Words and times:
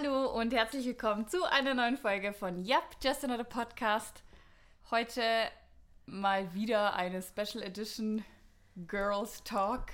Hallo 0.00 0.30
und 0.30 0.52
herzlich 0.52 0.86
willkommen 0.86 1.26
zu 1.26 1.42
einer 1.50 1.74
neuen 1.74 1.96
Folge 1.96 2.32
von 2.32 2.64
Yup, 2.64 2.84
Just 3.02 3.24
Another 3.24 3.42
Podcast. 3.42 4.22
Heute 4.92 5.22
mal 6.06 6.54
wieder 6.54 6.94
eine 6.94 7.20
Special 7.20 7.64
Edition 7.64 8.24
Girls 8.86 9.42
Talk, 9.42 9.86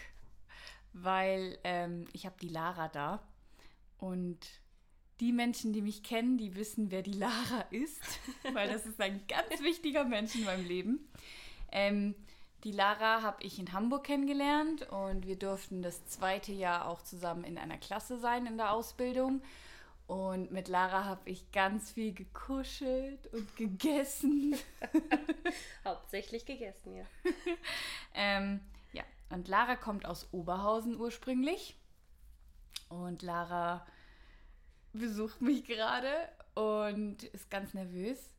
weil 0.93 1.59
ähm, 1.65 2.05
ich 2.13 2.27
habe 2.27 2.37
die 2.43 2.49
Lara 2.49 2.89
da 2.89 3.23
und 3.97 4.41
die 5.21 5.33
Menschen, 5.33 5.73
die 5.73 5.81
mich 5.81 6.03
kennen, 6.03 6.37
die 6.37 6.55
wissen, 6.55 6.91
wer 6.91 7.01
die 7.01 7.13
Lara 7.13 7.63
ist, 7.71 8.03
weil 8.53 8.69
das 8.69 8.85
ist 8.85 9.01
ein 9.01 9.27
ganz 9.27 9.63
wichtiger 9.63 10.05
Mensch 10.05 10.35
in 10.35 10.45
meinem 10.45 10.67
Leben. 10.67 11.09
Ähm, 11.73 12.15
die 12.65 12.73
Lara 12.73 13.23
habe 13.23 13.43
ich 13.43 13.59
in 13.59 13.73
Hamburg 13.73 14.05
kennengelernt 14.05 14.87
und 14.91 15.27
wir 15.27 15.39
durften 15.39 15.81
das 15.81 16.05
zweite 16.05 16.53
Jahr 16.53 16.89
auch 16.89 17.01
zusammen 17.01 17.45
in 17.45 17.57
einer 17.57 17.79
Klasse 17.79 18.19
sein 18.19 18.45
in 18.45 18.59
der 18.59 18.73
Ausbildung. 18.73 19.41
Und 20.07 20.53
mit 20.53 20.69
Lara 20.69 21.05
habe 21.05 21.31
ich 21.31 21.51
ganz 21.51 21.93
viel 21.93 22.13
gekuschelt 22.13 23.27
und 23.33 23.57
gegessen. 23.57 24.55
Hauptsächlich 25.85 26.45
gegessen, 26.45 26.95
ja. 26.95 27.07
ähm, 28.15 28.61
ja, 28.93 29.03
und 29.31 29.49
Lara 29.49 29.77
kommt 29.77 30.05
aus 30.05 30.29
Oberhausen 30.33 31.01
ursprünglich. 31.01 31.77
Und 32.91 33.23
Lara 33.23 33.87
besucht 34.93 35.41
mich 35.41 35.65
gerade 35.65 36.29
und 36.55 37.25
ist 37.25 37.51
ganz 37.51 37.73
nervös. 37.73 38.31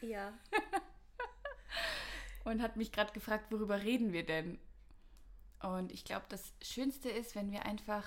Ja. 0.00 0.32
und 2.44 2.62
hat 2.62 2.76
mich 2.76 2.92
gerade 2.92 3.12
gefragt, 3.12 3.50
worüber 3.50 3.82
reden 3.82 4.12
wir 4.12 4.24
denn? 4.24 4.60
Und 5.60 5.92
ich 5.92 6.04
glaube, 6.04 6.26
das 6.28 6.54
Schönste 6.62 7.10
ist, 7.10 7.34
wenn 7.34 7.50
wir 7.50 7.66
einfach 7.66 8.06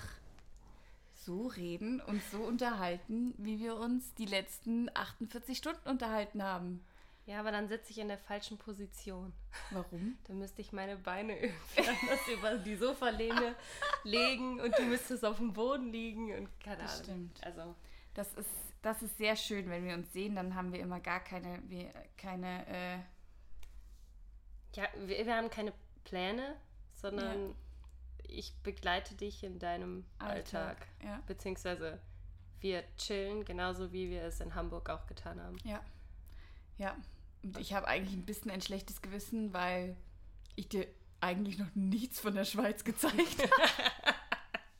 so 1.24 1.46
reden 1.48 2.00
und 2.00 2.22
so 2.30 2.38
unterhalten, 2.38 3.34
wie 3.38 3.58
wir 3.60 3.76
uns 3.76 4.14
die 4.14 4.26
letzten 4.26 4.88
48 4.94 5.56
Stunden 5.56 5.88
unterhalten 5.88 6.42
haben. 6.42 6.84
Ja, 7.26 7.40
aber 7.40 7.52
dann 7.52 7.68
sitze 7.68 7.90
ich 7.90 7.98
in 7.98 8.08
der 8.08 8.18
falschen 8.18 8.58
Position. 8.58 9.32
Warum? 9.70 10.18
Dann 10.28 10.38
müsste 10.38 10.60
ich 10.60 10.72
meine 10.72 10.96
Beine 10.98 11.38
irgendwie 11.40 11.80
anders 11.88 12.28
über 12.28 12.58
die 12.58 12.76
Sofalehne 12.76 13.54
legen 14.02 14.60
und 14.60 14.76
du 14.78 14.82
müsstest 14.82 15.24
auf 15.24 15.38
dem 15.38 15.54
Boden 15.54 15.90
liegen 15.90 16.36
und 16.36 16.48
keine 16.60 16.82
Das 16.82 16.92
Ahnung. 17.00 17.04
stimmt. 17.04 17.44
Also, 17.46 17.74
Das 18.12 18.34
ist, 18.34 18.50
das 18.82 19.02
ist 19.02 19.16
sehr 19.16 19.36
schön, 19.36 19.70
wenn 19.70 19.86
wir 19.86 19.94
uns 19.94 20.12
sehen, 20.12 20.36
dann 20.36 20.54
haben 20.54 20.70
wir 20.74 20.80
immer 20.80 21.00
gar 21.00 21.20
keine, 21.20 21.62
wir, 21.66 21.90
keine, 22.18 22.66
äh, 22.66 22.98
ja, 24.74 24.84
wir, 25.06 25.24
wir 25.24 25.34
haben 25.36 25.48
keine 25.48 25.72
Pläne, 26.04 26.56
sondern 26.92 27.54
ich 28.28 28.54
begleite 28.62 29.14
dich 29.14 29.44
in 29.44 29.58
deinem 29.58 30.04
Alltag. 30.18 30.86
Ja. 31.02 31.22
Beziehungsweise 31.26 32.00
wir 32.60 32.84
chillen, 32.96 33.44
genauso 33.44 33.92
wie 33.92 34.10
wir 34.10 34.22
es 34.22 34.40
in 34.40 34.54
Hamburg 34.54 34.90
auch 34.90 35.06
getan 35.06 35.40
haben. 35.40 35.56
Ja. 35.64 35.80
Ja. 36.78 36.96
Und 37.42 37.58
ich 37.58 37.74
habe 37.74 37.86
eigentlich 37.86 38.16
ein 38.16 38.24
bisschen 38.24 38.50
ein 38.50 38.62
schlechtes 38.62 39.02
Gewissen, 39.02 39.52
weil 39.52 39.96
ich 40.56 40.68
dir 40.68 40.86
eigentlich 41.20 41.58
noch 41.58 41.74
nichts 41.74 42.20
von 42.20 42.34
der 42.34 42.44
Schweiz 42.44 42.84
gezeigt 42.84 43.42
habe. 43.42 44.14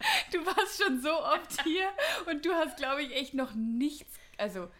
du 0.32 0.46
warst 0.46 0.82
schon 0.82 1.00
so 1.00 1.10
oft 1.10 1.62
hier 1.62 1.88
und 2.30 2.44
du 2.44 2.52
hast, 2.52 2.76
glaube 2.76 3.02
ich, 3.02 3.14
echt 3.14 3.34
noch 3.34 3.54
nichts. 3.54 4.18
Also, 4.38 4.70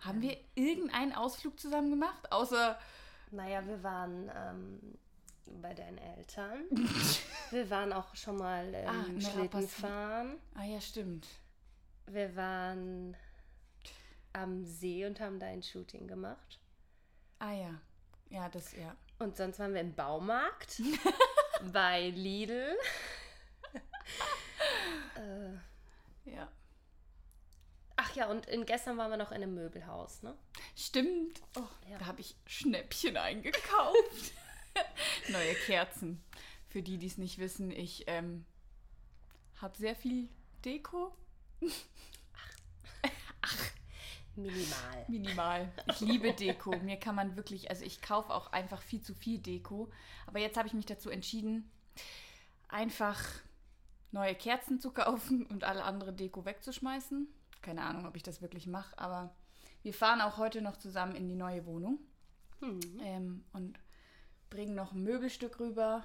haben 0.00 0.22
wir 0.22 0.36
irgendeinen 0.54 1.14
Ausflug 1.14 1.58
zusammen 1.58 1.90
gemacht? 1.90 2.32
Außer. 2.32 2.78
Naja, 3.32 3.66
wir 3.66 3.82
waren 3.82 4.30
ähm, 4.34 4.98
bei 5.46 5.74
deinen 5.74 5.98
Eltern. 5.98 6.64
wir 7.50 7.68
waren 7.70 7.92
auch 7.92 8.14
schon 8.16 8.36
mal 8.36 8.72
ähm, 8.74 8.88
Ah, 8.88 9.04
in 9.08 9.20
Schlitten 9.20 9.40
Rapperswil. 9.42 9.68
fahren. 9.90 10.38
Ah, 10.54 10.64
ja, 10.64 10.80
stimmt. 10.80 11.26
Wir 12.06 12.34
waren 12.36 13.16
am 14.32 14.64
See 14.64 15.04
und 15.06 15.20
haben 15.20 15.38
da 15.40 15.46
ein 15.46 15.62
Shooting 15.62 16.06
gemacht. 16.08 16.58
Ah, 17.38 17.52
ja. 17.52 17.80
Ja, 18.28 18.48
das, 18.48 18.72
ja. 18.76 18.94
Und 19.18 19.36
sonst 19.36 19.58
waren 19.58 19.74
wir 19.74 19.80
im 19.80 19.94
Baumarkt, 19.94 20.80
bei 21.72 22.08
Lidl. 22.10 22.76
äh, 25.16 26.30
Ja. 26.30 26.48
ach 27.96 28.14
ja, 28.14 28.28
und 28.30 28.46
in, 28.46 28.64
gestern 28.66 28.96
waren 28.98 29.10
wir 29.10 29.16
noch 29.16 29.30
in 29.30 29.36
einem 29.42 29.54
Möbelhaus, 29.54 30.22
ne? 30.22 30.36
Stimmt. 30.76 31.40
Oh, 31.56 31.62
Ja. 31.88 31.98
Da 31.98 32.06
habe 32.06 32.20
ich 32.20 32.36
Schnäppchen 32.46 33.16
eingekauft. 33.16 34.32
Neue 35.28 35.54
Kerzen. 35.66 36.22
Für 36.68 36.82
die, 36.82 36.98
die 36.98 37.06
es 37.06 37.18
nicht 37.18 37.38
wissen, 37.38 37.70
ich 37.70 38.04
ähm, 38.06 38.44
habe 39.60 39.76
sehr 39.76 39.96
viel 39.96 40.28
Deko. 40.64 41.12
Minimal. 44.36 45.04
Minimal. 45.08 45.72
Ich 45.88 46.00
liebe 46.00 46.32
Deko. 46.32 46.76
Mir 46.78 46.96
kann 46.96 47.14
man 47.14 47.36
wirklich, 47.36 47.70
also 47.70 47.84
ich 47.84 48.00
kaufe 48.00 48.32
auch 48.32 48.52
einfach 48.52 48.80
viel 48.82 49.02
zu 49.02 49.14
viel 49.14 49.38
Deko. 49.38 49.90
Aber 50.26 50.38
jetzt 50.38 50.56
habe 50.56 50.68
ich 50.68 50.74
mich 50.74 50.86
dazu 50.86 51.10
entschieden, 51.10 51.70
einfach 52.68 53.20
neue 54.12 54.34
Kerzen 54.34 54.80
zu 54.80 54.92
kaufen 54.92 55.46
und 55.46 55.64
alle 55.64 55.84
andere 55.84 56.12
Deko 56.12 56.44
wegzuschmeißen. 56.44 57.28
Keine 57.62 57.82
Ahnung, 57.82 58.06
ob 58.06 58.16
ich 58.16 58.22
das 58.22 58.40
wirklich 58.40 58.66
mache, 58.66 58.98
aber 58.98 59.34
wir 59.82 59.92
fahren 59.94 60.20
auch 60.20 60.38
heute 60.38 60.62
noch 60.62 60.76
zusammen 60.76 61.14
in 61.14 61.28
die 61.28 61.36
neue 61.36 61.66
Wohnung 61.66 61.98
Hm. 62.60 62.80
ähm, 63.02 63.44
und 63.52 63.78
bringen 64.50 64.74
noch 64.74 64.92
ein 64.92 65.02
Möbelstück 65.02 65.58
rüber. 65.60 66.04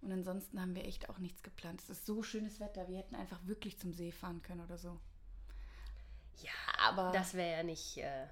Und 0.00 0.12
ansonsten 0.12 0.60
haben 0.60 0.74
wir 0.74 0.84
echt 0.84 1.08
auch 1.08 1.18
nichts 1.18 1.42
geplant. 1.42 1.80
Es 1.80 1.88
ist 1.88 2.06
so 2.06 2.22
schönes 2.22 2.60
Wetter. 2.60 2.88
Wir 2.88 2.98
hätten 2.98 3.14
einfach 3.14 3.46
wirklich 3.46 3.78
zum 3.78 3.94
See 3.94 4.12
fahren 4.12 4.42
können 4.42 4.60
oder 4.60 4.76
so. 4.76 5.00
Ja, 6.42 6.50
Aber 6.78 7.12
das, 7.12 7.34
wäre 7.34 7.58
ja 7.58 7.62
nicht. 7.62 7.98
Äh, 7.98 8.26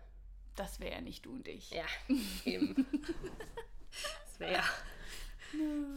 das 0.57 0.81
wäre 0.81 0.93
ja 0.93 1.01
nicht 1.01 1.25
du 1.25 1.33
und 1.33 1.49
ich. 1.49 1.71
ja, 1.71 1.87
eben. 2.45 2.87
das 4.27 4.41
wäre 4.41 4.53
ja 4.53 4.65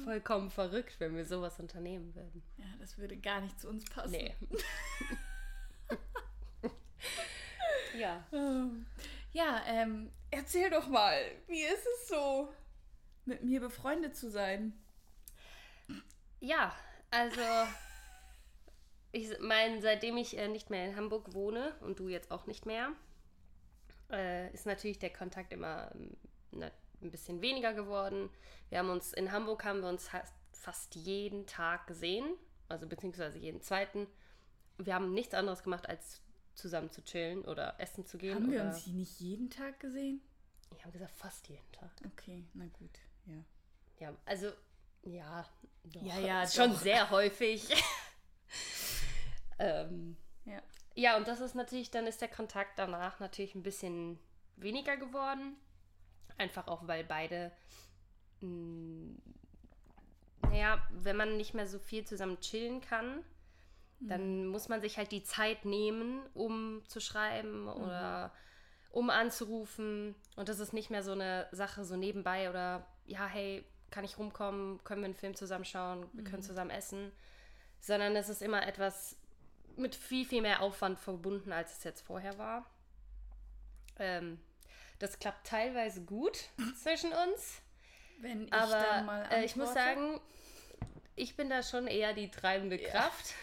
vollkommen 0.04 0.50
verrückt, 0.50 1.00
wenn 1.00 1.16
wir 1.16 1.26
sowas 1.26 1.60
unternehmen 1.60 2.14
würden. 2.16 2.44
Ja, 2.58 2.66
das 2.80 2.98
würde 2.98 3.18
gar 3.18 3.42
nicht 3.42 3.60
zu 3.60 3.70
uns 3.70 3.86
passen. 3.86 4.12
Nee. 4.12 4.36
ja. 8.00 8.26
Ja, 9.34 9.64
ähm, 9.68 10.12
erzähl 10.32 10.70
doch 10.70 10.88
mal, 10.88 11.18
wie 11.48 11.62
ist 11.62 11.86
es 11.96 12.08
so, 12.10 12.54
mit 13.26 13.44
mir 13.44 13.60
befreundet 13.60 14.16
zu 14.16 14.30
sein? 14.30 14.74
Ja, 16.40 16.76
also 17.12 17.42
ich 19.12 19.30
meine, 19.40 19.82
seitdem 19.82 20.18
ich 20.18 20.38
äh, 20.38 20.48
nicht 20.48 20.70
mehr 20.70 20.86
in 20.86 20.96
Hamburg 20.96 21.34
wohne 21.34 21.74
und 21.82 22.00
du 22.00 22.10
jetzt 22.10 22.32
auch 22.32 22.48
nicht 22.48 22.66
mehr, 22.66 22.92
äh, 24.12 24.54
ist 24.54 24.66
natürlich 24.66 25.00
der 25.00 25.12
Kontakt 25.12 25.54
immer 25.54 25.90
ähm, 25.96 26.18
na, 26.52 26.70
ein 27.02 27.12
bisschen 27.12 27.42
weniger 27.42 27.74
geworden. 27.74 28.30
Wir 28.70 28.80
haben 28.80 28.90
uns 28.90 29.14
in 29.14 29.32
Hamburg 29.32 29.64
haben 29.64 29.82
wir 29.82 29.90
uns 29.90 30.10
fast, 30.52 30.96
jeden 30.96 31.46
Tag 31.46 31.86
gesehen, 31.86 32.26
also 32.68 32.88
beziehungsweise 32.88 33.38
jeden 33.38 33.62
zweiten. 33.62 34.08
Wir 34.78 34.96
haben 34.96 35.14
nichts 35.14 35.34
anderes 35.34 35.64
gemacht, 35.64 35.88
als 35.88 36.22
zusammen 36.56 36.90
zu 36.90 37.04
chillen 37.04 37.46
oder 37.46 37.80
essen 37.80 38.06
zu 38.06 38.18
gehen. 38.18 38.36
Haben 38.36 38.52
wir 38.52 38.64
uns 38.64 38.88
nicht 38.88 39.20
jeden 39.20 39.50
Tag 39.50 39.80
gesehen? 39.80 40.22
Ich 40.76 40.84
habe 40.84 40.94
gesagt, 40.94 41.12
fast 41.12 41.48
jeden 41.48 41.72
Tag. 41.72 41.92
Okay, 42.06 42.44
na 42.54 42.66
gut, 42.66 43.00
ja. 43.26 43.44
Ja, 44.00 44.14
also 44.26 44.52
ja, 45.04 45.46
doch, 45.84 46.02
Ja, 46.02 46.20
ja, 46.20 46.48
schon 46.48 46.72
doch. 46.72 46.80
sehr 46.80 47.10
häufig. 47.10 47.70
ähm, 49.60 50.18
Ja. 50.46 50.62
ja, 50.96 51.18
und 51.18 51.28
das 51.28 51.40
ist 51.40 51.56
natürlich, 51.56 51.92
dann 51.92 52.08
ist 52.08 52.22
der 52.22 52.28
Kontakt 52.28 52.78
danach 52.78 53.20
natürlich 53.20 53.56
ein 53.56 53.64
bisschen 53.64 54.20
weniger 54.58 54.98
geworden. 54.98 55.56
Einfach 56.38 56.68
auch, 56.68 56.88
weil 56.88 57.04
beide, 57.04 57.52
mh, 58.42 59.16
naja, 60.50 60.82
wenn 60.92 61.16
man 61.16 61.38
nicht 61.38 61.54
mehr 61.54 61.68
so 61.68 61.80
viel 61.80 62.06
zusammen 62.06 62.40
chillen 62.42 62.82
kann, 62.82 63.24
dann 64.02 64.46
muss 64.48 64.68
man 64.68 64.82
sich 64.82 64.98
halt 64.98 65.12
die 65.12 65.24
Zeit 65.24 65.64
nehmen, 65.66 66.22
um 66.34 66.84
zu 66.88 67.00
schreiben 67.00 67.68
oder 67.68 68.32
um 68.92 69.10
anzurufen. 69.10 70.16
Und 70.36 70.50
das 70.50 70.60
ist 70.60 70.74
nicht 70.74 70.90
mehr 70.90 71.02
so 71.02 71.14
eine 71.14 71.48
Sache 71.52 71.86
so 71.86 71.96
nebenbei 71.96 72.50
oder 72.50 72.86
ja, 73.06 73.26
hey, 73.28 73.64
kann 73.92 74.04
ich 74.04 74.18
rumkommen, 74.18 74.84
können 74.84 75.02
wir 75.02 75.06
einen 75.06 75.16
Film 75.16 75.36
zusammenschauen, 75.36 76.08
wir 76.14 76.24
können 76.24 76.44
zusammen 76.44 76.72
essen. 76.72 77.12
Sondern 77.80 78.16
es 78.16 78.30
ist 78.30 78.42
immer 78.42 78.66
etwas 78.68 79.16
mit 79.78 79.96
viel, 79.96 80.26
viel 80.26 80.42
mehr 80.42 80.62
Aufwand 80.62 81.00
verbunden, 81.00 81.52
als 81.52 81.78
es 81.78 81.84
jetzt 81.84 82.02
vorher 82.02 82.38
war. 82.38 82.66
Ähm, 84.00 84.40
das 85.00 85.20
klappt 85.20 85.48
teilweise 85.48 86.02
gut 86.02 86.50
zwischen 86.82 87.12
uns. 87.12 87.62
Wenn 88.20 88.46
ich 88.46 88.54
Aber 88.54 88.72
dann 88.72 89.06
mal 89.06 89.28
äh, 89.32 89.46
ich 89.46 89.56
muss 89.56 89.70
antworte. 89.70 90.00
sagen, 90.00 90.22
ich 91.16 91.36
bin 91.36 91.50
da 91.50 91.64
schon 91.64 91.88
eher 91.88 92.14
die 92.14 92.30
treibende 92.30 92.78
Kraft. 92.78 93.34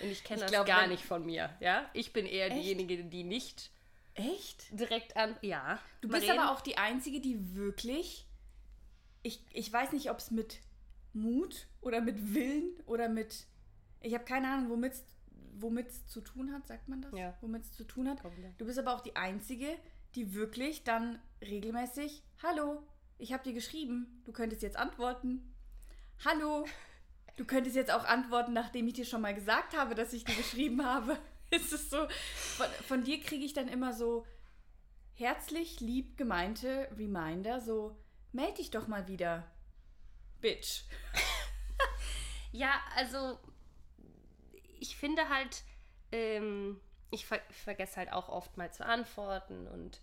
Und 0.00 0.10
ich 0.10 0.24
kenne 0.24 0.42
das 0.42 0.50
glaub, 0.50 0.66
gar 0.66 0.86
nicht 0.86 1.04
von 1.04 1.24
mir. 1.24 1.56
Ja? 1.60 1.88
Ich 1.92 2.12
bin 2.12 2.26
eher 2.26 2.46
Echt? 2.46 2.56
diejenige, 2.56 3.04
die 3.04 3.24
nicht 3.24 3.70
Echt? 4.14 4.66
direkt 4.78 5.16
an. 5.16 5.36
Ja. 5.40 5.78
Du 6.00 6.08
bist 6.08 6.28
aber 6.28 6.52
auch 6.52 6.60
die 6.60 6.76
Einzige, 6.76 7.20
die 7.20 7.54
wirklich. 7.54 8.23
Ich, 9.24 9.44
ich 9.50 9.72
weiß 9.72 9.90
nicht, 9.92 10.10
ob 10.10 10.18
es 10.18 10.30
mit 10.30 10.60
Mut 11.12 11.66
oder 11.80 12.00
mit 12.00 12.34
Willen 12.34 12.80
oder 12.86 13.08
mit. 13.08 13.46
Ich 14.00 14.14
habe 14.14 14.24
keine 14.24 14.48
Ahnung, 14.48 14.70
womit 14.70 14.92
womit 15.58 15.88
es 15.88 16.06
zu 16.06 16.20
tun 16.20 16.52
hat, 16.52 16.66
sagt 16.66 16.88
man 16.88 17.02
das? 17.02 17.12
Ja. 17.12 17.34
Womit 17.40 17.62
es 17.62 17.72
zu 17.72 17.84
tun 17.84 18.08
hat. 18.08 18.22
Du 18.58 18.66
bist 18.66 18.78
aber 18.78 18.94
auch 18.94 19.00
die 19.00 19.16
Einzige, 19.16 19.68
die 20.14 20.34
wirklich 20.34 20.84
dann 20.84 21.18
regelmäßig, 21.40 22.22
hallo, 22.42 22.82
ich 23.18 23.32
habe 23.32 23.44
dir 23.44 23.52
geschrieben, 23.52 24.22
du 24.24 24.32
könntest 24.32 24.62
jetzt 24.62 24.76
antworten. 24.76 25.54
Hallo, 26.24 26.66
du 27.36 27.44
könntest 27.44 27.76
jetzt 27.76 27.92
auch 27.92 28.04
antworten, 28.04 28.52
nachdem 28.52 28.86
ich 28.86 28.94
dir 28.94 29.04
schon 29.04 29.20
mal 29.20 29.34
gesagt 29.34 29.76
habe, 29.76 29.94
dass 29.94 30.12
ich 30.12 30.24
dir 30.24 30.34
geschrieben 30.34 30.84
habe. 30.84 31.18
Es 31.50 31.72
ist 31.72 31.90
so, 31.90 31.98
von, 32.56 32.66
von 32.88 33.04
dir 33.04 33.20
kriege 33.20 33.44
ich 33.44 33.52
dann 33.52 33.68
immer 33.68 33.92
so 33.92 34.26
herzlich 35.12 35.78
lieb 35.78 36.16
gemeinte 36.16 36.88
Reminder, 36.98 37.60
so, 37.60 37.96
meld 38.34 38.58
dich 38.58 38.70
doch 38.70 38.86
mal 38.88 39.06
wieder, 39.08 39.44
Bitch. 40.40 40.82
Ja, 42.52 42.80
also 42.96 43.38
ich 44.78 44.96
finde 44.96 45.28
halt, 45.28 45.64
ähm, 46.12 46.80
ich 47.10 47.26
ver 47.26 47.40
vergesse 47.50 47.96
halt 47.96 48.12
auch 48.12 48.28
oft 48.28 48.56
mal 48.56 48.72
zu 48.72 48.86
antworten 48.86 49.66
und 49.66 50.00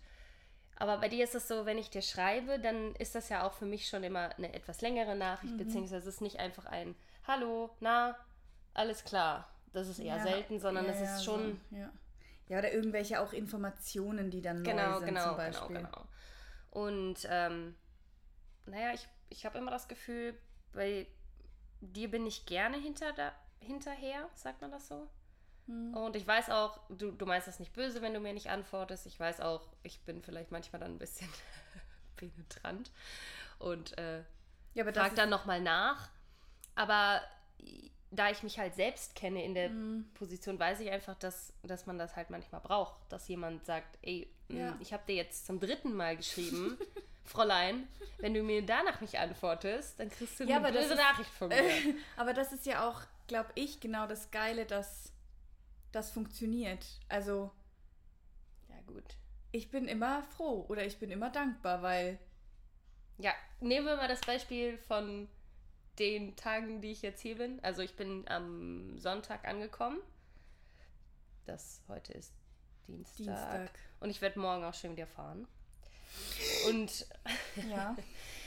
aber 0.76 0.98
bei 0.98 1.08
dir 1.08 1.24
ist 1.24 1.34
es 1.34 1.48
so, 1.48 1.64
wenn 1.64 1.78
ich 1.78 1.90
dir 1.90 2.02
schreibe, 2.02 2.58
dann 2.58 2.94
ist 2.96 3.14
das 3.14 3.28
ja 3.30 3.46
auch 3.46 3.52
für 3.54 3.66
mich 3.66 3.88
schon 3.88 4.02
immer 4.04 4.36
eine 4.36 4.52
etwas 4.52 4.80
längere 4.82 5.14
Nachricht, 5.16 5.56
beziehungsweise 5.56 6.08
es 6.08 6.16
ist 6.16 6.20
nicht 6.20 6.40
einfach 6.40 6.66
ein 6.66 6.94
Hallo, 7.26 7.70
na, 7.80 8.16
alles 8.74 9.04
klar. 9.04 9.48
Das 9.72 9.88
ist 9.88 9.98
eher 10.00 10.16
Ja, 10.16 10.22
selten, 10.22 10.58
sondern 10.58 10.86
es 10.86 10.98
ja, 10.98 11.04
ist 11.16 11.24
schon. 11.24 11.58
So, 11.70 11.76
ja. 11.76 11.90
ja, 12.48 12.58
oder 12.58 12.72
irgendwelche 12.72 13.20
auch 13.20 13.32
Informationen, 13.32 14.30
die 14.30 14.42
dann 14.42 14.62
neu 14.62 14.70
Genau, 14.70 14.98
sind 14.98 15.06
genau, 15.06 15.20
zum 15.20 15.30
genau, 15.30 15.36
Beispiel. 15.36 15.76
genau. 15.76 16.08
Und 16.70 17.26
ähm, 17.30 17.76
naja, 18.66 18.92
ich, 18.94 19.06
ich 19.30 19.44
habe 19.46 19.58
immer 19.58 19.70
das 19.70 19.88
Gefühl, 19.88 20.38
bei 20.72 21.06
dir 21.80 22.10
bin 22.10 22.26
ich 22.26 22.46
gerne 22.46 22.76
hinter 22.78 23.12
da, 23.12 23.32
hinterher, 23.60 24.28
sagt 24.34 24.60
man 24.60 24.70
das 24.70 24.88
so? 24.88 25.08
Hm. 25.66 25.94
Und 25.96 26.16
ich 26.16 26.26
weiß 26.26 26.50
auch, 26.50 26.80
du, 26.88 27.12
du 27.12 27.26
meinst 27.26 27.46
das 27.48 27.60
nicht 27.60 27.72
böse, 27.72 28.02
wenn 28.02 28.14
du 28.14 28.20
mir 28.20 28.32
nicht 28.32 28.50
antwortest. 28.50 29.06
Ich 29.06 29.18
weiß 29.18 29.40
auch, 29.40 29.68
ich 29.82 30.00
bin 30.00 30.22
vielleicht 30.22 30.50
manchmal 30.50 30.80
dann 30.80 30.92
ein 30.94 30.98
bisschen 30.98 31.28
penetrant 32.16 32.90
und 33.58 33.96
äh, 33.98 34.24
Ja, 34.74 34.82
aber 34.84 34.92
das 34.92 35.02
frag 35.02 35.12
ist, 35.12 35.18
dann 35.18 35.30
nochmal 35.30 35.60
nach. 35.60 36.08
Aber 36.74 37.22
da 38.10 38.30
ich 38.30 38.42
mich 38.42 38.58
halt 38.58 38.74
selbst 38.74 39.14
kenne 39.14 39.44
in 39.44 39.54
der 39.54 39.70
Mhm. 39.70 40.10
Position, 40.14 40.58
weiß 40.58 40.80
ich 40.80 40.90
einfach, 40.90 41.14
dass, 41.16 41.52
dass 41.62 41.86
man 41.86 41.98
das 41.98 42.16
halt 42.16 42.30
manchmal 42.30 42.60
braucht. 42.60 43.00
Dass 43.10 43.28
jemand 43.28 43.64
sagt, 43.64 43.98
ey, 44.02 44.28
mh, 44.48 44.58
Ja. 44.58 44.76
ich 44.80 44.92
habe 44.92 45.04
dir 45.06 45.14
jetzt 45.14 45.46
zum 45.46 45.60
dritten 45.60 45.94
Mal 45.94 46.16
geschrieben, 46.16 46.76
Fräulein, 47.24 47.86
wenn 48.18 48.34
du 48.34 48.42
mir 48.42 48.64
danach 48.64 49.00
nicht 49.00 49.18
antwortest, 49.18 49.98
dann 50.00 50.10
kriegst 50.10 50.38
du 50.40 50.44
Ja, 50.44 50.56
eine 50.58 50.72
böse 50.72 50.92
ist- 50.94 50.96
Nachricht 50.96 51.30
von 51.30 51.48
mir. 51.48 51.56
aber 52.16 52.34
das 52.34 52.52
ist 52.52 52.66
ja 52.66 52.88
auch, 52.88 53.00
glaube 53.28 53.50
ich, 53.54 53.80
genau 53.80 54.06
das 54.06 54.30
Geile, 54.30 54.66
dass 54.66 55.12
das 55.92 56.10
funktioniert. 56.10 56.84
Also 57.08 57.50
ja, 58.68 58.76
gut. 58.86 59.16
ich 59.52 59.70
bin 59.70 59.86
immer 59.88 60.22
froh 60.22 60.64
oder 60.68 60.84
ich 60.84 60.98
bin 60.98 61.10
immer 61.10 61.30
dankbar, 61.30 61.82
weil 61.82 62.18
Ja, 63.18 63.32
nehmen 63.60 63.86
wir 63.86 63.96
mal 63.96 64.08
das 64.08 64.20
Beispiel 64.22 64.78
von 64.78 65.28
den 65.98 66.34
Tagen, 66.36 66.80
die 66.80 66.90
ich 66.90 67.02
jetzt 67.02 67.20
hier 67.20 67.36
bin. 67.36 67.62
Also 67.62 67.82
ich 67.82 67.94
bin 67.94 68.26
am 68.28 68.98
Sonntag 68.98 69.46
angekommen. 69.46 70.00
Das 71.44 71.82
heute 71.88 72.12
ist 72.14 72.32
Dienstag. 72.88 73.16
Dienstag. 73.16 73.70
Und 74.00 74.10
ich 74.10 74.20
werde 74.22 74.38
morgen 74.40 74.64
auch 74.64 74.74
schon 74.74 74.92
wieder 74.96 75.06
fahren. 75.06 75.46
Und, 76.68 77.06
Ja. 77.70 77.96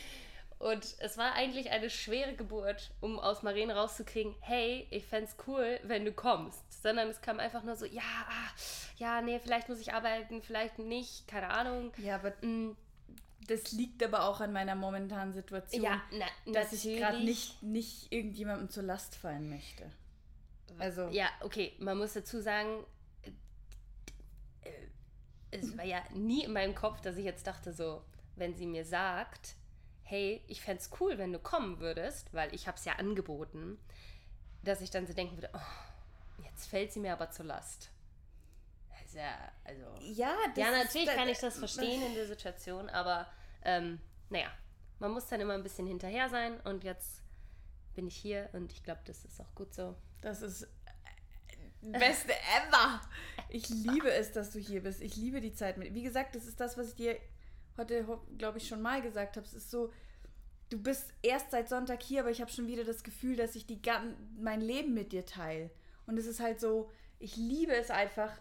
und 0.60 0.86
es 1.00 1.18
war 1.18 1.34
eigentlich 1.34 1.72
eine 1.72 1.90
schwere 1.90 2.34
Geburt, 2.36 2.92
um 3.02 3.20
aus 3.20 3.44
Maren 3.44 3.72
rauszukriegen, 3.72 4.36
hey, 4.42 4.88
ich 4.90 5.06
fände 5.06 5.26
es 5.30 5.36
cool, 5.48 5.80
wenn 5.84 6.06
du 6.06 6.12
kommst. 6.14 6.62
Sondern 6.82 7.10
es 7.10 7.22
kam 7.22 7.40
einfach 7.40 7.64
nur 7.64 7.76
so, 7.76 7.86
ja, 7.86 8.02
ah, 8.04 8.52
ja, 8.98 9.22
nee, 9.22 9.40
vielleicht 9.40 9.70
muss 9.70 9.80
ich 9.80 9.94
arbeiten, 9.94 10.42
vielleicht 10.42 10.80
nicht, 10.80 11.28
keine 11.28 11.50
Ahnung. 11.50 11.92
ja, 11.98 12.16
aber 12.16 12.34
Mm, 12.42 12.76
das 13.48 13.72
liegt 13.74 14.04
aber 14.04 14.28
auch 14.28 14.40
an 14.42 14.54
meiner 14.54 14.74
momentanen 14.76 15.34
Situation, 15.34 15.84
Ja, 15.84 16.02
na, 16.12 16.26
dass 16.54 16.74
ich 16.74 16.84
gerade 16.84 17.18
natürlich. 17.20 17.26
nicht, 17.26 17.64
nicht 17.64 18.12
irgendjemandem 18.12 18.70
zur 18.70 18.84
Last 18.84 19.16
fallen 19.16 19.50
möchte. 19.50 19.92
Also 20.80 21.08
Ja, 21.10 21.28
okay, 21.42 21.74
man 21.80 21.98
muss 21.98 22.14
dazu 22.14 22.42
sagen, 22.42 22.84
es 25.64 25.78
war 25.78 25.86
ja 25.86 26.02
nie 26.14 26.44
in 26.44 26.54
meinem 26.54 26.76
Kopf, 26.76 27.02
dass 27.02 27.18
ich 27.18 27.26
jetzt 27.26 27.48
dachte 27.48 27.74
so, 27.74 28.04
wenn 28.36 28.56
sie 28.56 28.66
mir 28.68 28.86
sagt, 28.86 29.56
hey, 30.04 30.42
ich 30.48 30.62
fände 30.62 30.82
es 30.82 30.90
cool, 31.00 31.18
wenn 31.18 31.34
du 31.34 31.40
kommen 31.40 31.80
würdest, 31.80 32.34
weil 32.34 32.54
ich 32.54 32.68
habe 32.68 32.78
es 32.78 32.86
ja 32.86 32.94
angeboten, 32.94 33.78
dass 34.64 34.82
ich 34.82 34.92
dann 34.92 35.08
so 35.08 35.14
denken 35.14 35.36
würde, 35.38 35.50
oh, 35.54 36.44
jetzt 36.44 36.68
fällt 36.68 36.92
sie 36.92 37.00
mir 37.00 37.14
aber 37.14 37.32
zur 37.32 37.46
Last. 37.46 37.90
Ist 39.06 39.16
ja, 39.16 39.38
also... 39.64 39.82
ja, 40.02 40.36
das 40.54 40.58
Ja, 40.58 40.70
ist- 40.72 40.86
natürlich 40.86 41.08
da- 41.08 41.16
kann 41.16 41.30
ich 41.30 41.40
das 41.40 41.58
verstehen 41.58 42.02
in 42.08 42.14
der 42.16 42.28
Situation, 42.28 42.90
aber 42.90 43.28
ähm, 43.64 44.00
naja, 44.30 44.48
man 45.00 45.12
muss 45.12 45.28
dann 45.28 45.42
immer 45.42 45.54
ein 45.54 45.64
bisschen 45.64 45.88
hinterher 45.88 46.30
sein 46.30 46.60
und 46.62 46.84
jetzt 46.84 47.22
bin 47.96 48.08
ich 48.08 48.16
hier 48.16 48.50
und 48.54 48.72
ich 48.72 48.84
glaube, 48.84 49.02
das 49.06 49.24
ist 49.26 49.40
auch 49.40 49.54
gut 49.56 49.74
so. 49.74 49.96
Das 50.22 50.42
ist 50.42 50.68
beste 51.92 52.32
ever. 52.32 53.02
Ich 53.50 53.70
liebe 53.70 54.12
es, 54.12 54.32
dass 54.32 54.52
du 54.52 54.60
hier 54.60 54.82
bist. 54.84 55.02
Ich 55.02 55.16
liebe 55.16 55.42
die 55.42 55.54
Zeit 55.54 55.78
mit. 55.78 55.94
Wie 55.94 56.04
gesagt, 56.04 56.36
das 56.36 56.46
ist 56.46 56.60
das, 56.60 56.78
was 56.78 56.90
ich 56.90 56.96
dir 56.96 57.18
heute, 57.78 58.06
glaube 58.38 58.58
ich, 58.58 58.68
schon 58.68 58.82
mal 58.82 59.02
gesagt 59.02 59.38
habe. 59.38 59.46
Es 59.46 59.54
ist 59.54 59.72
so, 59.72 59.92
du 60.70 60.82
bist 60.82 61.14
erst 61.22 61.52
seit 61.52 61.70
Sonntag 61.70 62.02
hier, 62.02 62.22
aber 62.22 62.32
ich 62.32 62.42
habe 62.42 62.52
schon 62.52 62.68
wieder 62.68 62.84
das 62.84 63.04
Gefühl, 63.04 63.36
dass 63.36 63.56
ich 63.56 63.66
die 63.66 63.82
mein 64.38 64.62
Leben 64.62 64.94
mit 64.94 65.12
dir 65.12 65.26
teile. 65.26 65.72
Und 66.06 66.18
es 66.18 66.26
ist 66.26 66.40
halt 66.40 66.60
so, 66.60 66.90
ich 67.20 67.36
liebe 67.36 67.74
es 67.76 67.92
einfach. 67.92 68.32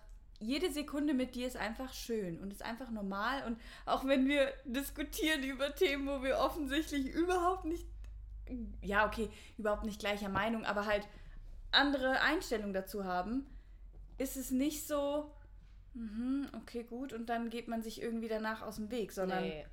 Jede 0.40 0.70
Sekunde 0.73 1.14
mit 1.14 1.37
dir 1.37 1.47
ist 1.47 1.56
einfach 1.56 1.94
schön 1.94 2.40
und 2.40 2.52
ist 2.52 2.64
einfach 2.64 2.90
normal. 2.90 3.44
Und 3.47 3.58
auch 3.87 4.05
wenn 4.05 4.29
wir 4.29 4.52
diskutieren 4.64 5.43
über 5.43 5.75
Themen, 5.75 6.06
wo 6.06 6.23
wir 6.23 6.38
offensichtlich 6.38 7.06
überhaupt 7.06 7.64
nicht, 7.64 7.87
ja, 8.82 9.06
okay, 9.06 9.31
überhaupt 9.56 9.85
nicht 9.85 10.00
gleicher 10.00 10.29
Meinung, 10.29 10.64
aber 10.64 10.87
halt 10.87 11.06
andere 11.75 12.21
Einstellung 12.21 12.73
dazu 12.73 13.05
haben, 13.05 13.47
ist 14.19 14.37
es 14.37 14.50
nicht 14.50 14.87
so, 14.87 15.31
mhm, 15.94 16.49
okay, 16.56 16.85
gut, 16.85 17.12
und 17.12 17.26
dann 17.26 17.50
geht 17.50 17.69
man 17.69 17.82
sich 17.82 18.00
irgendwie 18.03 18.29
danach 18.29 18.62
aus 18.62 18.76
dem 18.76 18.91
Weg, 18.91 19.12
sondern 19.12 19.43
Nee. 19.44 19.67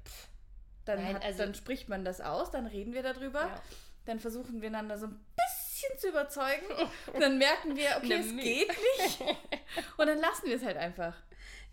dann, 0.86 1.02
Nein, 1.04 1.16
hat, 1.16 1.24
also- 1.24 1.40
dann 1.44 1.54
spricht 1.56 1.90
man 1.90 2.04
das 2.06 2.22
aus, 2.22 2.52
dann 2.52 2.66
reden 2.68 2.94
wir 2.94 3.04
darüber, 3.04 3.42
Ja. 3.48 3.62
dann 4.06 4.20
versuchen 4.20 4.62
wir 4.62 4.70
einander 4.70 4.98
so 4.98 5.08
ein 5.08 5.20
bisschen 5.36 6.00
zu 6.00 6.10
überzeugen, 6.10 6.66
und 7.14 7.22
dann 7.22 7.38
merken 7.38 7.76
wir, 7.76 7.90
okay, 7.98 8.14
es 8.14 8.28
geht 8.36 8.68
nicht, 8.68 9.22
und 9.98 10.08
dann 10.08 10.20
lassen 10.20 10.46
wir 10.48 10.56
es 10.56 10.64
halt 10.64 10.78
einfach. 10.78 11.16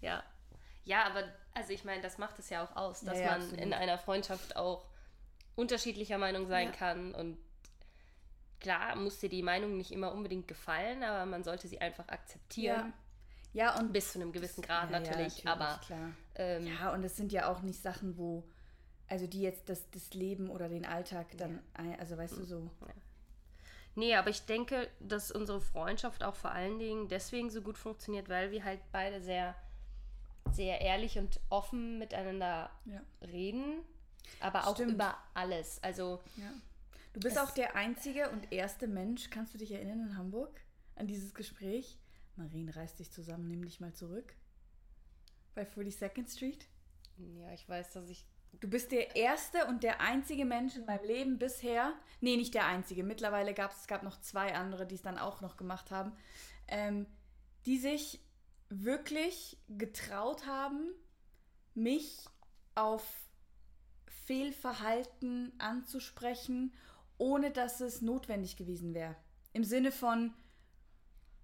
Ja. 0.00 0.22
Ja, 0.84 1.04
aber 1.04 1.24
also 1.54 1.72
ich 1.72 1.84
meine, 1.84 2.00
das 2.02 2.16
macht 2.18 2.38
es 2.38 2.48
ja 2.50 2.64
auch 2.64 2.74
aus, 2.76 3.00
dass 3.02 3.18
Ja, 3.18 3.24
ja, 3.24 3.30
man 3.32 3.40
absolut. 3.42 3.60
in 3.60 3.72
einer 3.74 3.98
Freundschaft 3.98 4.56
auch 4.56 4.86
unterschiedlicher 5.56 6.16
Meinung 6.18 6.46
sein 6.46 6.70
kann 6.72 7.14
und 7.14 7.36
klar 8.60 8.96
muss 8.96 9.18
dir 9.18 9.28
die 9.28 9.42
Meinung 9.42 9.76
nicht 9.76 9.92
immer 9.92 10.12
unbedingt 10.12 10.48
gefallen, 10.48 11.02
aber 11.02 11.26
man 11.26 11.44
sollte 11.44 11.68
sie 11.68 11.80
einfach 11.80 12.08
akzeptieren. 12.08 12.92
Ja, 13.54 13.78
und 13.78 13.92
Bis 13.92 14.12
zu 14.12 14.20
einem 14.20 14.32
gewissen 14.32 14.62
Grad 14.62 14.90
Ja, 14.90 14.98
ja, 14.98 15.00
natürlich, 15.00 15.46
aber 15.46 15.80
ähm, 16.34 16.66
Ja, 16.66 16.92
und 16.92 17.02
es 17.04 17.16
sind 17.16 17.32
ja 17.32 17.50
auch 17.50 17.62
nicht 17.62 17.80
Sachen, 17.80 18.16
wo, 18.18 18.44
also 19.08 19.26
die 19.26 19.40
jetzt 19.40 19.68
das, 19.68 19.90
das 19.90 20.12
Leben 20.14 20.50
oder 20.50 20.68
den 20.68 20.84
Alltag 20.84 21.26
dann, 21.38 21.60
also 21.98 22.16
weißt 22.16 22.36
du 22.38 22.44
so. 22.44 22.70
Nee, 23.94 24.14
aber 24.14 24.30
ich 24.30 24.42
denke, 24.44 24.88
dass 25.00 25.32
unsere 25.32 25.60
Freundschaft 25.60 26.22
auch 26.22 26.36
vor 26.36 26.52
allen 26.52 26.78
Dingen 26.78 27.08
deswegen 27.08 27.50
so 27.50 27.62
gut 27.62 27.76
funktioniert, 27.78 28.28
weil 28.28 28.52
wir 28.52 28.62
halt 28.62 28.80
beide 28.92 29.20
sehr, 29.20 29.56
sehr 30.52 30.80
ehrlich 30.80 31.18
und 31.18 31.40
offen 31.48 31.98
miteinander 31.98 32.70
Ja. 32.84 33.00
reden, 33.22 33.80
aber 34.38 34.68
auch 34.68 34.74
Stimmt. 34.74 34.92
über 34.92 35.16
alles. 35.34 35.82
Also, 35.82 36.20
ja. 36.36 36.52
Du 37.12 37.20
bist 37.20 37.36
Es- 37.36 37.42
auch 37.42 37.50
der 37.50 37.74
einzige 37.76 38.30
und 38.30 38.52
erste 38.52 38.86
Mensch, 38.86 39.30
kannst 39.30 39.54
du 39.54 39.58
dich 39.58 39.72
erinnern 39.72 40.00
in 40.00 40.16
Hamburg 40.16 40.60
an 40.94 41.06
dieses 41.06 41.34
Gespräch? 41.34 41.98
Marien, 42.36 42.68
reiß 42.68 42.94
dich 42.96 43.10
zusammen, 43.10 43.48
nimm 43.48 43.64
dich 43.64 43.80
mal 43.80 43.92
zurück. 43.94 44.34
Bei 45.54 45.64
42nd 45.64 46.28
Street. 46.30 46.68
ja, 47.16 47.52
ich 47.52 47.68
weiß, 47.68 47.92
dass 47.92 48.08
ich. 48.08 48.26
Du 48.60 48.68
bist 48.68 48.92
der 48.92 49.14
erste 49.16 49.66
und 49.66 49.82
der 49.82 50.00
einzige 50.00 50.44
Mensch 50.44 50.76
in 50.76 50.86
meinem 50.86 51.04
Leben 51.04 51.38
bisher. 51.38 51.92
Nee, 52.20 52.36
nicht 52.36 52.54
der 52.54 52.66
einzige. 52.66 53.04
Mittlerweile 53.04 53.52
gab 53.54 53.72
es, 53.72 53.86
gab 53.86 54.02
noch 54.02 54.20
zwei 54.20 54.54
andere, 54.54 54.86
die 54.86 54.94
es 54.94 55.02
dann 55.02 55.18
auch 55.18 55.40
noch 55.40 55.56
gemacht 55.56 55.90
haben, 55.90 56.12
ähm, 56.68 57.06
die 57.66 57.76
sich 57.78 58.20
wirklich 58.70 59.58
getraut 59.68 60.46
haben, 60.46 60.92
mich 61.74 62.24
auf 62.74 63.04
Fehlverhalten 64.28 65.52
anzusprechen, 65.58 66.72
ohne 67.18 67.50
dass 67.50 67.80
es 67.80 68.02
notwendig 68.02 68.56
gewesen 68.56 68.94
wäre. 68.94 69.16
Im 69.52 69.64
Sinne 69.64 69.92
von, 69.92 70.32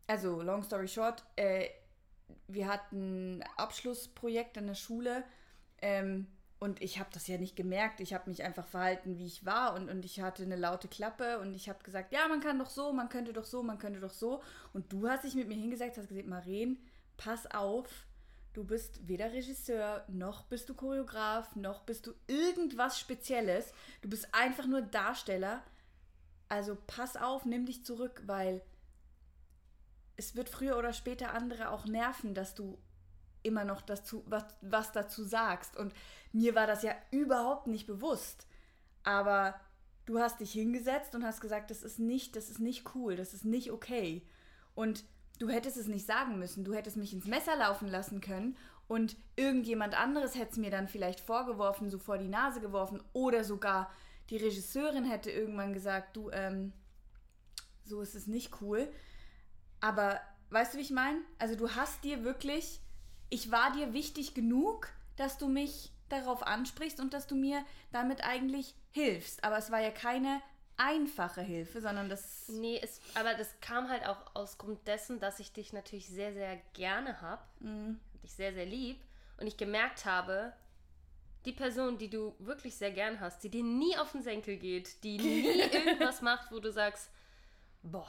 also 0.07 0.41
long 0.43 0.63
story 0.63 0.89
short, 0.89 1.25
äh, 1.37 1.69
wir 2.49 2.69
hatten 2.69 3.39
ein 3.39 3.45
Abschlussprojekt 3.57 4.57
in 4.57 4.67
der 4.67 4.75
Schule 4.75 5.25
ähm, 5.83 6.27
Und 6.59 6.81
ich 6.81 6.99
habe 6.99 7.11
das 7.13 7.27
ja 7.27 7.37
nicht 7.37 7.57
gemerkt. 7.57 8.01
Ich 8.01 8.15
habe 8.15 8.31
mich 8.31 8.43
einfach 8.43 8.67
verhalten, 8.67 9.19
wie 9.19 9.27
ich 9.27 9.45
war. 9.45 9.75
Und, 9.75 9.91
und 9.91 10.05
ich 10.05 10.21
hatte 10.23 10.43
eine 10.43 10.57
laute 10.57 10.89
Klappe. 10.89 11.39
Und 11.41 11.55
ich 11.55 11.69
habe 11.69 11.85
gesagt, 11.85 12.11
ja, 12.13 12.27
man 12.27 12.41
kann 12.41 12.59
doch 12.59 12.71
so, 12.71 12.93
man 12.93 13.11
könnte 13.11 13.35
doch 13.35 13.45
so, 13.45 13.63
man 13.63 13.79
könnte 13.79 14.01
doch 14.01 14.13
so. 14.13 14.43
Und 14.73 14.91
du 14.91 15.09
hast 15.09 15.25
dich 15.25 15.35
mit 15.35 15.47
mir 15.47 15.57
hingesetzt, 15.57 15.99
hast 15.99 16.09
gesagt, 16.09 16.27
Maren, 16.27 16.79
pass 17.19 17.47
auf. 17.51 18.07
Du 18.55 18.63
bist 18.63 19.09
weder 19.09 19.33
Regisseur, 19.33 20.05
noch 20.07 20.45
bist 20.45 20.69
du 20.69 20.75
Choreograf, 20.75 21.57
noch 21.57 21.83
bist 21.83 22.07
du 22.07 22.15
irgendwas 22.29 23.01
Spezielles. 23.01 23.73
Du 24.01 24.09
bist 24.09 24.33
einfach 24.33 24.67
nur 24.67 24.81
Darsteller. 24.81 25.63
Also 26.49 26.79
pass 26.87 27.17
auf, 27.17 27.45
nimm 27.45 27.67
dich 27.67 27.85
zurück, 27.85 28.23
weil 28.27 28.63
es 30.17 30.37
wird 30.37 30.49
früher 30.49 30.79
oder 30.79 30.93
später 30.93 31.35
andere 31.35 31.71
auch 31.71 31.85
nerven, 31.87 32.33
dass 32.33 32.55
du 32.55 32.79
immer 33.43 33.65
noch 33.65 33.83
dazu, 33.83 34.23
was, 34.29 34.45
was 34.61 34.93
dazu 34.93 35.25
sagst. 35.25 35.77
Und 35.77 35.93
mir 36.33 36.55
war 36.55 36.69
das 36.69 36.85
ja 36.85 36.95
überhaupt 37.11 37.67
nicht 37.67 37.89
bewusst. 37.89 38.47
Aber 39.03 39.59
du 40.07 40.21
hast 40.21 40.39
dich 40.39 40.53
hingesetzt 40.53 41.17
und 41.17 41.25
hast 41.25 41.41
gesagt, 41.41 41.73
das 41.73 41.83
ist 41.83 41.99
nicht, 41.99 42.37
das 42.37 42.51
ist 42.51 42.61
nicht 42.61 42.95
cool, 42.95 43.17
das 43.17 43.35
ist 43.35 43.45
nicht 43.45 43.73
okay. 43.73 44.25
Und 44.77 45.05
du 45.39 45.49
hättest 45.49 45.77
es 45.77 45.87
nicht 45.87 46.07
sagen 46.07 46.39
müssen. 46.39 46.65
Du 46.65 46.75
hättest 46.75 46.97
mich 46.97 47.13
ins 47.13 47.27
Messer 47.27 47.57
laufen 47.57 47.89
lassen 47.89 48.21
können 48.21 48.57
und 48.87 49.17
irgendjemand 49.37 49.99
anderes 49.99 50.35
hätte 50.35 50.53
es 50.53 50.57
mir 50.59 50.71
dann 50.71 50.89
vielleicht 50.89 51.21
vorgeworfen, 51.21 51.91
so 51.91 51.99
vor 51.99 52.19
die 52.19 52.29
Nase 52.29 52.61
geworfen 52.61 53.03
oder 53.13 53.45
sogar 53.45 53.91
die 54.31 54.37
Regisseurin 54.37 55.05
hätte 55.05 55.31
irgendwann 55.31 55.73
gesagt, 55.75 56.17
du, 56.17 56.31
ähm, 56.31 56.73
so 57.85 58.01
ist 58.01 58.15
es 58.15 58.27
nicht 58.27 58.61
cool. 58.61 58.91
Aber 59.81 60.21
weißt 60.51 60.75
du, 60.75 60.79
wie 60.79 60.83
ich 60.83 60.91
meine? 60.91 61.21
Also 61.39 61.57
du 61.57 61.71
hast 61.75 62.05
dir 62.05 62.25
wirklich, 62.25 62.81
ich 63.29 63.51
war 63.51 63.73
dir 63.73 63.93
wichtig 63.93 64.35
genug, 64.35 64.89
dass 65.17 65.39
du 65.39 65.49
mich 65.49 65.93
darauf 66.09 66.43
ansprichst 66.47 67.01
und 67.01 67.13
dass 67.13 67.27
du 67.27 67.35
mir 67.35 67.65
damit 67.93 68.25
eigentlich 68.25 68.75
hilfst. 68.91 69.45
Aber 69.45 69.59
es 69.59 69.71
war 69.71 69.81
ja 69.81 69.91
keine 69.91 70.41
einfache 70.77 71.43
Hilfe, 71.43 71.81
sondern 71.81 72.09
das. 72.09 72.49
Nee, 72.49 72.81
es, 72.83 73.01
aber 73.15 73.35
das 73.35 73.61
kam 73.61 73.89
halt 73.89 74.07
auch 74.07 74.35
aus 74.35 74.59
Grund 74.59 74.87
dessen, 74.87 75.21
dass 75.21 75.41
ich 75.41 75.53
dich 75.53 75.73
natürlich 75.73 76.09
sehr, 76.09 76.33
sehr 76.33 76.57
gerne 76.73 77.21
habe. 77.21 77.43
Mhm. 77.61 78.01
Dich 78.23 78.33
sehr, 78.33 78.53
sehr 78.53 78.67
lieb. 78.67 79.01
Und 79.39 79.47
ich 79.47 79.57
gemerkt 79.57 80.05
habe, 80.05 80.53
die 81.45 81.53
Person, 81.53 81.99
die 81.99 82.09
du 82.09 82.35
wirklich 82.39 82.77
sehr 82.77 82.91
gern 82.91 83.21
hast, 83.21 83.43
die 83.45 83.51
dir 83.51 83.63
nie 83.63 83.97
auf 83.99 84.13
den 84.13 84.23
Senkel 84.23 84.57
geht, 84.57 85.03
die 85.05 85.19
nie 85.19 85.61
irgendwas 85.61 86.23
macht, 86.23 86.51
wo 86.53 86.61
du 86.61 86.73
sagst, 86.73 87.11
boah, 87.83 88.09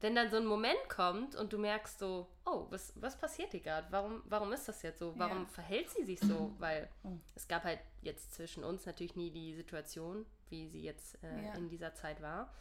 wenn 0.00 0.14
dann 0.16 0.30
so 0.30 0.36
ein 0.36 0.46
Moment 0.46 0.88
kommt 0.88 1.36
und 1.36 1.52
du 1.52 1.58
merkst 1.58 1.98
so, 1.98 2.26
oh, 2.44 2.66
was, 2.70 2.92
was 2.96 3.16
passiert 3.16 3.52
hier 3.52 3.60
gerade? 3.60 3.86
Warum, 3.90 4.22
warum 4.26 4.52
ist 4.52 4.68
das 4.68 4.82
jetzt 4.82 4.98
so? 4.98 5.14
Warum 5.16 5.42
ja. 5.42 5.46
verhält 5.46 5.90
sie 5.90 6.04
sich 6.04 6.18
so? 6.20 6.52
Weil 6.58 6.88
oh. 7.04 7.18
es 7.36 7.46
gab 7.46 7.62
halt 7.62 7.78
jetzt 8.02 8.34
zwischen 8.34 8.64
uns 8.64 8.84
natürlich 8.84 9.14
nie 9.14 9.30
die 9.30 9.54
Situation, 9.54 10.26
wie 10.52 10.68
sie 10.68 10.82
jetzt 10.82 11.20
äh, 11.24 11.46
ja. 11.46 11.54
in 11.54 11.68
dieser 11.68 11.94
Zeit 11.94 12.22
war. 12.22 12.54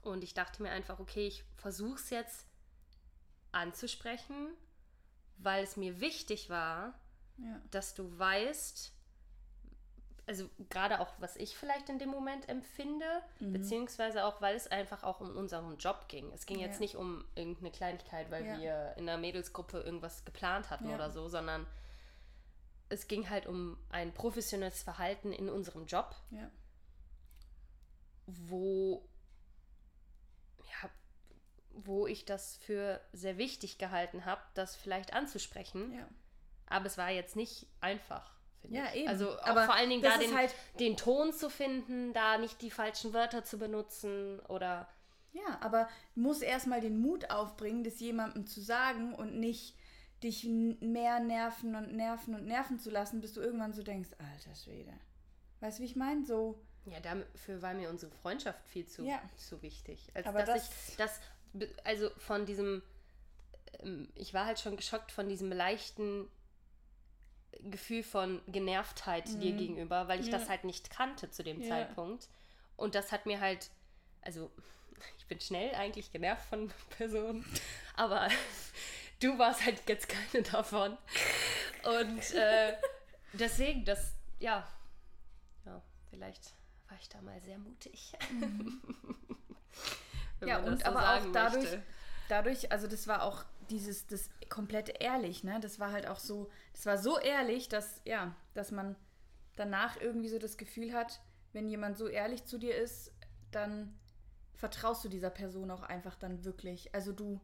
Und 0.00 0.24
ich 0.24 0.32
dachte 0.32 0.62
mir 0.62 0.70
einfach, 0.70 1.00
okay, 1.00 1.26
ich 1.26 1.44
versuche 1.56 1.96
es 1.96 2.08
jetzt 2.08 2.46
anzusprechen, 3.52 4.48
weil 5.36 5.64
es 5.64 5.76
mir 5.76 6.00
wichtig 6.00 6.48
war, 6.48 6.98
ja. 7.38 7.60
dass 7.70 7.94
du 7.94 8.18
weißt, 8.18 8.92
also 10.26 10.48
gerade 10.70 11.00
auch, 11.00 11.12
was 11.18 11.36
ich 11.36 11.56
vielleicht 11.56 11.88
in 11.88 11.98
dem 11.98 12.08
Moment 12.08 12.48
empfinde, 12.48 13.04
mhm. 13.40 13.52
beziehungsweise 13.52 14.24
auch, 14.24 14.40
weil 14.40 14.56
es 14.56 14.68
einfach 14.68 15.02
auch 15.02 15.20
um 15.20 15.36
unseren 15.36 15.76
Job 15.78 16.08
ging. 16.08 16.32
Es 16.32 16.46
ging 16.46 16.60
ja. 16.60 16.66
jetzt 16.66 16.80
nicht 16.80 16.96
um 16.96 17.24
irgendeine 17.34 17.70
Kleinigkeit, 17.70 18.30
weil 18.30 18.46
ja. 18.46 18.58
wir 18.58 18.94
in 18.96 19.06
der 19.06 19.18
Mädelsgruppe 19.18 19.80
irgendwas 19.80 20.24
geplant 20.24 20.70
hatten 20.70 20.88
ja. 20.88 20.94
oder 20.94 21.10
so, 21.10 21.28
sondern 21.28 21.66
es 22.88 23.08
ging 23.08 23.28
halt 23.28 23.46
um 23.46 23.76
ein 23.90 24.12
professionelles 24.14 24.82
Verhalten 24.82 25.32
in 25.32 25.48
unserem 25.48 25.86
Job, 25.86 26.14
wo 28.26 29.08
ja, 30.58 30.90
wo 31.70 32.06
ich 32.06 32.24
das 32.24 32.56
für 32.56 33.00
sehr 33.12 33.38
wichtig 33.38 33.78
gehalten 33.78 34.24
habe, 34.24 34.42
das 34.54 34.76
vielleicht 34.76 35.12
anzusprechen. 35.12 35.92
Aber 36.66 36.86
es 36.86 36.98
war 36.98 37.10
jetzt 37.10 37.36
nicht 37.36 37.66
einfach 37.80 38.36
ja, 38.70 38.86
ich. 38.92 39.02
Eben. 39.02 39.08
Also 39.08 39.38
aber 39.40 39.64
vor 39.64 39.74
allen 39.74 39.90
Dingen 39.90 40.02
da 40.02 40.18
den, 40.18 40.36
halt 40.36 40.54
den 40.78 40.96
Ton 40.96 41.32
zu 41.32 41.50
finden, 41.50 42.12
da 42.12 42.38
nicht 42.38 42.60
die 42.62 42.70
falschen 42.70 43.12
Wörter 43.12 43.44
zu 43.44 43.58
benutzen 43.58 44.40
oder. 44.48 44.88
Ja, 45.32 45.58
aber 45.60 45.88
muss 46.14 46.40
erstmal 46.40 46.80
den 46.80 46.98
Mut 46.98 47.30
aufbringen, 47.30 47.84
das 47.84 48.00
jemandem 48.00 48.46
zu 48.46 48.60
sagen 48.62 49.14
und 49.14 49.38
nicht 49.38 49.76
dich 50.22 50.44
mehr 50.44 51.20
nerven 51.20 51.74
und 51.74 51.92
nerven 51.92 52.34
und 52.34 52.46
nerven 52.46 52.78
zu 52.78 52.90
lassen, 52.90 53.20
bis 53.20 53.34
du 53.34 53.42
irgendwann 53.42 53.74
so 53.74 53.82
denkst, 53.82 54.10
alter 54.18 54.54
Schwede. 54.54 54.94
Weißt 55.60 55.78
du, 55.78 55.82
wie 55.82 55.86
ich 55.86 55.96
meine? 55.96 56.24
So. 56.24 56.58
Ja, 56.86 57.00
dafür 57.00 57.62
war 57.62 57.74
mir 57.74 57.90
unsere 57.90 58.12
Freundschaft 58.12 58.64
viel 58.68 58.86
zu, 58.86 59.04
ja. 59.04 59.20
zu 59.36 59.60
wichtig. 59.62 60.10
Als 60.14 60.26
aber 60.26 60.44
dass 60.44 60.68
das 60.68 60.88
ich 60.88 60.96
das, 60.96 61.20
also 61.84 62.10
von 62.18 62.46
diesem, 62.46 62.82
ähm, 63.80 64.08
ich 64.14 64.32
war 64.34 64.46
halt 64.46 64.60
schon 64.60 64.76
geschockt 64.76 65.10
von 65.10 65.28
diesem 65.28 65.50
leichten 65.50 66.28
Gefühl 67.62 68.02
von 68.02 68.40
Genervtheit 68.46 69.28
mhm. 69.28 69.40
dir 69.40 69.52
gegenüber, 69.52 70.08
weil 70.08 70.20
ich 70.20 70.26
ja. 70.26 70.38
das 70.38 70.48
halt 70.48 70.64
nicht 70.64 70.90
kannte 70.90 71.30
zu 71.30 71.42
dem 71.42 71.60
ja. 71.60 71.68
Zeitpunkt. 71.68 72.28
Und 72.76 72.94
das 72.94 73.10
hat 73.10 73.26
mir 73.26 73.40
halt, 73.40 73.70
also 74.22 74.50
ich 75.18 75.26
bin 75.26 75.40
schnell 75.40 75.74
eigentlich 75.74 76.12
genervt 76.12 76.46
von 76.48 76.72
Personen, 76.90 77.44
aber 77.96 78.28
du 79.20 79.36
warst 79.38 79.64
halt 79.64 79.82
jetzt 79.88 80.08
keine 80.08 80.44
davon. 80.44 80.96
Und 81.82 82.34
äh, 82.34 82.76
deswegen, 83.32 83.84
das, 83.84 84.12
ja, 84.38 84.68
ja, 85.64 85.82
vielleicht 86.10 86.54
war 86.88 86.96
ich 87.00 87.08
da 87.08 87.20
mal 87.22 87.40
sehr 87.40 87.58
mutig. 87.58 88.12
Ja, 90.44 90.58
und 90.58 90.80
so 90.80 90.86
aber 90.86 91.14
auch 91.14 91.32
dadurch, 91.32 91.78
dadurch, 92.28 92.72
also 92.72 92.86
das 92.86 93.06
war 93.06 93.22
auch 93.22 93.44
dieses, 93.70 94.06
das 94.06 94.28
komplett 94.48 95.00
ehrlich, 95.00 95.44
ne? 95.44 95.58
Das 95.60 95.80
war 95.80 95.92
halt 95.92 96.06
auch 96.06 96.18
so, 96.18 96.50
das 96.72 96.86
war 96.86 96.98
so 96.98 97.18
ehrlich, 97.18 97.68
dass, 97.68 98.00
ja, 98.04 98.34
dass 98.54 98.70
man 98.70 98.96
danach 99.56 99.96
irgendwie 100.00 100.28
so 100.28 100.38
das 100.38 100.56
Gefühl 100.56 100.92
hat, 100.92 101.20
wenn 101.52 101.68
jemand 101.68 101.96
so 101.96 102.06
ehrlich 102.06 102.44
zu 102.44 102.58
dir 102.58 102.76
ist, 102.76 103.12
dann 103.50 103.98
vertraust 104.54 105.04
du 105.04 105.08
dieser 105.08 105.30
Person 105.30 105.70
auch 105.70 105.82
einfach 105.82 106.16
dann 106.16 106.44
wirklich. 106.44 106.94
Also 106.94 107.12
du, 107.12 107.40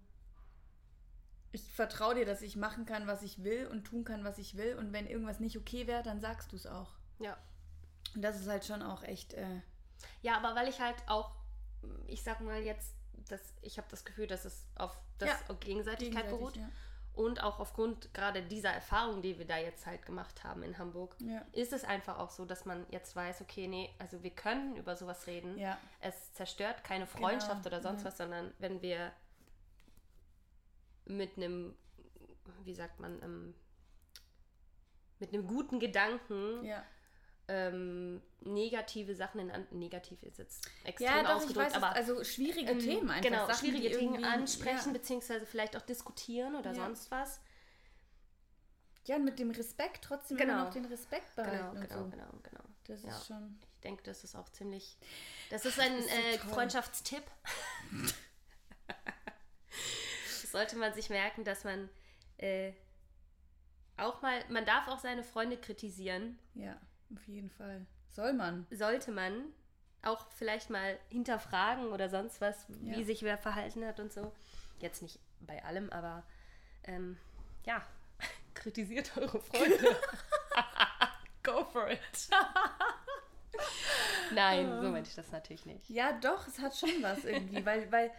ich 1.52 1.62
vertraue 1.72 2.14
dir, 2.14 2.26
dass 2.26 2.42
ich 2.42 2.56
machen 2.56 2.84
kann, 2.84 3.06
was 3.06 3.22
ich 3.22 3.42
will 3.42 3.66
und 3.66 3.84
tun 3.84 4.04
kann, 4.04 4.24
was 4.24 4.38
ich 4.38 4.56
will. 4.56 4.76
Und 4.76 4.92
wenn 4.92 5.06
irgendwas 5.06 5.40
nicht 5.40 5.56
okay 5.56 5.86
wäre, 5.86 6.02
dann 6.02 6.20
sagst 6.20 6.52
du 6.52 6.56
es 6.56 6.66
auch. 6.66 6.92
Ja. 7.18 7.38
Und 8.14 8.22
das 8.22 8.40
ist 8.40 8.48
halt 8.48 8.64
schon 8.64 8.82
auch 8.82 9.02
echt. 9.02 9.34
Äh 9.34 9.60
ja, 10.22 10.36
aber 10.36 10.54
weil 10.54 10.68
ich 10.68 10.80
halt 10.80 10.96
auch, 11.06 11.32
ich 12.06 12.22
sag 12.22 12.40
mal 12.40 12.62
jetzt, 12.62 12.94
dass 13.28 13.40
ich 13.62 13.78
habe 13.78 13.88
das 13.90 14.04
Gefühl, 14.04 14.26
dass 14.26 14.44
es 14.44 14.66
auf 14.76 14.96
das 15.18 15.28
ja, 15.28 15.54
Gegenseitigkeit 15.60 16.24
gegenseitig, 16.24 16.30
beruht. 16.30 16.56
Ja. 16.56 16.68
Und 17.14 17.42
auch 17.42 17.60
aufgrund 17.60 18.14
gerade 18.14 18.42
dieser 18.42 18.70
Erfahrung, 18.70 19.20
die 19.20 19.38
wir 19.38 19.46
da 19.46 19.58
jetzt 19.58 19.84
halt 19.84 20.06
gemacht 20.06 20.44
haben 20.44 20.62
in 20.62 20.78
Hamburg, 20.78 21.14
ja. 21.20 21.44
ist 21.52 21.74
es 21.74 21.84
einfach 21.84 22.18
auch 22.18 22.30
so, 22.30 22.46
dass 22.46 22.64
man 22.64 22.86
jetzt 22.88 23.14
weiß, 23.14 23.42
okay, 23.42 23.68
nee, 23.68 23.90
also 23.98 24.22
wir 24.22 24.30
können 24.30 24.76
über 24.76 24.96
sowas 24.96 25.26
reden. 25.26 25.58
Ja. 25.58 25.78
Es 26.00 26.32
zerstört 26.32 26.84
keine. 26.84 27.06
Freundschaft 27.06 27.64
genau. 27.64 27.66
oder 27.66 27.82
sonst 27.82 28.04
was, 28.04 28.16
sondern 28.16 28.54
wenn 28.58 28.80
wir 28.80 29.12
mit 31.04 31.36
einem, 31.36 31.74
wie 32.64 32.74
sagt 32.74 32.98
man, 32.98 33.20
ähm, 33.22 33.54
mit 35.18 35.34
einem 35.34 35.46
guten 35.46 35.80
Gedanken 35.80 36.64
ja 36.64 36.82
ähm, 37.52 38.22
negative 38.40 39.14
Sachen 39.14 39.40
in 39.40 39.50
an 39.50 39.66
negativ 39.70 40.22
ist 40.22 40.38
jetzt 40.38 40.68
extrem 40.84 41.08
ja, 41.08 41.22
doch, 41.22 41.36
ausgedrückt, 41.36 41.66
weiß, 41.66 41.74
aber 41.74 41.94
also 41.94 42.24
schwierige 42.24 42.72
ähm, 42.72 42.78
Themen 42.78 43.10
einfach 43.10 43.30
genau 43.30 43.46
Sachen, 43.46 43.58
schwierige 43.58 43.98
Themen 43.98 44.24
ansprechen 44.24 44.88
ja. 44.88 44.92
beziehungsweise 44.92 45.46
vielleicht 45.46 45.76
auch 45.76 45.82
diskutieren 45.82 46.56
oder 46.56 46.72
ja. 46.72 46.76
sonst 46.76 47.10
was. 47.10 47.40
Ja, 49.04 49.16
und 49.16 49.24
mit 49.24 49.38
dem 49.38 49.50
Respekt 49.50 50.04
trotzdem 50.04 50.36
genau. 50.36 50.52
immer 50.54 50.64
noch 50.64 50.72
den 50.72 50.84
Respekt 50.84 51.34
behalten. 51.34 51.80
Genau, 51.80 51.86
genau, 51.88 52.04
so. 52.04 52.10
genau, 52.10 52.30
genau. 52.42 52.62
Das 52.84 53.04
ist 53.04 53.26
schon. 53.26 53.58
Ich 53.74 53.80
denke, 53.80 54.02
das 54.04 54.22
ist 54.22 54.36
auch 54.36 54.48
ziemlich. 54.50 54.96
Das 55.50 55.64
ist 55.64 55.78
ein 55.80 55.96
das 55.96 56.06
ist 56.06 56.12
so 56.12 56.16
äh, 56.16 56.38
Freundschaftstipp. 56.38 57.24
sollte 60.52 60.76
man 60.76 60.94
sich 60.94 61.10
merken, 61.10 61.42
dass 61.42 61.64
man 61.64 61.88
äh, 62.38 62.72
auch 63.96 64.22
mal, 64.22 64.44
man 64.48 64.64
darf 64.64 64.86
auch 64.86 65.00
seine 65.00 65.24
Freunde 65.24 65.56
kritisieren. 65.56 66.38
Ja. 66.54 66.80
Auf 67.14 67.26
jeden 67.26 67.50
Fall. 67.50 67.86
Soll 68.10 68.32
man. 68.32 68.66
Sollte 68.70 69.10
man 69.10 69.52
auch 70.02 70.26
vielleicht 70.30 70.70
mal 70.70 70.98
hinterfragen 71.08 71.86
oder 71.86 72.08
sonst 72.08 72.40
was, 72.40 72.66
ja. 72.82 72.96
wie 72.96 73.04
sich 73.04 73.22
wer 73.22 73.38
verhalten 73.38 73.84
hat 73.84 74.00
und 74.00 74.12
so. 74.12 74.32
Jetzt 74.78 75.02
nicht 75.02 75.18
bei 75.40 75.64
allem, 75.64 75.90
aber 75.90 76.24
ähm, 76.84 77.16
ja, 77.64 77.82
kritisiert 78.54 79.16
eure 79.16 79.40
Freunde. 79.40 79.78
Go 81.42 81.64
for 81.64 81.90
it. 81.90 82.00
Nein, 84.34 84.80
so 84.80 84.90
meinte 84.90 85.10
ich 85.10 85.16
das 85.16 85.30
natürlich 85.30 85.66
nicht. 85.66 85.88
Ja, 85.88 86.12
doch, 86.12 86.46
es 86.48 86.58
hat 86.58 86.76
schon 86.76 87.02
was 87.02 87.24
irgendwie, 87.24 87.64
weil, 87.66 87.90
weil 87.92 88.10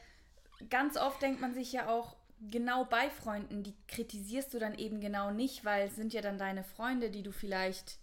ganz 0.69 0.97
oft 0.97 1.21
denkt 1.21 1.41
man 1.41 1.53
sich 1.53 1.73
ja 1.73 1.89
auch, 1.89 2.15
genau 2.51 2.85
bei 2.85 3.09
Freunden, 3.09 3.63
die 3.63 3.75
kritisierst 3.87 4.53
du 4.53 4.59
dann 4.59 4.75
eben 4.75 4.99
genau 4.99 5.31
nicht, 5.31 5.65
weil 5.65 5.87
es 5.87 5.95
sind 5.95 6.13
ja 6.13 6.21
dann 6.21 6.37
deine 6.37 6.63
Freunde, 6.63 7.09
die 7.09 7.23
du 7.23 7.31
vielleicht. 7.31 7.97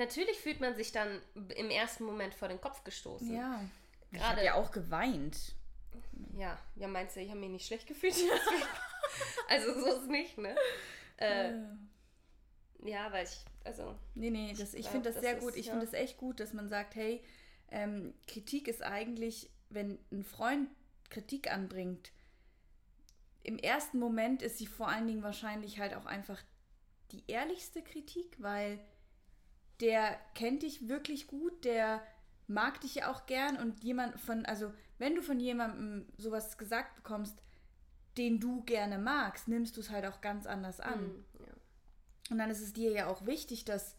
Natürlich 0.00 0.38
fühlt 0.38 0.60
man 0.60 0.74
sich 0.74 0.92
dann 0.92 1.20
im 1.56 1.68
ersten 1.68 2.04
Moment 2.04 2.32
vor 2.32 2.48
den 2.48 2.58
Kopf 2.58 2.84
gestoßen. 2.84 3.36
Ja. 3.36 3.60
Ich 4.10 4.18
Gerade- 4.18 4.30
habe 4.36 4.44
ja 4.46 4.54
auch 4.54 4.70
geweint. 4.70 5.54
Ja, 6.38 6.58
ja 6.76 6.88
meinst 6.88 7.16
du, 7.16 7.20
ich 7.20 7.28
habe 7.28 7.38
mich 7.38 7.50
nicht 7.50 7.66
schlecht 7.66 7.86
gefühlt? 7.86 8.14
also 9.48 9.78
so 9.78 10.00
ist 10.00 10.08
nicht, 10.08 10.38
ne? 10.38 10.56
Äh, 11.18 11.52
ja, 12.82 13.12
weil 13.12 13.24
ich, 13.24 13.44
also, 13.62 13.94
Nee, 14.14 14.30
nee, 14.30 14.54
das, 14.58 14.72
ich 14.72 14.80
glaub, 14.80 14.92
finde 14.92 15.08
das, 15.10 15.16
das 15.16 15.24
sehr 15.24 15.36
ist- 15.36 15.44
gut. 15.44 15.54
Ich 15.54 15.66
ja. 15.66 15.72
finde 15.72 15.84
es 15.84 15.92
echt 15.92 16.16
gut, 16.16 16.40
dass 16.40 16.54
man 16.54 16.70
sagt, 16.70 16.94
hey, 16.94 17.22
ähm, 17.70 18.14
Kritik 18.26 18.68
ist 18.68 18.82
eigentlich, 18.82 19.50
wenn 19.68 19.98
ein 20.10 20.24
Freund 20.24 20.70
Kritik 21.10 21.52
anbringt, 21.52 22.10
im 23.42 23.58
ersten 23.58 23.98
Moment 23.98 24.40
ist 24.40 24.56
sie 24.56 24.66
vor 24.66 24.88
allen 24.88 25.06
Dingen 25.06 25.22
wahrscheinlich 25.22 25.78
halt 25.78 25.92
auch 25.92 26.06
einfach 26.06 26.40
die 27.12 27.22
ehrlichste 27.26 27.82
Kritik, 27.82 28.36
weil 28.38 28.80
der 29.80 30.18
kennt 30.34 30.62
dich 30.62 30.88
wirklich 30.88 31.26
gut, 31.26 31.64
der 31.64 32.02
mag 32.46 32.80
dich 32.80 32.96
ja 32.96 33.10
auch 33.10 33.26
gern 33.26 33.56
und 33.56 33.82
jemand 33.82 34.20
von, 34.20 34.44
also 34.44 34.72
wenn 34.98 35.14
du 35.14 35.22
von 35.22 35.38
jemandem 35.40 36.06
sowas 36.18 36.58
gesagt 36.58 36.96
bekommst, 36.96 37.40
den 38.18 38.40
du 38.40 38.62
gerne 38.64 38.98
magst, 38.98 39.48
nimmst 39.48 39.76
du 39.76 39.80
es 39.80 39.90
halt 39.90 40.04
auch 40.04 40.20
ganz 40.20 40.46
anders 40.46 40.80
an. 40.80 41.24
ja. 41.38 41.46
Und 42.30 42.38
dann 42.38 42.50
ist 42.50 42.60
es 42.60 42.72
dir 42.72 42.92
ja 42.92 43.06
auch 43.08 43.26
wichtig, 43.26 43.64
dass 43.64 43.96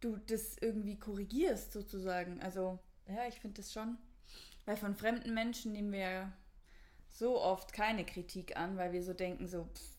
du 0.00 0.16
das 0.16 0.56
irgendwie 0.58 0.98
korrigierst, 0.98 1.72
sozusagen. 1.72 2.40
Also, 2.42 2.78
ja, 3.06 3.26
ich 3.28 3.40
finde 3.40 3.60
das 3.60 3.72
schon. 3.72 3.98
Weil 4.64 4.76
von 4.76 4.94
fremden 4.94 5.34
Menschen 5.34 5.72
nehmen 5.72 5.92
wir 5.92 5.98
ja 5.98 6.32
so 7.08 7.40
oft 7.40 7.72
keine 7.72 8.04
Kritik 8.04 8.56
an, 8.56 8.76
weil 8.76 8.92
wir 8.92 9.02
so 9.02 9.12
denken, 9.12 9.46
so, 9.46 9.64
pff. 9.64 9.98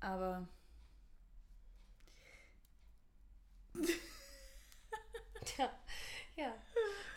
aber 0.00 0.48
ja, 5.58 5.72
ja, 6.36 6.54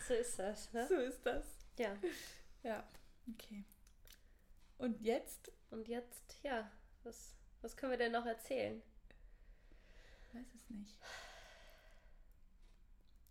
so 0.08 0.14
ist 0.14 0.40
das, 0.40 0.72
ne? 0.74 0.88
so 0.88 0.96
ist 0.96 1.26
das. 1.26 1.46
Ja, 1.78 1.96
Ja, 2.64 2.84
okay. 3.34 3.64
Und 4.78 5.02
jetzt? 5.02 5.52
und 5.72 5.88
jetzt, 5.88 6.38
ja, 6.44 6.70
was, 7.04 7.36
was 7.62 7.76
können 7.78 7.92
wir 7.92 7.98
denn 7.98 8.12
noch 8.12 8.26
erzählen? 8.26 8.82
Weiß 10.34 10.46
es 10.56 10.70
nicht. 10.70 10.96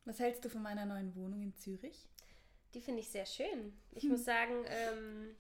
Was 0.04 0.18
hältst 0.20 0.44
du 0.44 0.48
von 0.48 0.62
meiner 0.62 0.86
neuen 0.86 1.14
Wohnung 1.14 1.42
in 1.42 1.54
Zürich? 1.54 2.08
Die 2.74 2.80
finde 2.80 3.00
ich 3.00 3.08
sehr 3.10 3.26
schön. 3.26 3.78
Ich 3.92 4.04
Hm. 4.04 4.10
muss 4.10 4.24
sagen, 4.24 4.64
ähm, 4.68 5.36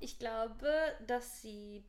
ich 0.00 0.18
glaube, 0.18 0.96
dass 1.06 1.42
sie 1.42 1.84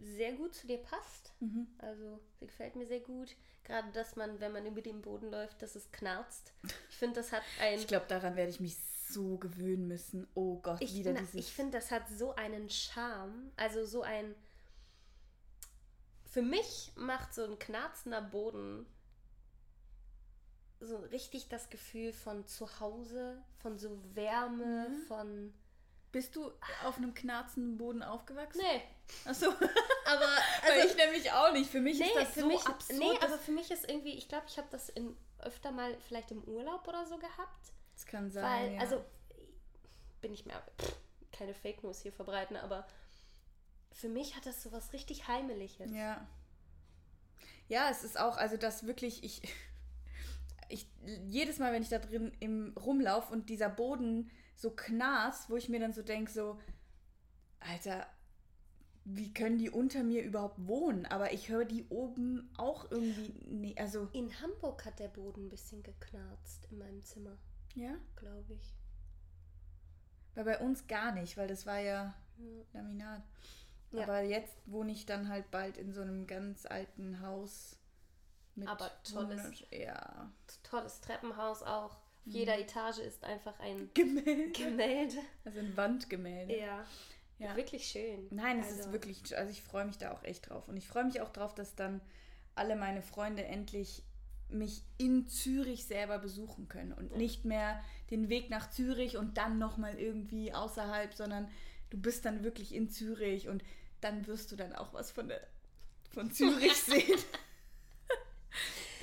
sehr 0.00 0.32
gut 0.32 0.54
zu 0.54 0.66
dir 0.66 0.78
passt. 0.78 1.32
Mhm. 1.40 1.68
Also, 1.78 2.20
sie 2.40 2.46
gefällt 2.46 2.74
mir 2.76 2.86
sehr 2.86 3.00
gut. 3.00 3.36
Gerade, 3.64 3.90
dass 3.92 4.14
man, 4.16 4.40
wenn 4.40 4.52
man 4.52 4.66
über 4.66 4.82
den 4.82 5.00
Boden 5.00 5.30
läuft, 5.30 5.62
dass 5.62 5.74
es 5.74 5.90
knarzt. 5.90 6.52
Ich 6.90 6.96
finde, 6.96 7.16
das 7.20 7.32
hat 7.32 7.42
ein. 7.60 7.78
Ich 7.78 7.86
glaube, 7.86 8.06
daran 8.08 8.36
werde 8.36 8.50
ich 8.50 8.60
mich 8.60 8.76
so 9.08 9.38
gewöhnen 9.38 9.88
müssen. 9.88 10.26
Oh 10.34 10.58
Gott, 10.60 10.80
Ich, 10.82 10.94
wieder 10.94 11.12
na, 11.12 11.20
dieses. 11.20 11.34
ich 11.34 11.52
finde, 11.52 11.78
das 11.78 11.90
hat 11.90 12.08
so 12.08 12.34
einen 12.34 12.68
Charme. 12.68 13.50
Also 13.56 13.84
so 13.86 14.02
ein. 14.02 14.34
Für 16.26 16.42
mich 16.42 16.92
macht 16.96 17.32
so 17.34 17.44
ein 17.44 17.58
knarzender 17.58 18.20
Boden 18.20 18.86
so 20.80 20.96
richtig 20.98 21.48
das 21.48 21.70
Gefühl 21.70 22.12
von 22.12 22.46
Zuhause, 22.46 23.42
von 23.62 23.78
so 23.78 23.98
Wärme, 24.14 24.88
Mhm. 24.90 25.02
von. 25.06 25.54
Bist 26.14 26.36
du 26.36 26.48
auf 26.84 26.96
einem 26.96 27.12
knarzenden 27.12 27.76
Boden 27.76 28.00
aufgewachsen? 28.00 28.60
Nee, 28.62 28.82
Achso, 29.24 29.46
aber. 30.06 30.20
weil 30.62 30.80
Also, 30.80 30.88
ich 30.88 30.96
nämlich 30.96 31.32
auch 31.32 31.52
nicht. 31.52 31.68
Für 31.68 31.80
mich 31.80 31.98
nee, 31.98 32.06
ist 32.06 32.14
das 32.14 32.28
für 32.34 32.40
so 32.42 32.46
mich, 32.46 32.64
absurd. 32.64 32.98
nee, 33.00 33.18
aber 33.20 33.36
für 33.36 33.50
mich 33.50 33.68
ist 33.72 33.88
irgendwie, 33.90 34.12
ich 34.12 34.28
glaube, 34.28 34.44
ich 34.48 34.56
habe 34.56 34.68
das 34.70 34.90
in, 34.90 35.16
öfter 35.40 35.72
mal 35.72 35.98
vielleicht 36.06 36.30
im 36.30 36.44
Urlaub 36.44 36.86
oder 36.86 37.04
so 37.04 37.18
gehabt. 37.18 37.72
das 37.94 38.06
kann 38.06 38.30
sein. 38.30 38.44
Weil, 38.44 38.74
ja. 38.74 38.80
also, 38.80 39.04
bin 40.20 40.32
ich 40.32 40.46
mehr, 40.46 40.62
pff, 40.80 40.94
keine 41.32 41.52
Fake 41.52 41.82
News 41.82 42.00
hier 42.00 42.12
verbreiten, 42.12 42.56
aber 42.56 42.86
für 43.90 44.08
mich 44.08 44.36
hat 44.36 44.46
das 44.46 44.62
so 44.62 44.70
was 44.70 44.92
richtig 44.92 45.26
Heimeliges. 45.26 45.90
Ja. 45.90 46.24
Ja, 47.66 47.88
es 47.90 48.04
ist 48.04 48.20
auch, 48.20 48.36
also 48.36 48.56
das 48.56 48.86
wirklich, 48.86 49.24
ich, 49.24 49.42
ich, 50.68 50.86
jedes 51.26 51.58
Mal, 51.58 51.72
wenn 51.72 51.82
ich 51.82 51.88
da 51.88 51.98
drin 51.98 52.32
im 52.38 52.72
Rumlauf 52.76 53.32
und 53.32 53.48
dieser 53.50 53.68
Boden 53.68 54.30
so 54.56 54.70
knarzt, 54.70 55.50
wo 55.50 55.56
ich 55.56 55.68
mir 55.68 55.80
dann 55.80 55.92
so 55.92 56.02
denke, 56.02 56.30
so, 56.30 56.58
Alter, 57.60 58.06
wie 59.04 59.32
können 59.34 59.58
die 59.58 59.70
unter 59.70 60.02
mir 60.02 60.22
überhaupt 60.22 60.66
wohnen? 60.66 61.04
Aber 61.06 61.32
ich 61.32 61.48
höre 61.48 61.64
die 61.64 61.86
oben 61.88 62.50
auch 62.56 62.90
irgendwie, 62.90 63.34
nee, 63.46 63.74
also, 63.78 64.08
In 64.12 64.40
Hamburg 64.40 64.84
hat 64.84 64.98
der 64.98 65.08
Boden 65.08 65.46
ein 65.46 65.50
bisschen 65.50 65.82
geknarzt 65.82 66.66
in 66.70 66.78
meinem 66.78 67.02
Zimmer, 67.02 67.36
ja, 67.74 67.94
glaube 68.16 68.54
ich. 68.54 68.74
weil 70.34 70.44
bei 70.44 70.58
uns 70.58 70.86
gar 70.86 71.12
nicht, 71.12 71.36
weil 71.36 71.48
das 71.48 71.66
war 71.66 71.78
ja 71.78 72.14
Ja. 72.38 72.62
Laminat. 72.72 73.22
Ja. 73.92 74.02
Aber 74.02 74.22
jetzt 74.22 74.56
wohne 74.66 74.90
ich 74.90 75.06
dann 75.06 75.28
halt 75.28 75.50
bald 75.52 75.76
in 75.76 75.92
so 75.92 76.00
einem 76.00 76.26
ganz 76.26 76.66
alten 76.66 77.20
Haus. 77.20 77.78
Mit 78.56 78.66
Aber 78.68 78.90
tolles- 79.04 79.14
wundersch- 79.52 79.66
Ja. 79.72 80.32
Tolles 80.64 81.00
Treppenhaus 81.00 81.62
auch. 81.62 81.96
Auf 82.26 82.32
Mhm. 82.32 82.32
jeder 82.32 82.58
Etage 82.58 82.98
ist 82.98 83.22
einfach 83.24 83.58
ein 83.60 83.90
Gemälde. 83.94 84.50
Gemälde. 84.52 85.16
Also 85.44 85.58
ein 85.58 85.76
Wandgemälde. 85.76 86.56
Ja. 86.58 86.84
Ja. 87.38 87.56
Wirklich 87.56 87.86
schön. 87.86 88.28
Nein, 88.30 88.60
es 88.60 88.66
Also- 88.68 88.80
ist 88.80 88.92
wirklich, 88.92 89.36
also 89.36 89.50
ich 89.50 89.60
freue 89.62 89.84
mich 89.84 89.98
da 89.98 90.12
auch 90.12 90.22
echt 90.24 90.48
drauf. 90.48 90.68
Und 90.68 90.76
ich 90.76 90.86
freue 90.86 91.04
mich 91.04 91.20
auch 91.20 91.30
drauf, 91.30 91.54
dass 91.54 91.74
dann 91.74 92.00
alle 92.54 92.76
meine 92.76 93.02
Freunde 93.02 93.44
endlich 93.44 94.02
mich 94.48 94.82
in 94.98 95.26
Zürich 95.26 95.84
selber 95.86 96.18
besuchen 96.18 96.68
können 96.68 96.92
und 96.92 97.16
nicht 97.16 97.44
mehr 97.44 97.82
den 98.10 98.28
Weg 98.28 98.50
nach 98.50 98.70
Zürich 98.70 99.16
und 99.16 99.36
dann 99.36 99.58
nochmal 99.58 99.98
irgendwie 99.98 100.52
außerhalb, 100.52 101.12
sondern 101.14 101.50
du 101.90 101.98
bist 101.98 102.24
dann 102.24 102.44
wirklich 102.44 102.72
in 102.74 102.88
Zürich 102.88 103.48
und 103.48 103.64
dann 104.00 104.26
wirst 104.28 104.52
du 104.52 104.56
dann 104.56 104.72
auch 104.74 104.92
was 104.94 105.10
von 105.10 105.28
der 105.28 105.40
von 106.12 106.30
Zürich 106.30 106.72
sehen. 106.76 107.18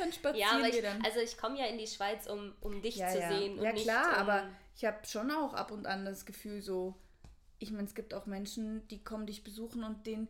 Dann 0.02 0.12
spazieren 0.12 0.60
Ja, 0.60 0.66
wir 0.66 0.74
ich, 0.74 0.82
dann. 0.82 1.04
also 1.04 1.20
ich 1.20 1.38
komme 1.38 1.60
ja 1.60 1.66
in 1.66 1.78
die 1.78 1.88
Schweiz, 1.88 2.28
um, 2.28 2.54
um 2.62 2.82
dich 2.82 2.98
ja, 2.98 3.10
zu 3.10 3.20
ja. 3.20 3.30
sehen. 3.30 3.58
Und 3.58 3.64
ja 3.64 3.74
nicht, 3.74 3.84
klar, 3.84 4.08
um, 4.14 4.30
aber 4.30 4.50
ich 4.76 4.86
habe 4.86 5.06
schon 5.06 5.32
auch 5.32 5.54
ab 5.54 5.72
und 5.72 5.86
an 5.86 6.06
das 6.06 6.26
Gefühl 6.26 6.62
so, 6.62 6.96
ich 7.60 7.72
meine, 7.72 7.88
es 7.88 7.96
gibt 7.96 8.14
auch 8.14 8.26
Menschen, 8.26 8.88
die 8.90 9.04
kommen 9.04 9.26
dich 9.26 9.44
besuchen 9.44 9.84
und 9.84 10.06
denen 10.08 10.28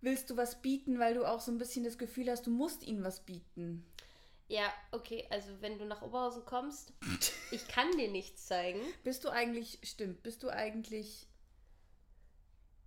willst 0.00 0.30
du 0.30 0.36
was 0.36 0.62
bieten, 0.62 0.98
weil 0.98 1.14
du 1.14 1.24
auch 1.24 1.40
so 1.40 1.52
ein 1.52 1.58
bisschen 1.58 1.84
das 1.84 1.98
Gefühl 1.98 2.30
hast, 2.30 2.46
du 2.46 2.50
musst 2.50 2.84
ihnen 2.84 3.04
was 3.04 3.20
bieten. 3.20 3.84
Ja, 4.48 4.72
okay, 4.92 5.26
also 5.30 5.48
wenn 5.60 5.78
du 5.78 5.84
nach 5.84 6.02
Oberhausen 6.02 6.44
kommst, 6.44 6.92
ich 7.50 7.68
kann 7.68 7.90
dir 7.98 8.10
nichts 8.10 8.46
zeigen. 8.46 8.80
Bist 9.04 9.24
du 9.24 9.28
eigentlich, 9.28 9.78
stimmt, 9.82 10.22
bist 10.22 10.42
du 10.42 10.48
eigentlich, 10.48 11.28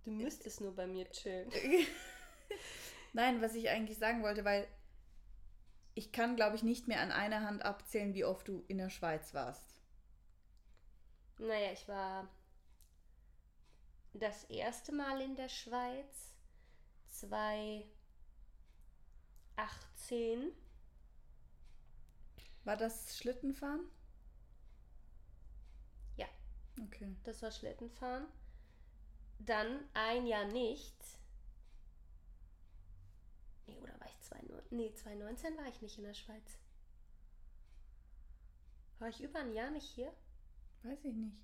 Du 0.04 0.10
müsstest 0.10 0.60
nur 0.60 0.74
bei 0.76 0.86
mir 0.86 1.10
chillen. 1.10 1.50
nein, 3.14 3.40
was 3.40 3.54
ich 3.54 3.70
eigentlich 3.70 3.96
sagen 3.96 4.22
wollte, 4.22 4.44
weil 4.44 4.68
ich 5.94 6.12
kann, 6.12 6.36
glaube 6.36 6.56
ich, 6.56 6.62
nicht 6.62 6.88
mehr 6.88 7.00
an 7.00 7.12
einer 7.12 7.42
Hand 7.42 7.64
abzählen, 7.64 8.14
wie 8.14 8.24
oft 8.24 8.48
du 8.48 8.64
in 8.68 8.78
der 8.78 8.90
Schweiz 8.90 9.32
warst. 9.32 9.80
Naja, 11.38 11.72
ich 11.72 11.86
war 11.88 12.28
das 14.12 14.44
erste 14.44 14.92
Mal 14.92 15.20
in 15.20 15.34
der 15.36 15.48
Schweiz 15.48 16.34
2018. 17.08 17.86
War 22.64 22.76
das 22.76 23.16
Schlittenfahren? 23.16 23.88
Ja. 26.16 26.26
Okay. 26.86 27.14
Das 27.24 27.42
war 27.42 27.50
Schlittenfahren. 27.50 28.26
Dann 29.38 29.80
ein 29.92 30.26
Jahr 30.26 30.46
nicht. 30.46 30.94
Nee, 33.66 33.78
oder 33.80 33.98
war 34.00 34.06
ich 34.06 34.20
2019? 34.20 34.76
Nee, 34.76 34.94
2019 34.94 35.56
war 35.56 35.66
ich 35.66 35.82
nicht 35.82 35.98
in 35.98 36.04
der 36.04 36.14
Schweiz. 36.14 36.58
War 38.98 39.08
ich 39.08 39.22
über 39.22 39.40
ein 39.40 39.52
Jahr 39.52 39.70
nicht 39.70 39.86
hier? 39.86 40.12
Weiß 40.82 41.04
ich 41.04 41.14
nicht. 41.14 41.36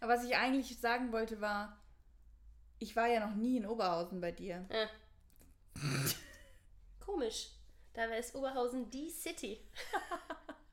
Aber 0.00 0.14
was 0.14 0.24
ich 0.24 0.36
eigentlich 0.36 0.78
sagen 0.78 1.12
wollte 1.12 1.40
war, 1.40 1.78
ich 2.78 2.96
war 2.96 3.06
ja 3.06 3.26
noch 3.26 3.34
nie 3.34 3.56
in 3.56 3.66
Oberhausen 3.66 4.20
bei 4.20 4.32
dir. 4.32 4.66
Äh. 4.68 4.86
Komisch. 7.04 7.50
Da 7.94 8.04
ist 8.04 8.34
Oberhausen 8.34 8.90
die 8.90 9.08
City. 9.10 9.58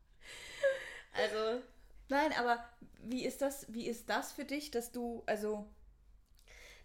also, 1.13 1.61
Nein, 2.09 2.33
aber 2.33 2.63
wie 3.01 3.25
ist 3.25 3.41
das, 3.41 3.71
wie 3.73 3.87
ist 3.87 4.09
das 4.09 4.31
für 4.31 4.45
dich, 4.45 4.71
dass 4.71 4.91
du, 4.91 5.23
also, 5.25 5.65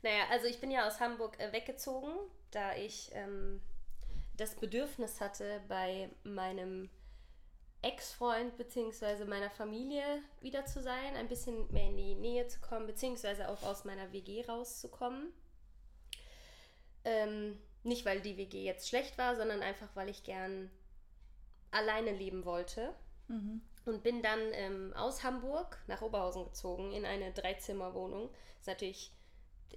naja, 0.03 0.25
also 0.31 0.47
ich 0.47 0.61
bin 0.61 0.71
ja 0.71 0.87
aus 0.87 1.01
Hamburg 1.01 1.39
äh, 1.41 1.53
weggezogen, 1.53 2.13
da 2.51 2.75
ich 2.77 3.11
ähm, 3.13 3.61
das 4.39 4.55
Bedürfnis 4.55 5.21
hatte, 5.21 5.61
bei 5.69 6.09
meinem 6.25 6.89
Ex-Freund 7.83 8.57
bzw. 8.57 9.25
meiner 9.25 9.51
Familie 9.51 10.23
wieder 10.41 10.65
zu 10.65 10.83
sein, 10.83 11.15
ein 11.17 11.29
bisschen 11.29 11.71
mehr 11.73 11.89
in 11.89 11.97
die 11.97 12.15
Nähe 12.15 12.49
zu 12.49 12.61
kommen, 12.61 12.87
beziehungsweise 12.87 13.49
auch 13.49 13.63
aus 13.63 13.85
meiner 13.85 14.13
WG 14.13 14.45
rauszukommen. 14.47 15.33
Ähm, 17.05 17.59
nicht, 17.83 18.05
weil 18.05 18.21
die 18.21 18.37
WG 18.37 18.65
jetzt 18.65 18.89
schlecht 18.89 19.19
war, 19.19 19.37
sondern 19.37 19.63
einfach, 19.63 19.89
weil 19.95 20.09
ich 20.09 20.25
gern 20.25 20.71
alleine 21.71 22.13
leben 22.13 22.45
wollte. 22.45 22.95
Mhm. 23.29 23.61
Und 23.85 24.03
bin 24.03 24.23
dann 24.23 24.41
ähm, 24.53 24.93
aus 24.95 25.23
Hamburg 25.23 25.79
nach 25.87 26.03
Oberhausen 26.03 26.45
gezogen 26.45 26.93
in 26.93 27.05
eine 27.05 27.33
Dreizimmerwohnung. 27.33 28.29
Ist 28.59 28.67
natürlich 28.67 29.13
äh, 29.71 29.77